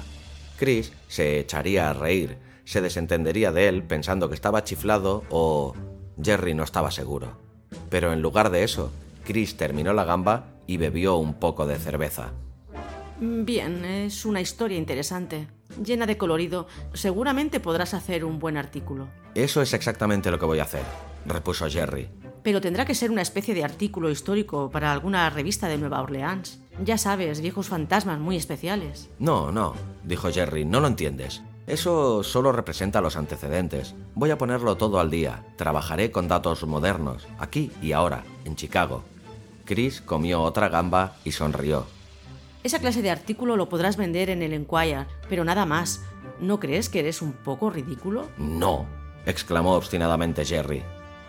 Chris 0.58 0.92
se 1.08 1.40
echaría 1.40 1.90
a 1.90 1.94
reír, 1.94 2.38
se 2.66 2.82
desentendería 2.82 3.52
de 3.52 3.68
él 3.68 3.84
pensando 3.84 4.30
que 4.30 4.36
estaba 4.36 4.64
chiflado 4.64 5.24
o... 5.30 5.76
Jerry 6.22 6.56
no 6.56 6.64
estaba 6.64 6.90
seguro. 6.90 7.38
Pero 7.90 8.12
en 8.12 8.24
lugar 8.24 8.50
de 8.50 8.64
eso, 8.64 8.92
Chris 9.24 9.56
terminó 9.56 9.94
la 9.94 10.04
gamba 10.04 10.48
y 10.66 10.78
bebió 10.78 11.18
un 11.18 11.36
poco 11.36 11.68
de 11.68 11.78
cerveza. 11.78 12.32
Bien, 13.20 13.84
es 13.84 14.26
una 14.26 14.42
historia 14.42 14.78
interesante, 14.78 15.48
llena 15.84 16.06
de 16.06 16.18
colorido. 16.18 16.68
Seguramente 16.94 17.60
podrás 17.60 17.96
hacer 17.96 18.24
un 18.24 18.38
buen 18.38 18.58
artículo. 18.58 19.08
Eso 19.34 19.62
es 19.62 19.74
exactamente 19.74 20.30
lo 20.30 20.38
que 20.38 20.46
voy 20.46 20.60
a 20.60 20.64
hacer, 20.64 20.84
repuso 21.26 21.68
Jerry. 21.68 22.10
Pero 22.44 22.62
tendrá 22.62 22.86
que 22.86 22.94
ser 22.94 23.10
una 23.10 23.24
especie 23.24 23.56
de 23.56 23.64
artículo 23.64 24.12
histórico 24.12 24.70
para 24.70 24.92
alguna 24.92 25.30
revista 25.32 25.68
de 25.68 25.80
Nueva 25.80 26.02
Orleans. 26.02 26.60
Ya 26.84 27.00
sabes, 27.00 27.42
viejos 27.42 27.68
fantasmas 27.68 28.20
muy 28.20 28.38
especiales. 28.38 29.10
No, 29.18 29.52
no, 29.52 29.74
dijo 30.04 30.32
Jerry, 30.32 30.64
no 30.64 30.80
lo 30.80 30.88
entiendes. 30.88 31.42
Eso 31.66 32.24
solo 32.24 32.52
representa 32.52 33.02
los 33.02 33.18
antecedentes. 33.18 33.96
Voy 34.14 34.30
a 34.30 34.38
ponerlo 34.38 34.78
todo 34.78 35.00
al 35.00 35.10
día. 35.10 35.44
Trabajaré 35.58 36.12
con 36.12 36.28
datos 36.28 36.66
modernos, 36.66 37.28
aquí 37.40 37.72
y 37.82 37.94
ahora, 37.94 38.24
en 38.46 38.56
Chicago. 38.56 39.04
Chris 39.66 40.02
comió 40.02 40.44
otra 40.44 40.70
gamba 40.70 41.18
y 41.26 41.32
sonrió. 41.32 41.97
Esa 42.68 42.80
clase 42.80 43.02
de 43.02 43.10
artículo 43.10 43.56
lo 43.56 43.70
podrás 43.70 43.96
vender 43.96 44.30
en 44.30 44.42
el 44.42 44.52
Enquirer, 44.52 45.08
pero 45.30 45.46
nada 45.46 45.66
más. 45.66 46.02
¿No 46.42 46.60
crees 46.60 46.90
que 46.90 47.00
eres 47.00 47.22
un 47.22 47.32
poco 47.32 47.70
ridículo? 47.70 48.28
No, 48.38 48.86
exclamó 49.26 49.72
obstinadamente 49.76 50.44
Jerry. 50.44 50.84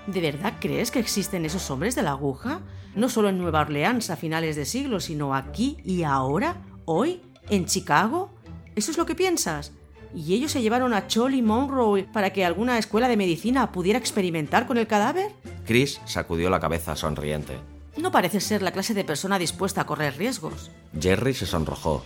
¿De 0.08 0.20
verdad 0.20 0.54
crees 0.58 0.90
que 0.90 0.98
existen 0.98 1.44
esos 1.44 1.70
hombres 1.70 1.94
de 1.94 2.02
la 2.02 2.10
aguja? 2.10 2.60
No 2.96 3.08
solo 3.08 3.28
en 3.28 3.38
Nueva 3.38 3.60
Orleans 3.60 4.10
a 4.10 4.16
finales 4.16 4.56
de 4.56 4.64
siglo, 4.64 4.98
sino 4.98 5.32
aquí 5.32 5.76
y 5.84 6.02
ahora, 6.02 6.56
hoy, 6.86 7.22
en 7.48 7.66
Chicago. 7.66 8.34
¿Eso 8.74 8.90
es 8.90 8.98
lo 8.98 9.06
que 9.06 9.14
piensas? 9.14 9.70
¿Y 10.12 10.34
ellos 10.34 10.50
se 10.50 10.60
llevaron 10.60 10.92
a 10.92 11.06
Cholly 11.06 11.40
Monroe 11.40 12.02
para 12.12 12.32
que 12.32 12.44
alguna 12.44 12.78
escuela 12.78 13.06
de 13.06 13.16
medicina 13.16 13.70
pudiera 13.70 14.00
experimentar 14.00 14.66
con 14.66 14.76
el 14.76 14.88
cadáver? 14.88 15.30
Chris 15.64 16.00
sacudió 16.04 16.50
la 16.50 16.58
cabeza 16.58 16.96
sonriente. 16.96 17.77
No 18.00 18.12
parece 18.12 18.40
ser 18.40 18.62
la 18.62 18.70
clase 18.70 18.94
de 18.94 19.04
persona 19.04 19.40
dispuesta 19.40 19.80
a 19.80 19.86
correr 19.86 20.16
riesgos. 20.16 20.70
Jerry 20.98 21.34
se 21.34 21.46
sonrojó. 21.46 22.04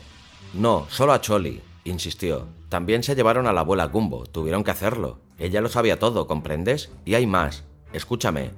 No, 0.55 0.87
solo 0.89 1.13
a 1.13 1.21
Cholly, 1.21 1.61
insistió. 1.85 2.47
También 2.71 3.03
se 3.03 3.15
llevaron 3.15 3.47
a 3.47 3.53
la 3.53 3.61
abuela 3.61 3.85
Gumbo, 3.87 4.25
tuvieron 4.25 4.65
que 4.65 4.71
hacerlo. 4.71 5.19
Ella 5.39 5.61
lo 5.61 5.69
sabía 5.69 5.99
todo, 5.99 6.27
¿comprendes? 6.27 6.91
Y 7.05 7.15
hay 7.15 7.27
más. 7.27 7.65
Escúchame. 7.93 8.53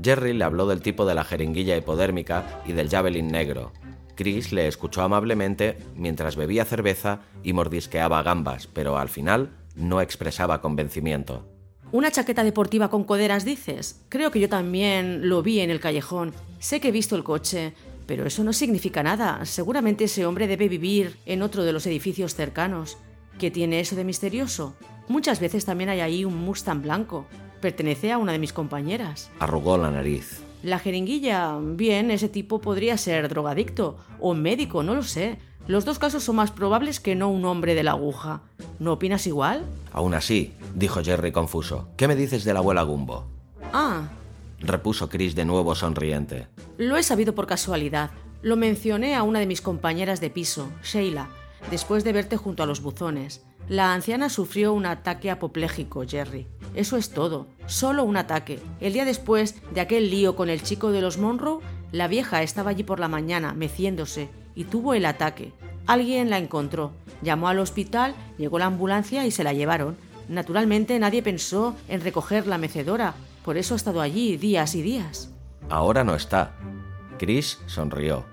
Jerry 0.00 0.32
le 0.32 0.44
habló 0.44 0.68
del 0.68 0.80
tipo 0.80 1.06
de 1.06 1.14
la 1.14 1.24
jeringuilla 1.24 1.76
hipodérmica 1.76 2.62
y 2.66 2.72
del 2.72 2.88
javelin 2.88 3.28
negro. 3.28 3.72
Chris 4.14 4.52
le 4.52 4.68
escuchó 4.68 5.02
amablemente 5.02 5.78
mientras 5.96 6.36
bebía 6.36 6.64
cerveza 6.64 7.20
y 7.42 7.52
mordisqueaba 7.52 8.22
gambas, 8.22 8.68
pero 8.68 8.96
al 8.96 9.08
final 9.08 9.50
no 9.74 10.00
expresaba 10.00 10.60
convencimiento. 10.60 11.55
¿Una 11.92 12.10
chaqueta 12.10 12.42
deportiva 12.42 12.90
con 12.90 13.04
coderas 13.04 13.44
dices? 13.44 14.02
Creo 14.08 14.32
que 14.32 14.40
yo 14.40 14.48
también 14.48 15.28
lo 15.28 15.42
vi 15.42 15.60
en 15.60 15.70
el 15.70 15.78
callejón. 15.78 16.34
Sé 16.58 16.80
que 16.80 16.88
he 16.88 16.92
visto 16.92 17.14
el 17.14 17.22
coche, 17.22 17.74
pero 18.06 18.26
eso 18.26 18.42
no 18.42 18.52
significa 18.52 19.04
nada. 19.04 19.44
Seguramente 19.44 20.04
ese 20.04 20.26
hombre 20.26 20.48
debe 20.48 20.68
vivir 20.68 21.16
en 21.26 21.42
otro 21.42 21.62
de 21.62 21.72
los 21.72 21.86
edificios 21.86 22.34
cercanos. 22.34 22.98
¿Qué 23.38 23.52
tiene 23.52 23.78
eso 23.78 23.94
de 23.94 24.02
misterioso? 24.02 24.74
Muchas 25.06 25.38
veces 25.38 25.64
también 25.64 25.88
hay 25.88 26.00
ahí 26.00 26.24
un 26.24 26.36
Mustang 26.36 26.82
blanco. 26.82 27.26
Pertenece 27.60 28.10
a 28.10 28.18
una 28.18 28.32
de 28.32 28.40
mis 28.40 28.52
compañeras. 28.52 29.30
Arrugó 29.38 29.78
la 29.78 29.92
nariz. 29.92 30.42
La 30.64 30.80
jeringuilla, 30.80 31.56
bien, 31.60 32.10
ese 32.10 32.28
tipo 32.28 32.60
podría 32.60 32.98
ser 32.98 33.28
drogadicto 33.28 33.98
o 34.18 34.34
médico, 34.34 34.82
no 34.82 34.94
lo 34.96 35.04
sé. 35.04 35.38
Los 35.68 35.84
dos 35.84 35.98
casos 35.98 36.22
son 36.22 36.36
más 36.36 36.52
probables 36.52 37.00
que 37.00 37.16
no 37.16 37.28
un 37.28 37.44
hombre 37.44 37.74
de 37.74 37.82
la 37.82 37.90
aguja. 37.92 38.42
¿No 38.78 38.92
opinas 38.92 39.26
igual? 39.26 39.64
Aún 39.92 40.14
así, 40.14 40.54
dijo 40.74 41.02
Jerry 41.02 41.32
confuso. 41.32 41.88
¿Qué 41.96 42.06
me 42.06 42.14
dices 42.14 42.44
de 42.44 42.52
la 42.52 42.60
abuela 42.60 42.82
Gumbo? 42.82 43.24
Ah, 43.72 44.08
repuso 44.60 45.08
Chris 45.08 45.34
de 45.34 45.44
nuevo 45.44 45.74
sonriente. 45.74 46.46
Lo 46.78 46.96
he 46.96 47.02
sabido 47.02 47.34
por 47.34 47.46
casualidad. 47.48 48.10
Lo 48.42 48.56
mencioné 48.56 49.16
a 49.16 49.24
una 49.24 49.40
de 49.40 49.46
mis 49.46 49.60
compañeras 49.60 50.20
de 50.20 50.30
piso, 50.30 50.70
Sheila, 50.84 51.30
después 51.70 52.04
de 52.04 52.12
verte 52.12 52.36
junto 52.36 52.62
a 52.62 52.66
los 52.66 52.80
buzones. 52.80 53.44
La 53.68 53.92
anciana 53.92 54.28
sufrió 54.28 54.72
un 54.72 54.86
ataque 54.86 55.32
apopléjico, 55.32 56.04
Jerry. 56.06 56.46
Eso 56.76 56.96
es 56.96 57.10
todo, 57.10 57.48
solo 57.66 58.04
un 58.04 58.16
ataque. 58.16 58.60
El 58.80 58.92
día 58.92 59.04
después 59.04 59.56
de 59.74 59.80
aquel 59.80 60.10
lío 60.10 60.36
con 60.36 60.48
el 60.48 60.62
chico 60.62 60.92
de 60.92 61.00
los 61.00 61.18
Monroe, 61.18 61.58
la 61.90 62.06
vieja 62.06 62.44
estaba 62.44 62.70
allí 62.70 62.84
por 62.84 63.00
la 63.00 63.08
mañana, 63.08 63.54
meciéndose, 63.54 64.28
y 64.56 64.64
tuvo 64.64 64.94
el 64.94 65.06
ataque. 65.06 65.52
Alguien 65.86 66.30
la 66.30 66.38
encontró, 66.38 66.90
llamó 67.22 67.46
al 67.46 67.60
hospital, 67.60 68.16
llegó 68.38 68.58
la 68.58 68.66
ambulancia 68.66 69.24
y 69.24 69.30
se 69.30 69.44
la 69.44 69.52
llevaron. 69.52 69.96
Naturalmente 70.28 70.98
nadie 70.98 71.22
pensó 71.22 71.76
en 71.86 72.00
recoger 72.00 72.48
la 72.48 72.58
mecedora, 72.58 73.14
por 73.44 73.56
eso 73.56 73.74
ha 73.74 73.76
estado 73.76 74.00
allí 74.00 74.36
días 74.36 74.74
y 74.74 74.82
días. 74.82 75.30
Ahora 75.68 76.02
no 76.02 76.16
está. 76.16 76.56
Chris 77.18 77.60
sonrió. 77.66 78.24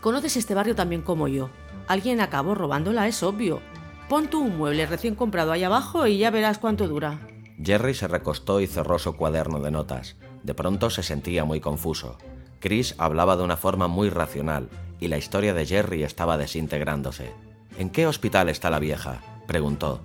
Conoces 0.00 0.38
este 0.38 0.54
barrio 0.54 0.74
también 0.74 1.02
como 1.02 1.28
yo. 1.28 1.50
Alguien 1.88 2.20
acabó 2.20 2.54
robándola, 2.54 3.06
es 3.06 3.22
obvio. 3.22 3.60
Pon 4.08 4.28
tú 4.28 4.40
un 4.40 4.56
mueble 4.56 4.86
recién 4.86 5.14
comprado 5.14 5.52
ahí 5.52 5.64
abajo 5.64 6.06
y 6.06 6.18
ya 6.18 6.30
verás 6.30 6.58
cuánto 6.58 6.88
dura. 6.88 7.20
Jerry 7.62 7.94
se 7.94 8.08
recostó 8.08 8.60
y 8.60 8.66
cerró 8.66 8.98
su 8.98 9.16
cuaderno 9.16 9.60
de 9.60 9.70
notas. 9.70 10.16
De 10.42 10.54
pronto 10.54 10.90
se 10.90 11.02
sentía 11.02 11.44
muy 11.44 11.60
confuso. 11.60 12.16
Chris 12.60 12.94
hablaba 12.98 13.36
de 13.36 13.44
una 13.44 13.56
forma 13.56 13.88
muy 13.88 14.08
racional 14.10 14.68
y 15.00 15.08
la 15.08 15.18
historia 15.18 15.54
de 15.54 15.66
Jerry 15.66 16.02
estaba 16.02 16.38
desintegrándose. 16.38 17.32
¿En 17.78 17.90
qué 17.90 18.06
hospital 18.06 18.48
está 18.48 18.70
la 18.70 18.78
vieja? 18.78 19.20
preguntó. 19.46 20.00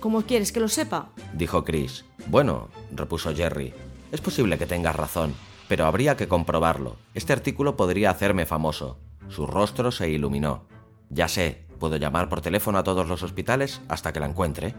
¿Cómo 0.00 0.22
quieres 0.22 0.52
que 0.52 0.60
lo 0.60 0.68
sepa? 0.68 1.10
dijo 1.32 1.64
Chris. 1.64 2.04
Bueno, 2.28 2.68
repuso 2.92 3.34
Jerry, 3.34 3.74
es 4.12 4.20
posible 4.20 4.58
que 4.58 4.66
tengas 4.66 4.94
razón, 4.94 5.34
pero 5.68 5.86
habría 5.86 6.16
que 6.16 6.28
comprobarlo. 6.28 6.96
Este 7.14 7.32
artículo 7.32 7.76
podría 7.76 8.10
hacerme 8.10 8.46
famoso. 8.46 8.98
Su 9.28 9.46
rostro 9.46 9.90
se 9.90 10.08
iluminó. 10.10 10.64
Ya 11.10 11.28
sé, 11.28 11.64
puedo 11.78 11.96
llamar 11.96 12.28
por 12.28 12.40
teléfono 12.40 12.78
a 12.78 12.84
todos 12.84 13.08
los 13.08 13.22
hospitales 13.22 13.80
hasta 13.88 14.12
que 14.12 14.20
la 14.20 14.26
encuentre. 14.26 14.74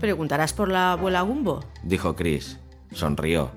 ¿Preguntarás 0.00 0.52
por 0.52 0.68
la 0.68 0.92
abuela 0.92 1.22
Gumbo? 1.22 1.64
dijo 1.82 2.16
Chris. 2.16 2.58
Sonrió. 2.92 3.50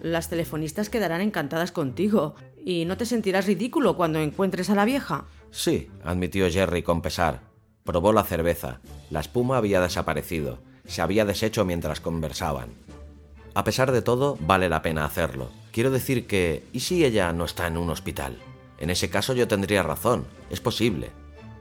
Las 0.00 0.28
telefonistas 0.28 0.88
quedarán 0.90 1.20
encantadas 1.20 1.70
contigo 1.70 2.34
y 2.64 2.84
no 2.84 2.96
te 2.96 3.06
sentirás 3.06 3.46
ridículo 3.46 3.96
cuando 3.96 4.18
encuentres 4.20 4.70
a 4.70 4.74
la 4.74 4.84
vieja. 4.84 5.26
Sí, 5.50 5.90
admitió 6.04 6.50
Jerry 6.50 6.82
con 6.82 7.02
pesar. 7.02 7.40
Probó 7.84 8.12
la 8.12 8.24
cerveza. 8.24 8.80
La 9.10 9.20
espuma 9.20 9.56
había 9.56 9.80
desaparecido. 9.80 10.58
Se 10.86 11.02
había 11.02 11.24
deshecho 11.24 11.64
mientras 11.64 12.00
conversaban. 12.00 12.70
A 13.54 13.64
pesar 13.64 13.92
de 13.92 14.02
todo, 14.02 14.38
vale 14.40 14.68
la 14.68 14.82
pena 14.82 15.04
hacerlo. 15.04 15.50
Quiero 15.72 15.90
decir 15.90 16.26
que, 16.26 16.64
¿y 16.72 16.80
si 16.80 17.04
ella 17.04 17.32
no 17.32 17.44
está 17.44 17.66
en 17.66 17.76
un 17.76 17.90
hospital? 17.90 18.38
En 18.78 18.90
ese 18.90 19.10
caso 19.10 19.34
yo 19.34 19.46
tendría 19.48 19.82
razón. 19.82 20.26
Es 20.50 20.60
posible. 20.60 21.10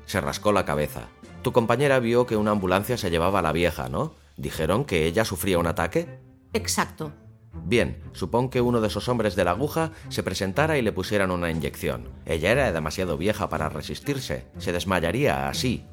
Se 0.06 0.22
rascó 0.22 0.52
la 0.52 0.66
cabeza. 0.66 1.08
Tu 1.42 1.52
compañera 1.52 2.00
vio 2.00 2.26
que 2.26 2.38
una 2.38 2.52
ambulancia 2.52 2.98
se 2.98 3.10
llevaba 3.10 3.40
a 3.40 3.42
la 3.42 3.52
vieja, 3.52 3.90
¿no? 3.90 4.16
¿Dijeron 4.38 4.86
que 4.86 5.06
ella 5.06 5.26
sufría 5.26 5.60
un 5.60 5.68
ataque? 5.68 6.20
Exacto. 6.54 7.12
Bien, 7.54 8.02
supón 8.14 8.50
que 8.50 8.62
uno 8.62 8.82
de 8.82 8.88
esos 8.88 9.10
hombres 9.10 9.36
de 9.36 9.44
la 9.44 9.52
aguja 9.52 9.92
se 10.10 10.24
presentara 10.24 10.78
y 10.78 10.82
le 10.82 10.92
pusieran 10.92 11.32
una 11.32 11.52
inyección. 11.52 12.10
Ella 12.26 12.52
era 12.52 12.72
demasiado 12.72 13.18
vieja 13.18 13.50
para 13.50 13.70
resistirse. 13.70 14.46
Se 14.58 14.72
desmayaría 14.72 15.50
así. 15.50 15.86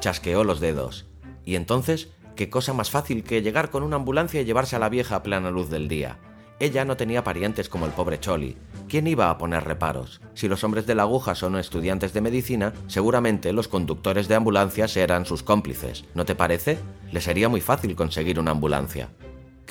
Chasqueó 0.00 0.44
los 0.44 0.60
dedos. 0.60 1.06
Y 1.44 1.56
entonces, 1.56 2.10
qué 2.36 2.48
cosa 2.50 2.72
más 2.72 2.90
fácil 2.90 3.24
que 3.24 3.42
llegar 3.42 3.70
con 3.70 3.82
una 3.82 3.96
ambulancia 3.96 4.40
y 4.40 4.44
llevarse 4.44 4.76
a 4.76 4.78
la 4.78 4.88
vieja 4.88 5.16
a 5.16 5.22
plena 5.22 5.50
luz 5.50 5.70
del 5.70 5.88
día. 5.88 6.18
Ella 6.60 6.84
no 6.84 6.96
tenía 6.96 7.24
parientes 7.24 7.70
como 7.70 7.86
el 7.86 7.92
pobre 7.92 8.20
Choli. 8.20 8.56
¿Quién 8.86 9.06
iba 9.06 9.30
a 9.30 9.38
poner 9.38 9.64
reparos? 9.64 10.20
Si 10.34 10.46
los 10.46 10.62
hombres 10.62 10.86
de 10.86 10.94
la 10.94 11.04
aguja 11.04 11.34
son 11.34 11.56
estudiantes 11.56 12.12
de 12.12 12.20
medicina, 12.20 12.74
seguramente 12.86 13.54
los 13.54 13.66
conductores 13.66 14.28
de 14.28 14.34
ambulancias 14.34 14.96
eran 14.96 15.24
sus 15.24 15.42
cómplices. 15.42 16.04
¿No 16.14 16.26
te 16.26 16.34
parece? 16.34 16.78
Le 17.12 17.22
sería 17.22 17.48
muy 17.48 17.62
fácil 17.62 17.96
conseguir 17.96 18.38
una 18.38 18.50
ambulancia. 18.50 19.08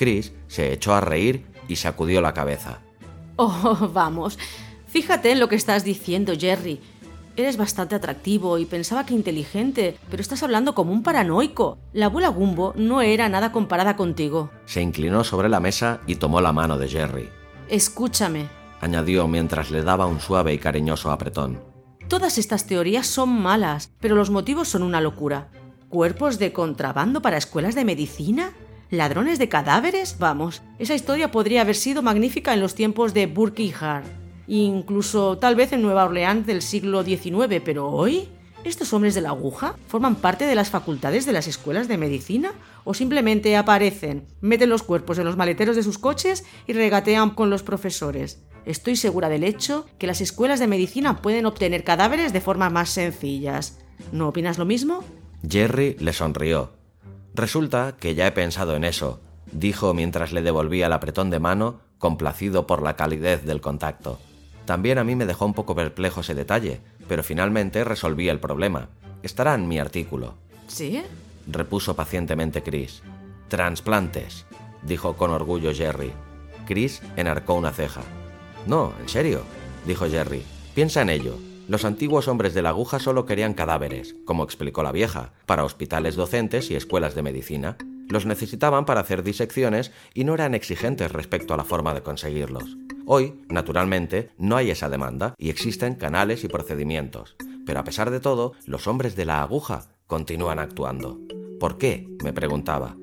Chris 0.00 0.32
se 0.48 0.72
echó 0.72 0.94
a 0.94 1.02
reír 1.02 1.44
y 1.68 1.76
sacudió 1.76 2.22
la 2.22 2.32
cabeza. 2.32 2.78
Oh, 3.36 3.90
vamos. 3.92 4.38
Fíjate 4.86 5.30
en 5.30 5.40
lo 5.40 5.50
que 5.50 5.56
estás 5.56 5.84
diciendo, 5.84 6.32
Jerry. 6.38 6.80
Eres 7.36 7.58
bastante 7.58 7.96
atractivo 7.96 8.56
y 8.56 8.64
pensaba 8.64 9.04
que 9.04 9.12
inteligente, 9.12 9.98
pero 10.10 10.22
estás 10.22 10.42
hablando 10.42 10.74
como 10.74 10.92
un 10.92 11.02
paranoico. 11.02 11.76
La 11.92 12.06
abuela 12.06 12.28
Gumbo 12.28 12.72
no 12.76 13.02
era 13.02 13.28
nada 13.28 13.52
comparada 13.52 13.94
contigo. 13.96 14.50
Se 14.64 14.80
inclinó 14.80 15.22
sobre 15.22 15.50
la 15.50 15.60
mesa 15.60 16.00
y 16.06 16.14
tomó 16.14 16.40
la 16.40 16.54
mano 16.54 16.78
de 16.78 16.88
Jerry. 16.88 17.28
Escúchame, 17.68 18.48
añadió 18.80 19.28
mientras 19.28 19.70
le 19.70 19.82
daba 19.82 20.06
un 20.06 20.20
suave 20.20 20.54
y 20.54 20.58
cariñoso 20.58 21.10
apretón. 21.10 21.62
Todas 22.08 22.38
estas 22.38 22.66
teorías 22.66 23.06
son 23.06 23.28
malas, 23.28 23.92
pero 24.00 24.16
los 24.16 24.30
motivos 24.30 24.66
son 24.66 24.82
una 24.82 25.02
locura. 25.02 25.50
¿Cuerpos 25.90 26.38
de 26.38 26.54
contrabando 26.54 27.20
para 27.20 27.36
escuelas 27.36 27.74
de 27.74 27.84
medicina? 27.84 28.54
¿Ladrones 28.90 29.38
de 29.38 29.48
cadáveres? 29.48 30.16
Vamos, 30.18 30.62
esa 30.80 30.96
historia 30.96 31.30
podría 31.30 31.60
haber 31.60 31.76
sido 31.76 32.02
magnífica 32.02 32.54
en 32.54 32.60
los 32.60 32.74
tiempos 32.74 33.14
de 33.14 33.26
Burke 33.26 33.62
y 33.62 33.72
Hart. 33.78 34.04
Incluso 34.48 35.38
tal 35.38 35.54
vez 35.54 35.72
en 35.72 35.80
Nueva 35.80 36.04
Orleans 36.04 36.44
del 36.44 36.60
siglo 36.60 37.04
XIX, 37.04 37.62
pero 37.64 37.88
hoy... 37.88 38.28
¿Estos 38.62 38.92
hombres 38.92 39.14
de 39.14 39.22
la 39.22 39.30
aguja 39.30 39.74
forman 39.86 40.16
parte 40.16 40.44
de 40.44 40.54
las 40.54 40.68
facultades 40.68 41.24
de 41.24 41.32
las 41.32 41.46
escuelas 41.46 41.88
de 41.88 41.96
medicina? 41.96 42.52
¿O 42.84 42.92
simplemente 42.92 43.56
aparecen, 43.56 44.26
meten 44.42 44.68
los 44.68 44.82
cuerpos 44.82 45.16
en 45.16 45.24
los 45.24 45.38
maleteros 45.38 45.76
de 45.76 45.82
sus 45.82 45.96
coches 45.96 46.44
y 46.66 46.74
regatean 46.74 47.30
con 47.30 47.48
los 47.48 47.62
profesores? 47.62 48.42
Estoy 48.66 48.96
segura 48.96 49.30
del 49.30 49.44
hecho 49.44 49.86
que 49.98 50.06
las 50.06 50.20
escuelas 50.20 50.60
de 50.60 50.66
medicina 50.66 51.22
pueden 51.22 51.46
obtener 51.46 51.84
cadáveres 51.84 52.34
de 52.34 52.42
formas 52.42 52.70
más 52.70 52.90
sencillas. 52.90 53.78
¿No 54.12 54.28
opinas 54.28 54.58
lo 54.58 54.66
mismo? 54.66 55.04
Jerry 55.48 55.96
le 55.98 56.12
sonrió. 56.12 56.79
Resulta 57.40 57.96
que 57.98 58.14
ya 58.14 58.26
he 58.26 58.32
pensado 58.32 58.76
en 58.76 58.84
eso, 58.84 59.18
dijo 59.50 59.94
mientras 59.94 60.30
le 60.30 60.42
devolvía 60.42 60.88
el 60.88 60.92
apretón 60.92 61.30
de 61.30 61.40
mano, 61.40 61.80
complacido 61.96 62.66
por 62.66 62.82
la 62.82 62.96
calidez 62.96 63.46
del 63.46 63.62
contacto. 63.62 64.18
También 64.66 64.98
a 64.98 65.04
mí 65.04 65.16
me 65.16 65.24
dejó 65.24 65.46
un 65.46 65.54
poco 65.54 65.74
perplejo 65.74 66.20
ese 66.20 66.34
detalle, 66.34 66.82
pero 67.08 67.22
finalmente 67.22 67.82
resolví 67.82 68.28
el 68.28 68.40
problema. 68.40 68.90
Estará 69.22 69.54
en 69.54 69.68
mi 69.68 69.78
artículo. 69.78 70.34
¿Sí? 70.68 71.02
repuso 71.46 71.96
pacientemente 71.96 72.62
Chris. 72.62 73.00
Transplantes, 73.48 74.44
dijo 74.82 75.16
con 75.16 75.30
orgullo 75.30 75.72
Jerry. 75.72 76.12
Chris 76.66 77.00
enarcó 77.16 77.54
una 77.54 77.72
ceja. 77.72 78.02
No, 78.66 78.92
en 79.00 79.08
serio, 79.08 79.44
dijo 79.86 80.06
Jerry. 80.10 80.42
Piensa 80.74 81.00
en 81.00 81.08
ello. 81.08 81.38
Los 81.70 81.84
antiguos 81.84 82.26
hombres 82.26 82.52
de 82.52 82.62
la 82.62 82.70
aguja 82.70 82.98
solo 82.98 83.26
querían 83.26 83.54
cadáveres, 83.54 84.16
como 84.24 84.42
explicó 84.42 84.82
la 84.82 84.90
vieja, 84.90 85.34
para 85.46 85.62
hospitales 85.62 86.16
docentes 86.16 86.68
y 86.68 86.74
escuelas 86.74 87.14
de 87.14 87.22
medicina. 87.22 87.76
Los 88.08 88.26
necesitaban 88.26 88.84
para 88.84 89.02
hacer 89.02 89.22
disecciones 89.22 89.92
y 90.12 90.24
no 90.24 90.34
eran 90.34 90.56
exigentes 90.56 91.12
respecto 91.12 91.54
a 91.54 91.56
la 91.56 91.62
forma 91.62 91.94
de 91.94 92.02
conseguirlos. 92.02 92.76
Hoy, 93.06 93.44
naturalmente, 93.48 94.30
no 94.36 94.56
hay 94.56 94.72
esa 94.72 94.88
demanda 94.88 95.36
y 95.38 95.48
existen 95.48 95.94
canales 95.94 96.42
y 96.42 96.48
procedimientos. 96.48 97.36
Pero 97.64 97.78
a 97.78 97.84
pesar 97.84 98.10
de 98.10 98.18
todo, 98.18 98.54
los 98.66 98.88
hombres 98.88 99.14
de 99.14 99.26
la 99.26 99.40
aguja 99.40 99.92
continúan 100.08 100.58
actuando. 100.58 101.20
¿Por 101.60 101.78
qué? 101.78 102.08
me 102.24 102.32
preguntaba. 102.32 102.96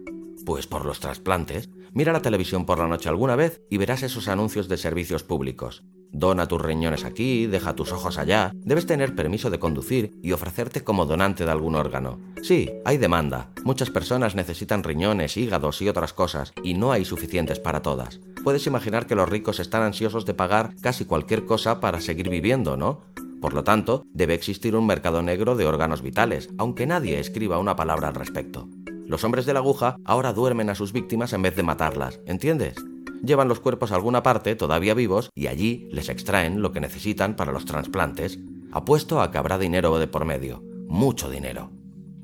Pues 0.46 0.68
por 0.68 0.84
los 0.84 1.00
trasplantes. 1.00 1.70
Mira 1.94 2.12
la 2.12 2.22
televisión 2.22 2.66
por 2.66 2.80
la 2.80 2.88
noche 2.88 3.08
alguna 3.08 3.38
vez 3.38 3.62
y 3.70 3.78
verás 3.78 4.04
esos 4.04 4.28
anuncios 4.28 4.68
de 4.68 4.76
servicios 4.76 5.24
públicos. 5.24 5.86
Dona 6.12 6.48
tus 6.48 6.62
riñones 6.62 7.06
aquí, 7.06 7.48
deja 7.48 7.76
tus 7.76 7.92
ojos 7.92 8.18
allá. 8.18 8.52
Debes 8.56 8.86
tener 8.86 9.16
permiso 9.16 9.50
de 9.50 9.60
conducir 9.60 10.12
y 10.22 10.32
ofrecerte 10.32 10.84
como 10.84 11.06
donante 11.06 11.46
de 11.46 11.52
algún 11.52 11.76
órgano. 11.76 12.20
Sí, 12.42 12.72
hay 12.86 12.98
demanda. 12.98 13.50
Muchas 13.64 13.90
personas 13.90 14.36
necesitan 14.36 14.84
riñones, 14.84 15.38
hígados 15.38 15.82
y 15.82 15.90
otras 15.90 16.14
cosas, 16.14 16.54
y 16.64 16.74
no 16.74 16.92
hay 16.92 17.06
suficientes 17.06 17.60
para 17.60 17.82
todas. 17.82 18.20
Puedes 18.44 18.68
imaginar 18.68 19.06
que 19.06 19.16
los 19.16 19.30
ricos 19.30 19.60
están 19.60 19.84
ansiosos 19.84 20.26
de 20.26 20.34
pagar 20.34 20.76
casi 20.82 21.06
cualquier 21.06 21.46
cosa 21.46 21.80
para 21.80 22.02
seguir 22.02 22.30
viviendo, 22.30 22.78
¿no? 22.78 23.02
Por 23.42 23.54
lo 23.54 23.64
tanto, 23.64 24.04
debe 24.14 24.34
existir 24.34 24.76
un 24.76 24.88
mercado 24.88 25.22
negro 25.22 25.56
de 25.56 25.66
órganos 25.66 26.02
vitales, 26.02 26.50
aunque 26.58 26.88
nadie 26.88 27.20
escriba 27.20 27.60
una 27.60 27.76
palabra 27.76 28.08
al 28.08 28.16
respecto. 28.16 28.68
Los 29.06 29.24
hombres 29.24 29.46
de 29.46 29.54
la 29.54 29.60
aguja 29.60 29.96
ahora 30.04 30.34
duermen 30.34 30.70
a 30.70 30.76
sus 30.76 30.92
víctimas 30.92 31.34
en 31.34 31.42
vez 31.42 31.56
de 31.56 31.64
matarlas, 31.64 32.20
¿entiendes? 32.26 32.76
Llevan 33.24 33.48
los 33.48 33.60
cuerpos 33.60 33.92
a 33.92 33.96
alguna 33.96 34.24
parte 34.24 34.56
todavía 34.56 34.94
vivos 34.94 35.30
y 35.36 35.48
allí 35.48 35.88
les 35.92 36.10
extraen 36.10 36.62
lo 36.62 36.72
que 36.72 36.80
necesitan 36.80 37.36
para 37.36 37.52
los 37.52 37.66
trasplantes. 37.66 38.40
Apuesto 38.72 39.22
a 39.22 39.32
que 39.32 39.38
habrá 39.38 39.58
dinero 39.58 39.98
de 39.98 40.08
por 40.08 40.26
medio, 40.26 40.64
mucho 40.88 41.30
dinero. 41.30 41.72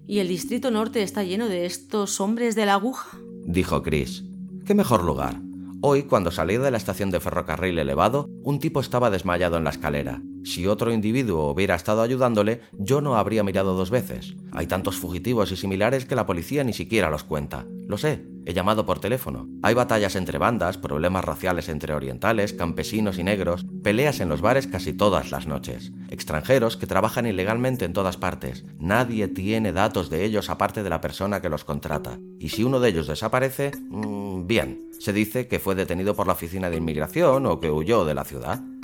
¿Y 0.05 0.19
el 0.19 0.27
Distrito 0.27 0.69
Norte 0.69 1.01
está 1.01 1.23
lleno 1.23 1.47
de 1.47 1.65
estos 1.65 2.19
hombres 2.19 2.55
de 2.55 2.65
la 2.65 2.73
aguja? 2.73 3.17
Dijo 3.45 3.81
Chris. 3.81 4.23
¿Qué 4.65 4.75
mejor 4.75 5.03
lugar? 5.03 5.41
Hoy, 5.81 6.03
cuando 6.03 6.31
salí 6.31 6.57
de 6.57 6.71
la 6.71 6.77
estación 6.77 7.11
de 7.11 7.19
ferrocarril 7.19 7.77
elevado, 7.77 8.29
un 8.43 8.59
tipo 8.59 8.79
estaba 8.81 9.09
desmayado 9.09 9.57
en 9.57 9.63
la 9.63 9.69
escalera. 9.69 10.21
Si 10.43 10.67
otro 10.67 10.91
individuo 10.91 11.49
hubiera 11.49 11.75
estado 11.75 12.01
ayudándole, 12.01 12.61
yo 12.73 12.99
no 12.99 13.15
habría 13.15 13.43
mirado 13.43 13.75
dos 13.75 13.89
veces. 13.89 14.35
Hay 14.51 14.67
tantos 14.67 14.97
fugitivos 14.97 15.51
y 15.53 15.55
similares 15.55 16.05
que 16.05 16.15
la 16.15 16.25
policía 16.25 16.65
ni 16.65 16.73
siquiera 16.73 17.09
los 17.09 17.23
cuenta. 17.23 17.65
Lo 17.87 17.97
sé, 17.97 18.25
he 18.45 18.53
llamado 18.53 18.85
por 18.85 18.99
teléfono. 18.99 19.47
Hay 19.61 19.73
batallas 19.73 20.17
entre 20.17 20.37
bandas, 20.37 20.77
problemas 20.77 21.23
raciales 21.23 21.69
entre 21.69 21.93
orientales, 21.93 22.51
campesinos 22.51 23.17
y 23.17 23.23
negros, 23.23 23.65
peleas 23.83 24.19
en 24.19 24.27
los 24.27 24.41
bares 24.41 24.67
casi 24.67 24.91
todas 24.91 25.31
las 25.31 25.47
noches. 25.47 25.93
Extranjeros 26.09 26.75
que 26.75 26.87
trabajan 26.87 27.25
ilegalmente 27.25 27.85
en 27.85 27.93
todas 27.93 28.17
partes. 28.17 28.65
Nadie 28.77 29.29
tiene 29.29 29.71
datos 29.71 30.09
de 30.09 30.25
ellos 30.25 30.49
aparte 30.49 30.83
de 30.83 30.89
la 30.89 30.99
persona 30.99 31.41
que 31.41 31.49
los 31.49 31.63
contrata. 31.63 32.19
Y 32.39 32.49
si 32.49 32.65
uno 32.65 32.81
de 32.81 32.89
ellos 32.89 33.07
desaparece, 33.07 33.71
mmm, 33.89 34.45
bien, 34.45 34.89
se 34.99 35.13
dice 35.13 35.47
que 35.47 35.59
fue 35.59 35.75
detenido 35.75 36.15
por 36.15 36.27
la 36.27 36.33
oficina 36.33 36.69
de 36.69 36.77
inmigración 36.77 37.45
o 37.45 37.59
que 37.59 37.71
huyó 37.71 38.03
de 38.05 38.15
la 38.15 38.25
ciudad. 38.25 38.32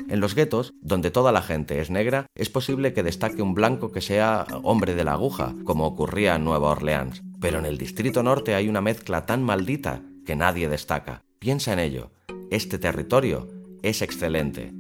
En 0.09 0.19
los 0.19 0.35
guetos, 0.35 0.73
donde 0.81 1.11
toda 1.11 1.31
la 1.31 1.41
gente 1.41 1.79
es 1.79 1.89
negra, 1.89 2.25
es 2.35 2.49
posible 2.49 2.93
que 2.93 3.03
destaque 3.03 3.41
un 3.41 3.53
blanco 3.53 3.91
que 3.91 4.01
sea 4.01 4.45
hombre 4.63 4.95
de 4.95 5.03
la 5.03 5.13
aguja, 5.13 5.53
como 5.63 5.85
ocurría 5.85 6.35
en 6.35 6.45
Nueva 6.45 6.71
Orleans. 6.71 7.21
Pero 7.39 7.59
en 7.59 7.65
el 7.65 7.77
Distrito 7.77 8.23
Norte 8.23 8.55
hay 8.55 8.67
una 8.67 8.81
mezcla 8.81 9.25
tan 9.25 9.43
maldita 9.43 10.01
que 10.25 10.35
nadie 10.35 10.67
destaca. 10.67 11.23
Piensa 11.39 11.73
en 11.73 11.79
ello. 11.79 12.11
Este 12.49 12.79
territorio 12.79 13.47
es 13.83 14.01
excelente. 14.01 14.73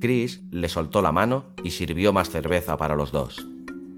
Chris 0.00 0.42
le 0.50 0.68
soltó 0.68 1.02
la 1.02 1.12
mano 1.12 1.46
y 1.62 1.70
sirvió 1.70 2.12
más 2.12 2.30
cerveza 2.30 2.76
para 2.76 2.96
los 2.96 3.12
dos. 3.12 3.46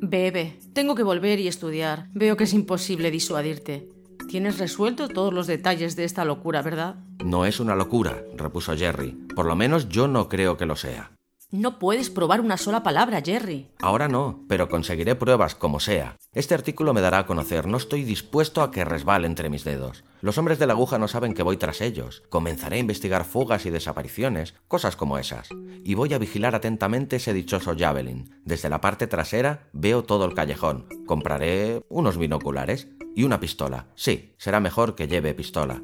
Bebe, 0.03 0.59
tengo 0.73 0.95
que 0.95 1.03
volver 1.03 1.41
y 1.41 1.49
estudiar. 1.49 2.09
Veo 2.15 2.37
que 2.37 2.45
es 2.45 2.55
imposible 2.55 3.11
disuadirte. 3.11 3.89
Tienes 4.31 4.61
resuelto 4.61 5.09
todos 5.09 5.35
los 5.35 5.49
detalles 5.49 5.97
de 5.97 6.05
esta 6.05 6.25
locura, 6.25 6.63
¿verdad? 6.63 6.95
No 7.25 7.47
es 7.47 7.59
una 7.59 7.75
locura, 7.75 8.23
repuso 8.37 8.77
Jerry. 8.77 9.11
Por 9.35 9.45
lo 9.45 9.57
menos 9.57 9.89
yo 9.89 10.07
no 10.07 10.29
creo 10.29 10.57
que 10.57 10.67
lo 10.67 10.77
sea. 10.77 11.11
No 11.51 11.81
puedes 11.81 12.11
probar 12.11 12.41
una 12.41 12.57
sola 12.57 12.85
palabra, 12.85 13.23
Jerry. 13.25 13.73
Ahora 13.81 14.07
no, 14.07 14.45
pero 14.49 14.69
conseguiré 14.69 15.17
pruebas 15.17 15.57
como 15.57 15.81
sea. 15.81 16.17
Este 16.33 16.55
artículo 16.55 16.95
me 16.95 17.01
dará 17.01 17.19
a 17.19 17.27
conocer, 17.27 17.67
no 17.67 17.77
estoy 17.77 18.05
dispuesto 18.05 18.63
a 18.63 18.71
que 18.71 18.85
resbale 18.85 19.27
entre 19.27 19.51
mis 19.51 19.65
dedos. 19.65 20.05
Los 20.21 20.39
hombres 20.39 20.61
de 20.61 20.69
la 20.69 20.75
aguja 20.75 20.97
no 20.97 21.09
saben 21.09 21.35
que 21.35 21.43
voy 21.43 21.57
tras 21.57 21.81
ellos. 21.81 22.23
Comenzaré 22.29 22.77
a 22.77 22.81
investigar 22.81 23.25
fugas 23.25 23.67
y 23.67 23.71
desapariciones, 23.71 24.55
cosas 24.69 24.95
como 24.95 25.19
esas. 25.19 25.49
Y 25.83 25.95
voy 25.95 26.15
a 26.15 26.19
vigilar 26.19 26.55
atentamente 26.55 27.17
ese 27.17 27.33
dichoso 27.33 27.75
Javelin. 27.77 28.31
Desde 28.45 28.69
la 28.69 28.81
parte 28.81 29.09
trasera 29.09 29.69
veo 29.73 30.05
todo 30.05 30.25
el 30.25 30.35
callejón. 30.35 30.87
Compraré 31.05 31.83
unos 31.89 32.17
binoculares 32.17 32.87
y 33.15 33.25
una 33.25 33.41
pistola. 33.41 33.89
Sí, 33.95 34.35
será 34.39 34.61
mejor 34.61 34.95
que 34.95 35.09
lleve 35.09 35.35
pistola. 35.35 35.83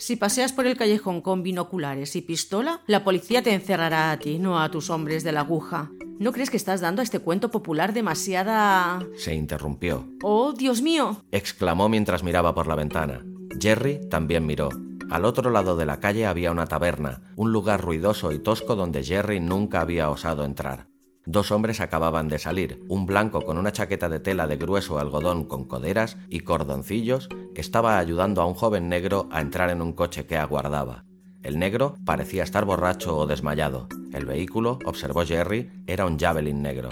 Si 0.00 0.16
paseas 0.16 0.54
por 0.54 0.66
el 0.66 0.78
callejón 0.78 1.20
con 1.20 1.42
binoculares 1.42 2.16
y 2.16 2.22
pistola, 2.22 2.80
la 2.86 3.04
policía 3.04 3.42
te 3.42 3.52
encerrará 3.52 4.10
a 4.12 4.18
ti, 4.18 4.38
no 4.38 4.58
a 4.58 4.70
tus 4.70 4.88
hombres 4.88 5.24
de 5.24 5.32
la 5.32 5.40
aguja. 5.40 5.90
¿No 6.18 6.32
crees 6.32 6.48
que 6.48 6.56
estás 6.56 6.80
dando 6.80 7.00
a 7.00 7.02
este 7.02 7.18
cuento 7.18 7.50
popular 7.50 7.92
demasiada... 7.92 9.06
Se 9.16 9.34
interrumpió. 9.34 10.08
¡Oh, 10.22 10.54
Dios 10.54 10.80
mío! 10.80 11.22
exclamó 11.30 11.90
mientras 11.90 12.22
miraba 12.22 12.54
por 12.54 12.66
la 12.66 12.76
ventana. 12.76 13.24
Jerry 13.60 14.00
también 14.08 14.46
miró. 14.46 14.70
Al 15.10 15.24
otro 15.24 15.50
lado 15.50 15.76
de 15.76 15.86
la 15.86 15.98
calle 15.98 16.24
había 16.24 16.50
una 16.50 16.66
taberna, 16.66 17.22
un 17.36 17.52
lugar 17.52 17.82
ruidoso 17.82 18.32
y 18.32 18.38
tosco 18.38 18.76
donde 18.76 19.02
Jerry 19.02 19.40
nunca 19.40 19.80
había 19.80 20.08
osado 20.08 20.44
entrar. 20.44 20.89
Dos 21.26 21.52
hombres 21.52 21.80
acababan 21.80 22.28
de 22.28 22.38
salir, 22.38 22.80
un 22.88 23.06
blanco 23.06 23.42
con 23.42 23.58
una 23.58 23.72
chaqueta 23.72 24.08
de 24.08 24.20
tela 24.20 24.46
de 24.46 24.56
grueso 24.56 24.98
algodón 24.98 25.44
con 25.44 25.64
coderas 25.64 26.16
y 26.28 26.40
cordoncillos 26.40 27.28
estaba 27.60 27.98
ayudando 27.98 28.40
a 28.40 28.46
un 28.46 28.54
joven 28.54 28.88
negro 28.88 29.28
a 29.30 29.40
entrar 29.40 29.70
en 29.70 29.82
un 29.82 29.92
coche 29.92 30.26
que 30.26 30.36
aguardaba. 30.36 31.04
El 31.42 31.58
negro 31.58 31.94
parecía 32.04 32.42
estar 32.42 32.64
borracho 32.64 33.16
o 33.16 33.26
desmayado. 33.26 33.88
El 34.12 34.24
vehículo, 34.24 34.78
observó 34.84 35.24
Jerry, 35.24 35.70
era 35.86 36.06
un 36.06 36.18
Javelin 36.18 36.62
negro. 36.62 36.88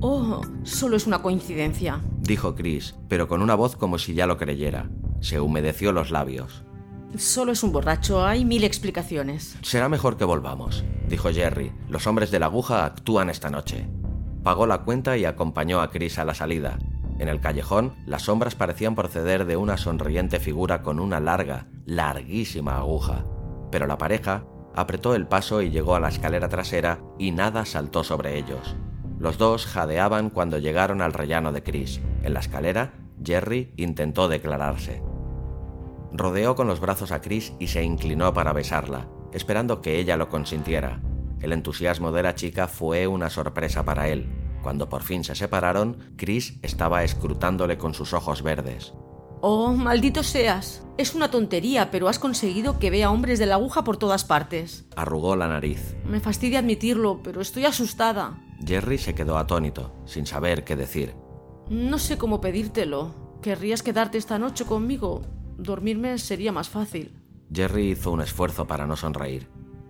Oh, 0.00 0.42
solo 0.62 0.96
es 0.96 1.06
una 1.06 1.22
coincidencia, 1.22 2.00
dijo 2.20 2.54
Chris, 2.54 2.94
pero 3.08 3.28
con 3.28 3.40
una 3.40 3.54
voz 3.54 3.76
como 3.76 3.98
si 3.98 4.14
ya 4.14 4.26
lo 4.26 4.36
creyera. 4.36 4.90
Se 5.20 5.40
humedeció 5.40 5.92
los 5.92 6.10
labios. 6.10 6.64
Solo 7.16 7.52
es 7.52 7.62
un 7.62 7.72
borracho, 7.72 8.24
hay 8.24 8.44
mil 8.44 8.64
explicaciones. 8.64 9.56
Será 9.62 9.88
mejor 9.90 10.16
que 10.16 10.24
volvamos, 10.24 10.82
dijo 11.08 11.30
Jerry. 11.30 11.72
Los 11.88 12.06
hombres 12.06 12.30
de 12.30 12.38
la 12.38 12.46
aguja 12.46 12.86
actúan 12.86 13.28
esta 13.28 13.50
noche. 13.50 13.86
Pagó 14.42 14.66
la 14.66 14.78
cuenta 14.78 15.16
y 15.18 15.26
acompañó 15.26 15.80
a 15.80 15.90
Chris 15.90 16.18
a 16.18 16.24
la 16.24 16.34
salida. 16.34 16.78
En 17.18 17.28
el 17.28 17.40
callejón, 17.40 17.92
las 18.06 18.22
sombras 18.22 18.54
parecían 18.54 18.94
proceder 18.94 19.44
de 19.44 19.56
una 19.56 19.76
sonriente 19.76 20.40
figura 20.40 20.82
con 20.82 20.98
una 20.98 21.20
larga, 21.20 21.66
larguísima 21.84 22.78
aguja. 22.78 23.26
Pero 23.70 23.86
la 23.86 23.98
pareja 23.98 24.44
apretó 24.74 25.14
el 25.14 25.26
paso 25.26 25.60
y 25.60 25.70
llegó 25.70 25.94
a 25.94 26.00
la 26.00 26.08
escalera 26.08 26.48
trasera 26.48 27.00
y 27.18 27.30
nada 27.30 27.66
saltó 27.66 28.04
sobre 28.04 28.38
ellos. 28.38 28.74
Los 29.18 29.36
dos 29.36 29.66
jadeaban 29.66 30.30
cuando 30.30 30.58
llegaron 30.58 31.02
al 31.02 31.12
rellano 31.12 31.52
de 31.52 31.62
Chris. 31.62 32.00
En 32.22 32.32
la 32.32 32.40
escalera, 32.40 32.94
Jerry 33.22 33.72
intentó 33.76 34.28
declararse. 34.28 35.02
Rodeó 36.12 36.54
con 36.54 36.66
los 36.66 36.80
brazos 36.80 37.10
a 37.10 37.20
Chris 37.20 37.52
y 37.58 37.68
se 37.68 37.82
inclinó 37.82 38.34
para 38.34 38.52
besarla, 38.52 39.08
esperando 39.32 39.80
que 39.80 39.98
ella 39.98 40.16
lo 40.16 40.28
consintiera. 40.28 41.00
El 41.40 41.52
entusiasmo 41.52 42.12
de 42.12 42.22
la 42.22 42.34
chica 42.34 42.68
fue 42.68 43.06
una 43.06 43.30
sorpresa 43.30 43.84
para 43.84 44.08
él. 44.08 44.30
Cuando 44.62 44.88
por 44.88 45.02
fin 45.02 45.24
se 45.24 45.34
separaron, 45.34 46.14
Chris 46.16 46.58
estaba 46.62 47.02
escrutándole 47.02 47.78
con 47.78 47.94
sus 47.94 48.12
ojos 48.12 48.42
verdes. 48.42 48.92
Oh, 49.40 49.72
maldito 49.72 50.22
seas. 50.22 50.86
Es 50.98 51.16
una 51.16 51.32
tontería, 51.32 51.90
pero 51.90 52.08
has 52.08 52.20
conseguido 52.20 52.78
que 52.78 52.90
vea 52.90 53.10
hombres 53.10 53.40
de 53.40 53.46
la 53.46 53.56
aguja 53.56 53.82
por 53.82 53.96
todas 53.96 54.24
partes. 54.24 54.84
Arrugó 54.94 55.34
la 55.34 55.48
nariz. 55.48 55.96
Me 56.04 56.20
fastidia 56.20 56.60
admitirlo, 56.60 57.22
pero 57.24 57.40
estoy 57.40 57.64
asustada. 57.64 58.38
Jerry 58.64 58.98
se 58.98 59.16
quedó 59.16 59.38
atónito, 59.38 59.92
sin 60.04 60.26
saber 60.26 60.62
qué 60.62 60.76
decir. 60.76 61.16
No 61.68 61.98
sé 61.98 62.18
cómo 62.18 62.40
pedírtelo. 62.40 63.40
¿Querrías 63.42 63.82
quedarte 63.82 64.16
esta 64.16 64.38
noche 64.38 64.64
conmigo? 64.64 65.22
Dormirme 65.58 66.18
sería 66.18 66.52
más 66.52 66.68
fácil. 66.68 67.12
Jerry 67.52 67.90
hizo 67.90 68.10
un 68.10 68.22
esfuerzo 68.22 68.66
para 68.66 68.86
no 68.86 68.96
sonreír. 68.96 69.48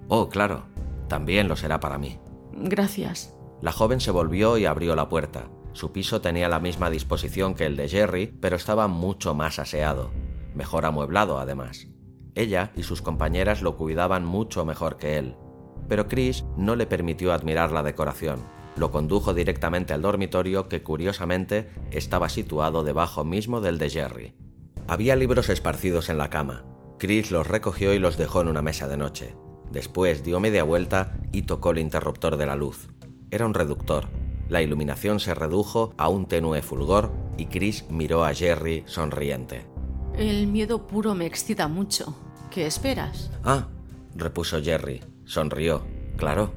Oh, 0.08 0.28
claro, 0.28 0.64
también 1.08 1.48
lo 1.48 1.56
será 1.56 1.80
para 1.80 1.98
mí. 1.98 2.18
Gracias. 2.52 3.34
La 3.60 3.72
joven 3.72 4.00
se 4.00 4.10
volvió 4.10 4.58
y 4.58 4.66
abrió 4.66 4.96
la 4.96 5.08
puerta. 5.08 5.48
Su 5.72 5.92
piso 5.92 6.20
tenía 6.20 6.48
la 6.48 6.60
misma 6.60 6.90
disposición 6.90 7.54
que 7.54 7.64
el 7.64 7.76
de 7.76 7.88
Jerry, 7.88 8.26
pero 8.40 8.56
estaba 8.56 8.88
mucho 8.88 9.34
más 9.34 9.58
aseado, 9.58 10.10
mejor 10.54 10.84
amueblado 10.84 11.38
además. 11.38 11.86
Ella 12.34 12.72
y 12.76 12.82
sus 12.82 13.02
compañeras 13.02 13.62
lo 13.62 13.76
cuidaban 13.76 14.24
mucho 14.24 14.64
mejor 14.64 14.96
que 14.96 15.18
él. 15.18 15.36
Pero 15.88 16.08
Chris 16.08 16.44
no 16.56 16.76
le 16.76 16.86
permitió 16.86 17.32
admirar 17.32 17.72
la 17.72 17.82
decoración. 17.82 18.40
Lo 18.76 18.90
condujo 18.90 19.34
directamente 19.34 19.92
al 19.92 20.02
dormitorio 20.02 20.68
que 20.68 20.82
curiosamente 20.82 21.70
estaba 21.90 22.28
situado 22.28 22.84
debajo 22.84 23.24
mismo 23.24 23.60
del 23.60 23.78
de 23.78 23.90
Jerry. 23.90 24.34
Había 24.89 25.16
libros 25.16 25.49
esparcidos 25.49 26.09
en 26.09 26.18
la 26.18 26.30
cama. 26.30 26.64
Chris 26.99 27.30
los 27.30 27.47
recogió 27.47 27.95
y 27.95 27.99
los 27.99 28.16
dejó 28.16 28.41
en 28.41 28.49
una 28.49 28.62
mesa 28.62 28.89
de 28.89 28.97
noche. 28.97 29.35
Después 29.70 30.22
dio 30.22 30.39
media 30.39 30.64
vuelta 30.64 31.18
y 31.33 31.43
tocó 31.43 31.70
el 31.70 31.78
interruptor 31.78 32.37
de 32.37 32.47
la 32.47 32.57
luz. 32.57 32.89
Era 33.30 33.47
un 33.47 33.55
reductor. 33.55 34.09
La 34.49 34.61
iluminación 34.61 35.18
se 35.18 35.35
redujo 35.35 35.95
a 35.97 36.09
un 36.09 36.26
tenue 36.26 36.61
fulgor 36.62 37.11
y 37.39 37.47
Chris 37.47 37.87
miró 37.89 38.24
a 38.24 38.35
Jerry 38.35 38.83
sonriente. 38.87 39.66
El 40.14 40.47
miedo 40.47 40.87
puro 40.87 41.14
me 41.14 41.24
excita 41.24 41.68
mucho. 41.68 42.14
¿Qué 42.51 42.66
esperas? 42.66 43.30
Ah, 43.45 43.68
repuso 44.14 44.62
Jerry. 44.62 45.03
Sonrió. 45.24 45.87
Claro. 46.16 46.53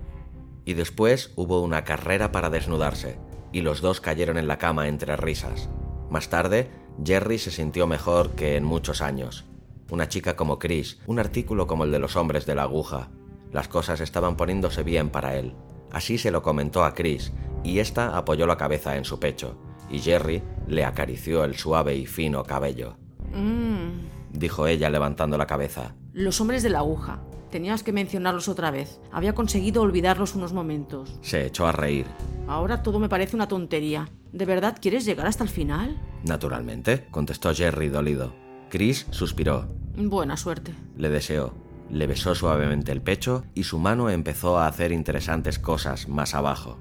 Y 0.65 0.73
después 0.73 1.31
hubo 1.35 1.61
una 1.61 1.85
carrera 1.85 2.33
para 2.33 2.49
desnudarse, 2.49 3.17
y 3.53 3.61
los 3.61 3.79
dos 3.79 4.01
cayeron 4.01 4.37
en 4.37 4.47
la 4.47 4.57
cama 4.57 4.89
entre 4.89 5.15
risas. 5.15 5.69
Más 6.09 6.29
tarde, 6.29 6.69
Jerry 7.03 7.37
se 7.37 7.51
sintió 7.51 7.87
mejor 7.87 8.31
que 8.31 8.55
en 8.55 8.63
muchos 8.63 9.01
años. 9.01 9.45
Una 9.89 10.07
chica 10.07 10.35
como 10.35 10.59
Chris, 10.59 10.99
un 11.05 11.19
artículo 11.19 11.67
como 11.67 11.83
el 11.83 11.91
de 11.91 11.99
los 11.99 12.15
hombres 12.15 12.45
de 12.45 12.55
la 12.55 12.63
aguja. 12.63 13.09
Las 13.51 13.67
cosas 13.67 14.01
estaban 14.01 14.35
poniéndose 14.37 14.83
bien 14.83 15.09
para 15.09 15.35
él. 15.35 15.53
Así 15.91 16.17
se 16.17 16.31
lo 16.31 16.41
comentó 16.41 16.83
a 16.83 16.93
Chris, 16.93 17.31
y 17.63 17.79
ésta 17.79 18.17
apoyó 18.17 18.47
la 18.47 18.57
cabeza 18.57 18.97
en 18.97 19.05
su 19.05 19.19
pecho, 19.19 19.57
y 19.89 19.99
Jerry 19.99 20.41
le 20.67 20.83
acarició 20.83 21.43
el 21.43 21.55
suave 21.55 21.95
y 21.95 22.05
fino 22.05 22.43
cabello. 22.43 22.97
Mmm, 23.31 23.89
dijo 24.31 24.67
ella 24.67 24.89
levantando 24.89 25.37
la 25.37 25.47
cabeza. 25.47 25.95
Los 26.13 26.41
hombres 26.41 26.63
de 26.63 26.69
la 26.69 26.79
aguja. 26.79 27.21
Tenías 27.51 27.83
que 27.83 27.93
mencionarlos 27.93 28.49
otra 28.49 28.71
vez. 28.71 28.99
Había 29.11 29.33
conseguido 29.33 29.81
olvidarlos 29.81 30.35
unos 30.35 30.51
momentos. 30.51 31.17
Se 31.21 31.45
echó 31.45 31.67
a 31.67 31.71
reír. 31.71 32.05
Ahora 32.47 32.83
todo 32.83 32.99
me 32.99 33.07
parece 33.07 33.35
una 33.35 33.47
tontería. 33.47 34.09
¿De 34.33 34.45
verdad 34.45 34.77
quieres 34.81 35.05
llegar 35.05 35.27
hasta 35.27 35.43
el 35.43 35.49
final? 35.49 35.97
Naturalmente, 36.25 37.07
contestó 37.11 37.53
Jerry 37.53 37.89
dolido. 37.89 38.33
Chris 38.69 39.05
suspiró. 39.11 39.67
Buena 39.95 40.37
suerte. 40.37 40.73
Le 40.97 41.09
deseó. 41.09 41.53
Le 41.89 42.07
besó 42.07 42.33
suavemente 42.33 42.91
el 42.91 43.01
pecho 43.01 43.45
y 43.53 43.63
su 43.63 43.77
mano 43.77 44.09
empezó 44.09 44.57
a 44.57 44.67
hacer 44.67 44.91
interesantes 44.91 45.59
cosas 45.59 46.09
más 46.09 46.33
abajo. 46.33 46.79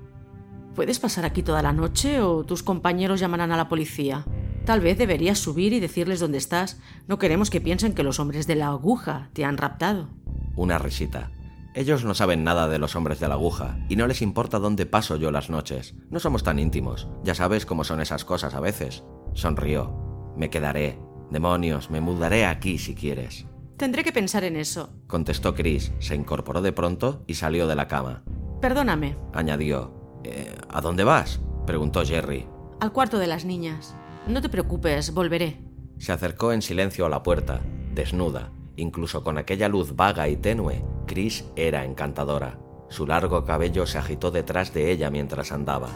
¿Puedes 0.75 0.99
pasar 0.99 1.25
aquí 1.25 1.43
toda 1.43 1.63
la 1.63 1.73
noche 1.73 2.21
o 2.21 2.45
tus 2.45 2.63
compañeros 2.63 3.21
llamarán 3.21 3.53
a 3.53 3.57
la 3.57 3.69
policía? 3.69 4.25
Tal 4.65 4.81
vez 4.81 4.97
deberías 4.97 5.39
subir 5.39 5.75
y 5.75 5.79
decirles 5.79 6.21
dónde 6.21 6.39
estás. 6.39 6.81
No 7.07 7.19
queremos 7.19 7.51
que 7.51 7.61
piensen 7.61 7.93
que 7.93 8.03
los 8.03 8.19
hombres 8.19 8.47
de 8.47 8.55
la 8.55 8.69
aguja 8.69 9.29
te 9.35 9.45
han 9.45 9.59
raptado. 9.59 10.09
Una 10.57 10.79
risita. 10.79 11.31
Ellos 11.75 12.05
no 12.05 12.15
saben 12.15 12.45
nada 12.45 12.67
de 12.69 12.79
los 12.79 12.97
hombres 12.97 13.21
de 13.21 13.29
la 13.29 13.35
aguja 13.35 13.77
y 13.89 13.97
no 13.97 14.07
les 14.07 14.23
importa 14.23 14.59
dónde 14.59 14.87
paso 14.87 15.17
yo 15.17 15.31
las 15.31 15.51
noches. 15.51 15.95
No 16.11 16.19
somos 16.19 16.43
tan 16.43 16.59
íntimos. 16.59 17.09
Ya 17.25 17.35
sabes 17.35 17.67
cómo 17.67 17.85
son 17.85 18.01
esas 18.01 18.25
cosas 18.25 18.55
a 18.55 18.61
veces. 18.61 19.05
Sonrió. 19.35 20.33
Me 20.37 20.51
quedaré. 20.51 20.99
Demonios, 21.31 21.91
me 21.91 22.01
mudaré 22.01 22.47
aquí 22.47 22.79
si 22.79 22.95
quieres. 22.95 23.47
Tendré 23.77 24.05
que 24.05 24.13
pensar 24.13 24.45
en 24.45 24.57
eso, 24.57 24.91
contestó 25.09 25.55
Chris. 25.55 25.93
Se 25.99 26.15
incorporó 26.15 26.63
de 26.63 26.73
pronto 26.73 27.25
y 27.27 27.35
salió 27.35 27.67
de 27.67 27.75
la 27.75 27.89
cama. 27.89 28.23
Perdóname, 28.61 29.17
añadió. 29.33 30.21
Eh, 30.23 30.55
¿A 30.69 30.81
dónde 30.81 31.03
vas? 31.05 31.41
preguntó 31.67 32.05
Jerry. 32.05 32.47
Al 32.81 32.93
cuarto 32.93 33.19
de 33.19 33.27
las 33.27 33.45
niñas. 33.45 33.97
No 34.29 34.41
te 34.41 34.49
preocupes, 34.49 35.13
volveré. 35.13 35.61
Se 35.99 36.13
acercó 36.13 36.53
en 36.53 36.63
silencio 36.63 37.05
a 37.05 37.09
la 37.09 37.23
puerta, 37.23 37.61
desnuda. 37.95 38.53
Incluso 38.77 39.23
con 39.23 39.39
aquella 39.39 39.69
luz 39.69 39.97
vaga 39.97 40.29
y 40.29 40.37
tenue, 40.37 40.85
Chris 41.07 41.45
era 41.57 41.85
encantadora. 41.85 42.59
Su 42.89 43.07
largo 43.07 43.45
cabello 43.45 43.87
se 43.87 43.99
agitó 43.99 44.31
detrás 44.31 44.73
de 44.73 44.93
ella 44.93 45.11
mientras 45.11 45.53
andaba. 45.53 45.89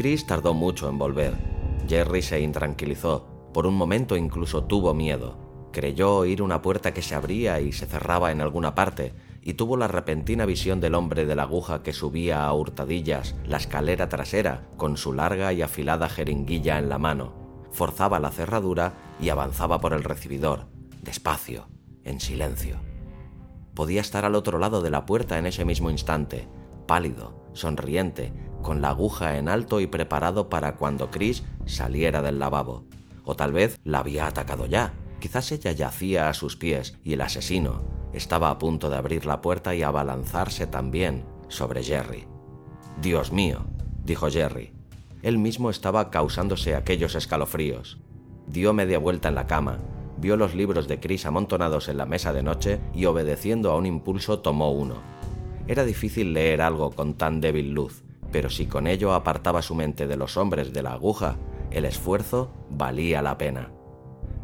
Chris 0.00 0.24
tardó 0.24 0.54
mucho 0.54 0.88
en 0.88 0.96
volver. 0.96 1.34
Jerry 1.86 2.22
se 2.22 2.40
intranquilizó. 2.40 3.26
Por 3.52 3.66
un 3.66 3.74
momento 3.74 4.16
incluso 4.16 4.64
tuvo 4.64 4.94
miedo. 4.94 5.68
Creyó 5.74 6.16
oír 6.16 6.40
una 6.40 6.62
puerta 6.62 6.94
que 6.94 7.02
se 7.02 7.14
abría 7.14 7.60
y 7.60 7.72
se 7.72 7.84
cerraba 7.84 8.32
en 8.32 8.40
alguna 8.40 8.74
parte, 8.74 9.12
y 9.42 9.52
tuvo 9.52 9.76
la 9.76 9.88
repentina 9.88 10.46
visión 10.46 10.80
del 10.80 10.94
hombre 10.94 11.26
de 11.26 11.36
la 11.36 11.42
aguja 11.42 11.82
que 11.82 11.92
subía 11.92 12.46
a 12.46 12.54
hurtadillas 12.54 13.36
la 13.44 13.58
escalera 13.58 14.08
trasera 14.08 14.70
con 14.78 14.96
su 14.96 15.12
larga 15.12 15.52
y 15.52 15.60
afilada 15.60 16.08
jeringuilla 16.08 16.78
en 16.78 16.88
la 16.88 16.96
mano. 16.96 17.34
Forzaba 17.70 18.20
la 18.20 18.30
cerradura 18.30 18.94
y 19.20 19.28
avanzaba 19.28 19.82
por 19.82 19.92
el 19.92 20.02
recibidor, 20.02 20.68
despacio, 21.02 21.68
en 22.04 22.20
silencio. 22.20 22.78
Podía 23.74 24.00
estar 24.00 24.24
al 24.24 24.34
otro 24.34 24.58
lado 24.58 24.80
de 24.80 24.88
la 24.88 25.04
puerta 25.04 25.36
en 25.36 25.44
ese 25.44 25.66
mismo 25.66 25.90
instante, 25.90 26.48
pálido, 26.86 27.44
sonriente, 27.52 28.32
con 28.62 28.82
la 28.82 28.90
aguja 28.90 29.38
en 29.38 29.48
alto 29.48 29.80
y 29.80 29.86
preparado 29.86 30.48
para 30.48 30.76
cuando 30.76 31.10
Chris 31.10 31.42
saliera 31.66 32.22
del 32.22 32.38
lavabo. 32.38 32.84
O 33.24 33.36
tal 33.36 33.52
vez 33.52 33.78
la 33.84 33.98
había 34.00 34.26
atacado 34.26 34.66
ya. 34.66 34.92
Quizás 35.20 35.52
ella 35.52 35.72
yacía 35.72 36.28
a 36.28 36.34
sus 36.34 36.56
pies 36.56 36.96
y 37.04 37.12
el 37.12 37.20
asesino 37.20 37.82
estaba 38.12 38.50
a 38.50 38.58
punto 38.58 38.90
de 38.90 38.96
abrir 38.96 39.26
la 39.26 39.40
puerta 39.40 39.74
y 39.74 39.82
abalanzarse 39.82 40.66
también 40.66 41.24
sobre 41.48 41.82
Jerry. 41.82 42.26
Dios 43.00 43.32
mío, 43.32 43.64
dijo 44.04 44.30
Jerry. 44.30 44.72
Él 45.22 45.38
mismo 45.38 45.70
estaba 45.70 46.10
causándose 46.10 46.74
aquellos 46.74 47.14
escalofríos. 47.14 47.98
Dio 48.46 48.72
media 48.72 48.98
vuelta 48.98 49.28
en 49.28 49.34
la 49.34 49.46
cama, 49.46 49.78
vio 50.18 50.36
los 50.36 50.54
libros 50.54 50.88
de 50.88 50.98
Chris 50.98 51.26
amontonados 51.26 51.88
en 51.88 51.98
la 51.98 52.06
mesa 52.06 52.32
de 52.32 52.42
noche 52.42 52.80
y 52.94 53.04
obedeciendo 53.04 53.70
a 53.70 53.76
un 53.76 53.86
impulso 53.86 54.40
tomó 54.40 54.72
uno. 54.72 54.96
Era 55.68 55.84
difícil 55.84 56.32
leer 56.32 56.62
algo 56.62 56.90
con 56.90 57.14
tan 57.14 57.40
débil 57.40 57.72
luz, 57.72 58.02
pero 58.32 58.50
si 58.50 58.66
con 58.66 58.86
ello 58.86 59.14
apartaba 59.14 59.62
su 59.62 59.74
mente 59.74 60.06
de 60.06 60.16
los 60.16 60.36
hombres 60.36 60.72
de 60.72 60.82
la 60.82 60.92
aguja, 60.92 61.36
el 61.70 61.84
esfuerzo 61.84 62.50
valía 62.70 63.22
la 63.22 63.38
pena. 63.38 63.70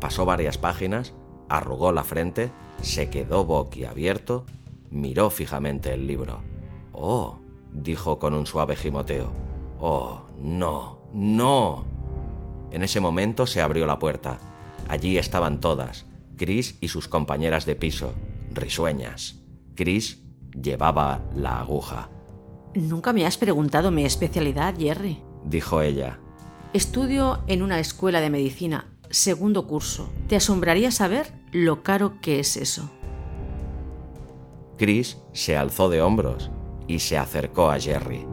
Pasó 0.01 0.25
varias 0.25 0.59
páginas, 0.59 1.15
arrugó 1.49 1.93
la 1.93 2.05
frente, 2.05 2.51
se 2.83 3.09
quedó 3.11 3.45
boquiabierto, 3.45 4.45
miró 4.91 5.31
fijamente 5.31 5.93
el 5.95 6.07
libro. 6.07 6.41
Oh, 6.93 7.39
dijo 7.73 8.19
con 8.19 8.35
un 8.35 8.47
suave 8.47 8.77
gimoteo. 8.77 9.33
Oh, 9.81 10.23
no, 10.39 11.01
no. 11.13 11.85
En 12.71 12.83
ese 12.83 13.01
momento 13.01 13.47
se 13.47 13.61
abrió 13.61 13.87
la 13.87 13.99
puerta. 13.99 14.39
Allí 14.89 15.19
estaban 15.19 15.61
todas, 15.61 16.07
Chris 16.37 16.79
y 16.81 16.89
sus 16.89 17.09
compañeras 17.09 17.67
de 17.67 17.77
piso, 17.77 18.13
risueñas. 18.53 19.41
Chris 19.75 20.23
llevaba 20.61 21.23
la 21.35 21.61
aguja. 21.61 22.11
Nunca 22.77 23.15
me 23.15 23.25
has 23.25 23.39
preguntado 23.39 23.91
mi 23.91 24.05
especialidad, 24.05 24.75
Jerry, 24.79 25.23
dijo 25.47 25.81
ella. 25.81 26.21
Estudio 26.75 27.43
en 27.47 27.63
una 27.63 27.81
escuela 27.81 28.21
de 28.21 28.29
medicina, 28.29 28.87
segundo 29.09 29.67
curso. 29.67 30.11
Te 30.29 30.37
asombraría 30.37 30.91
saber 30.91 31.33
lo 31.53 31.83
caro 31.83 32.21
que 32.21 32.39
es 32.39 32.59
eso. 32.59 32.91
Chris 34.77 35.17
se 35.33 35.57
alzó 35.57 35.89
de 35.89 36.03
hombros 36.03 36.51
y 36.87 36.99
se 36.99 37.17
acercó 37.17 37.71
a 37.71 37.81
Jerry. 37.81 38.27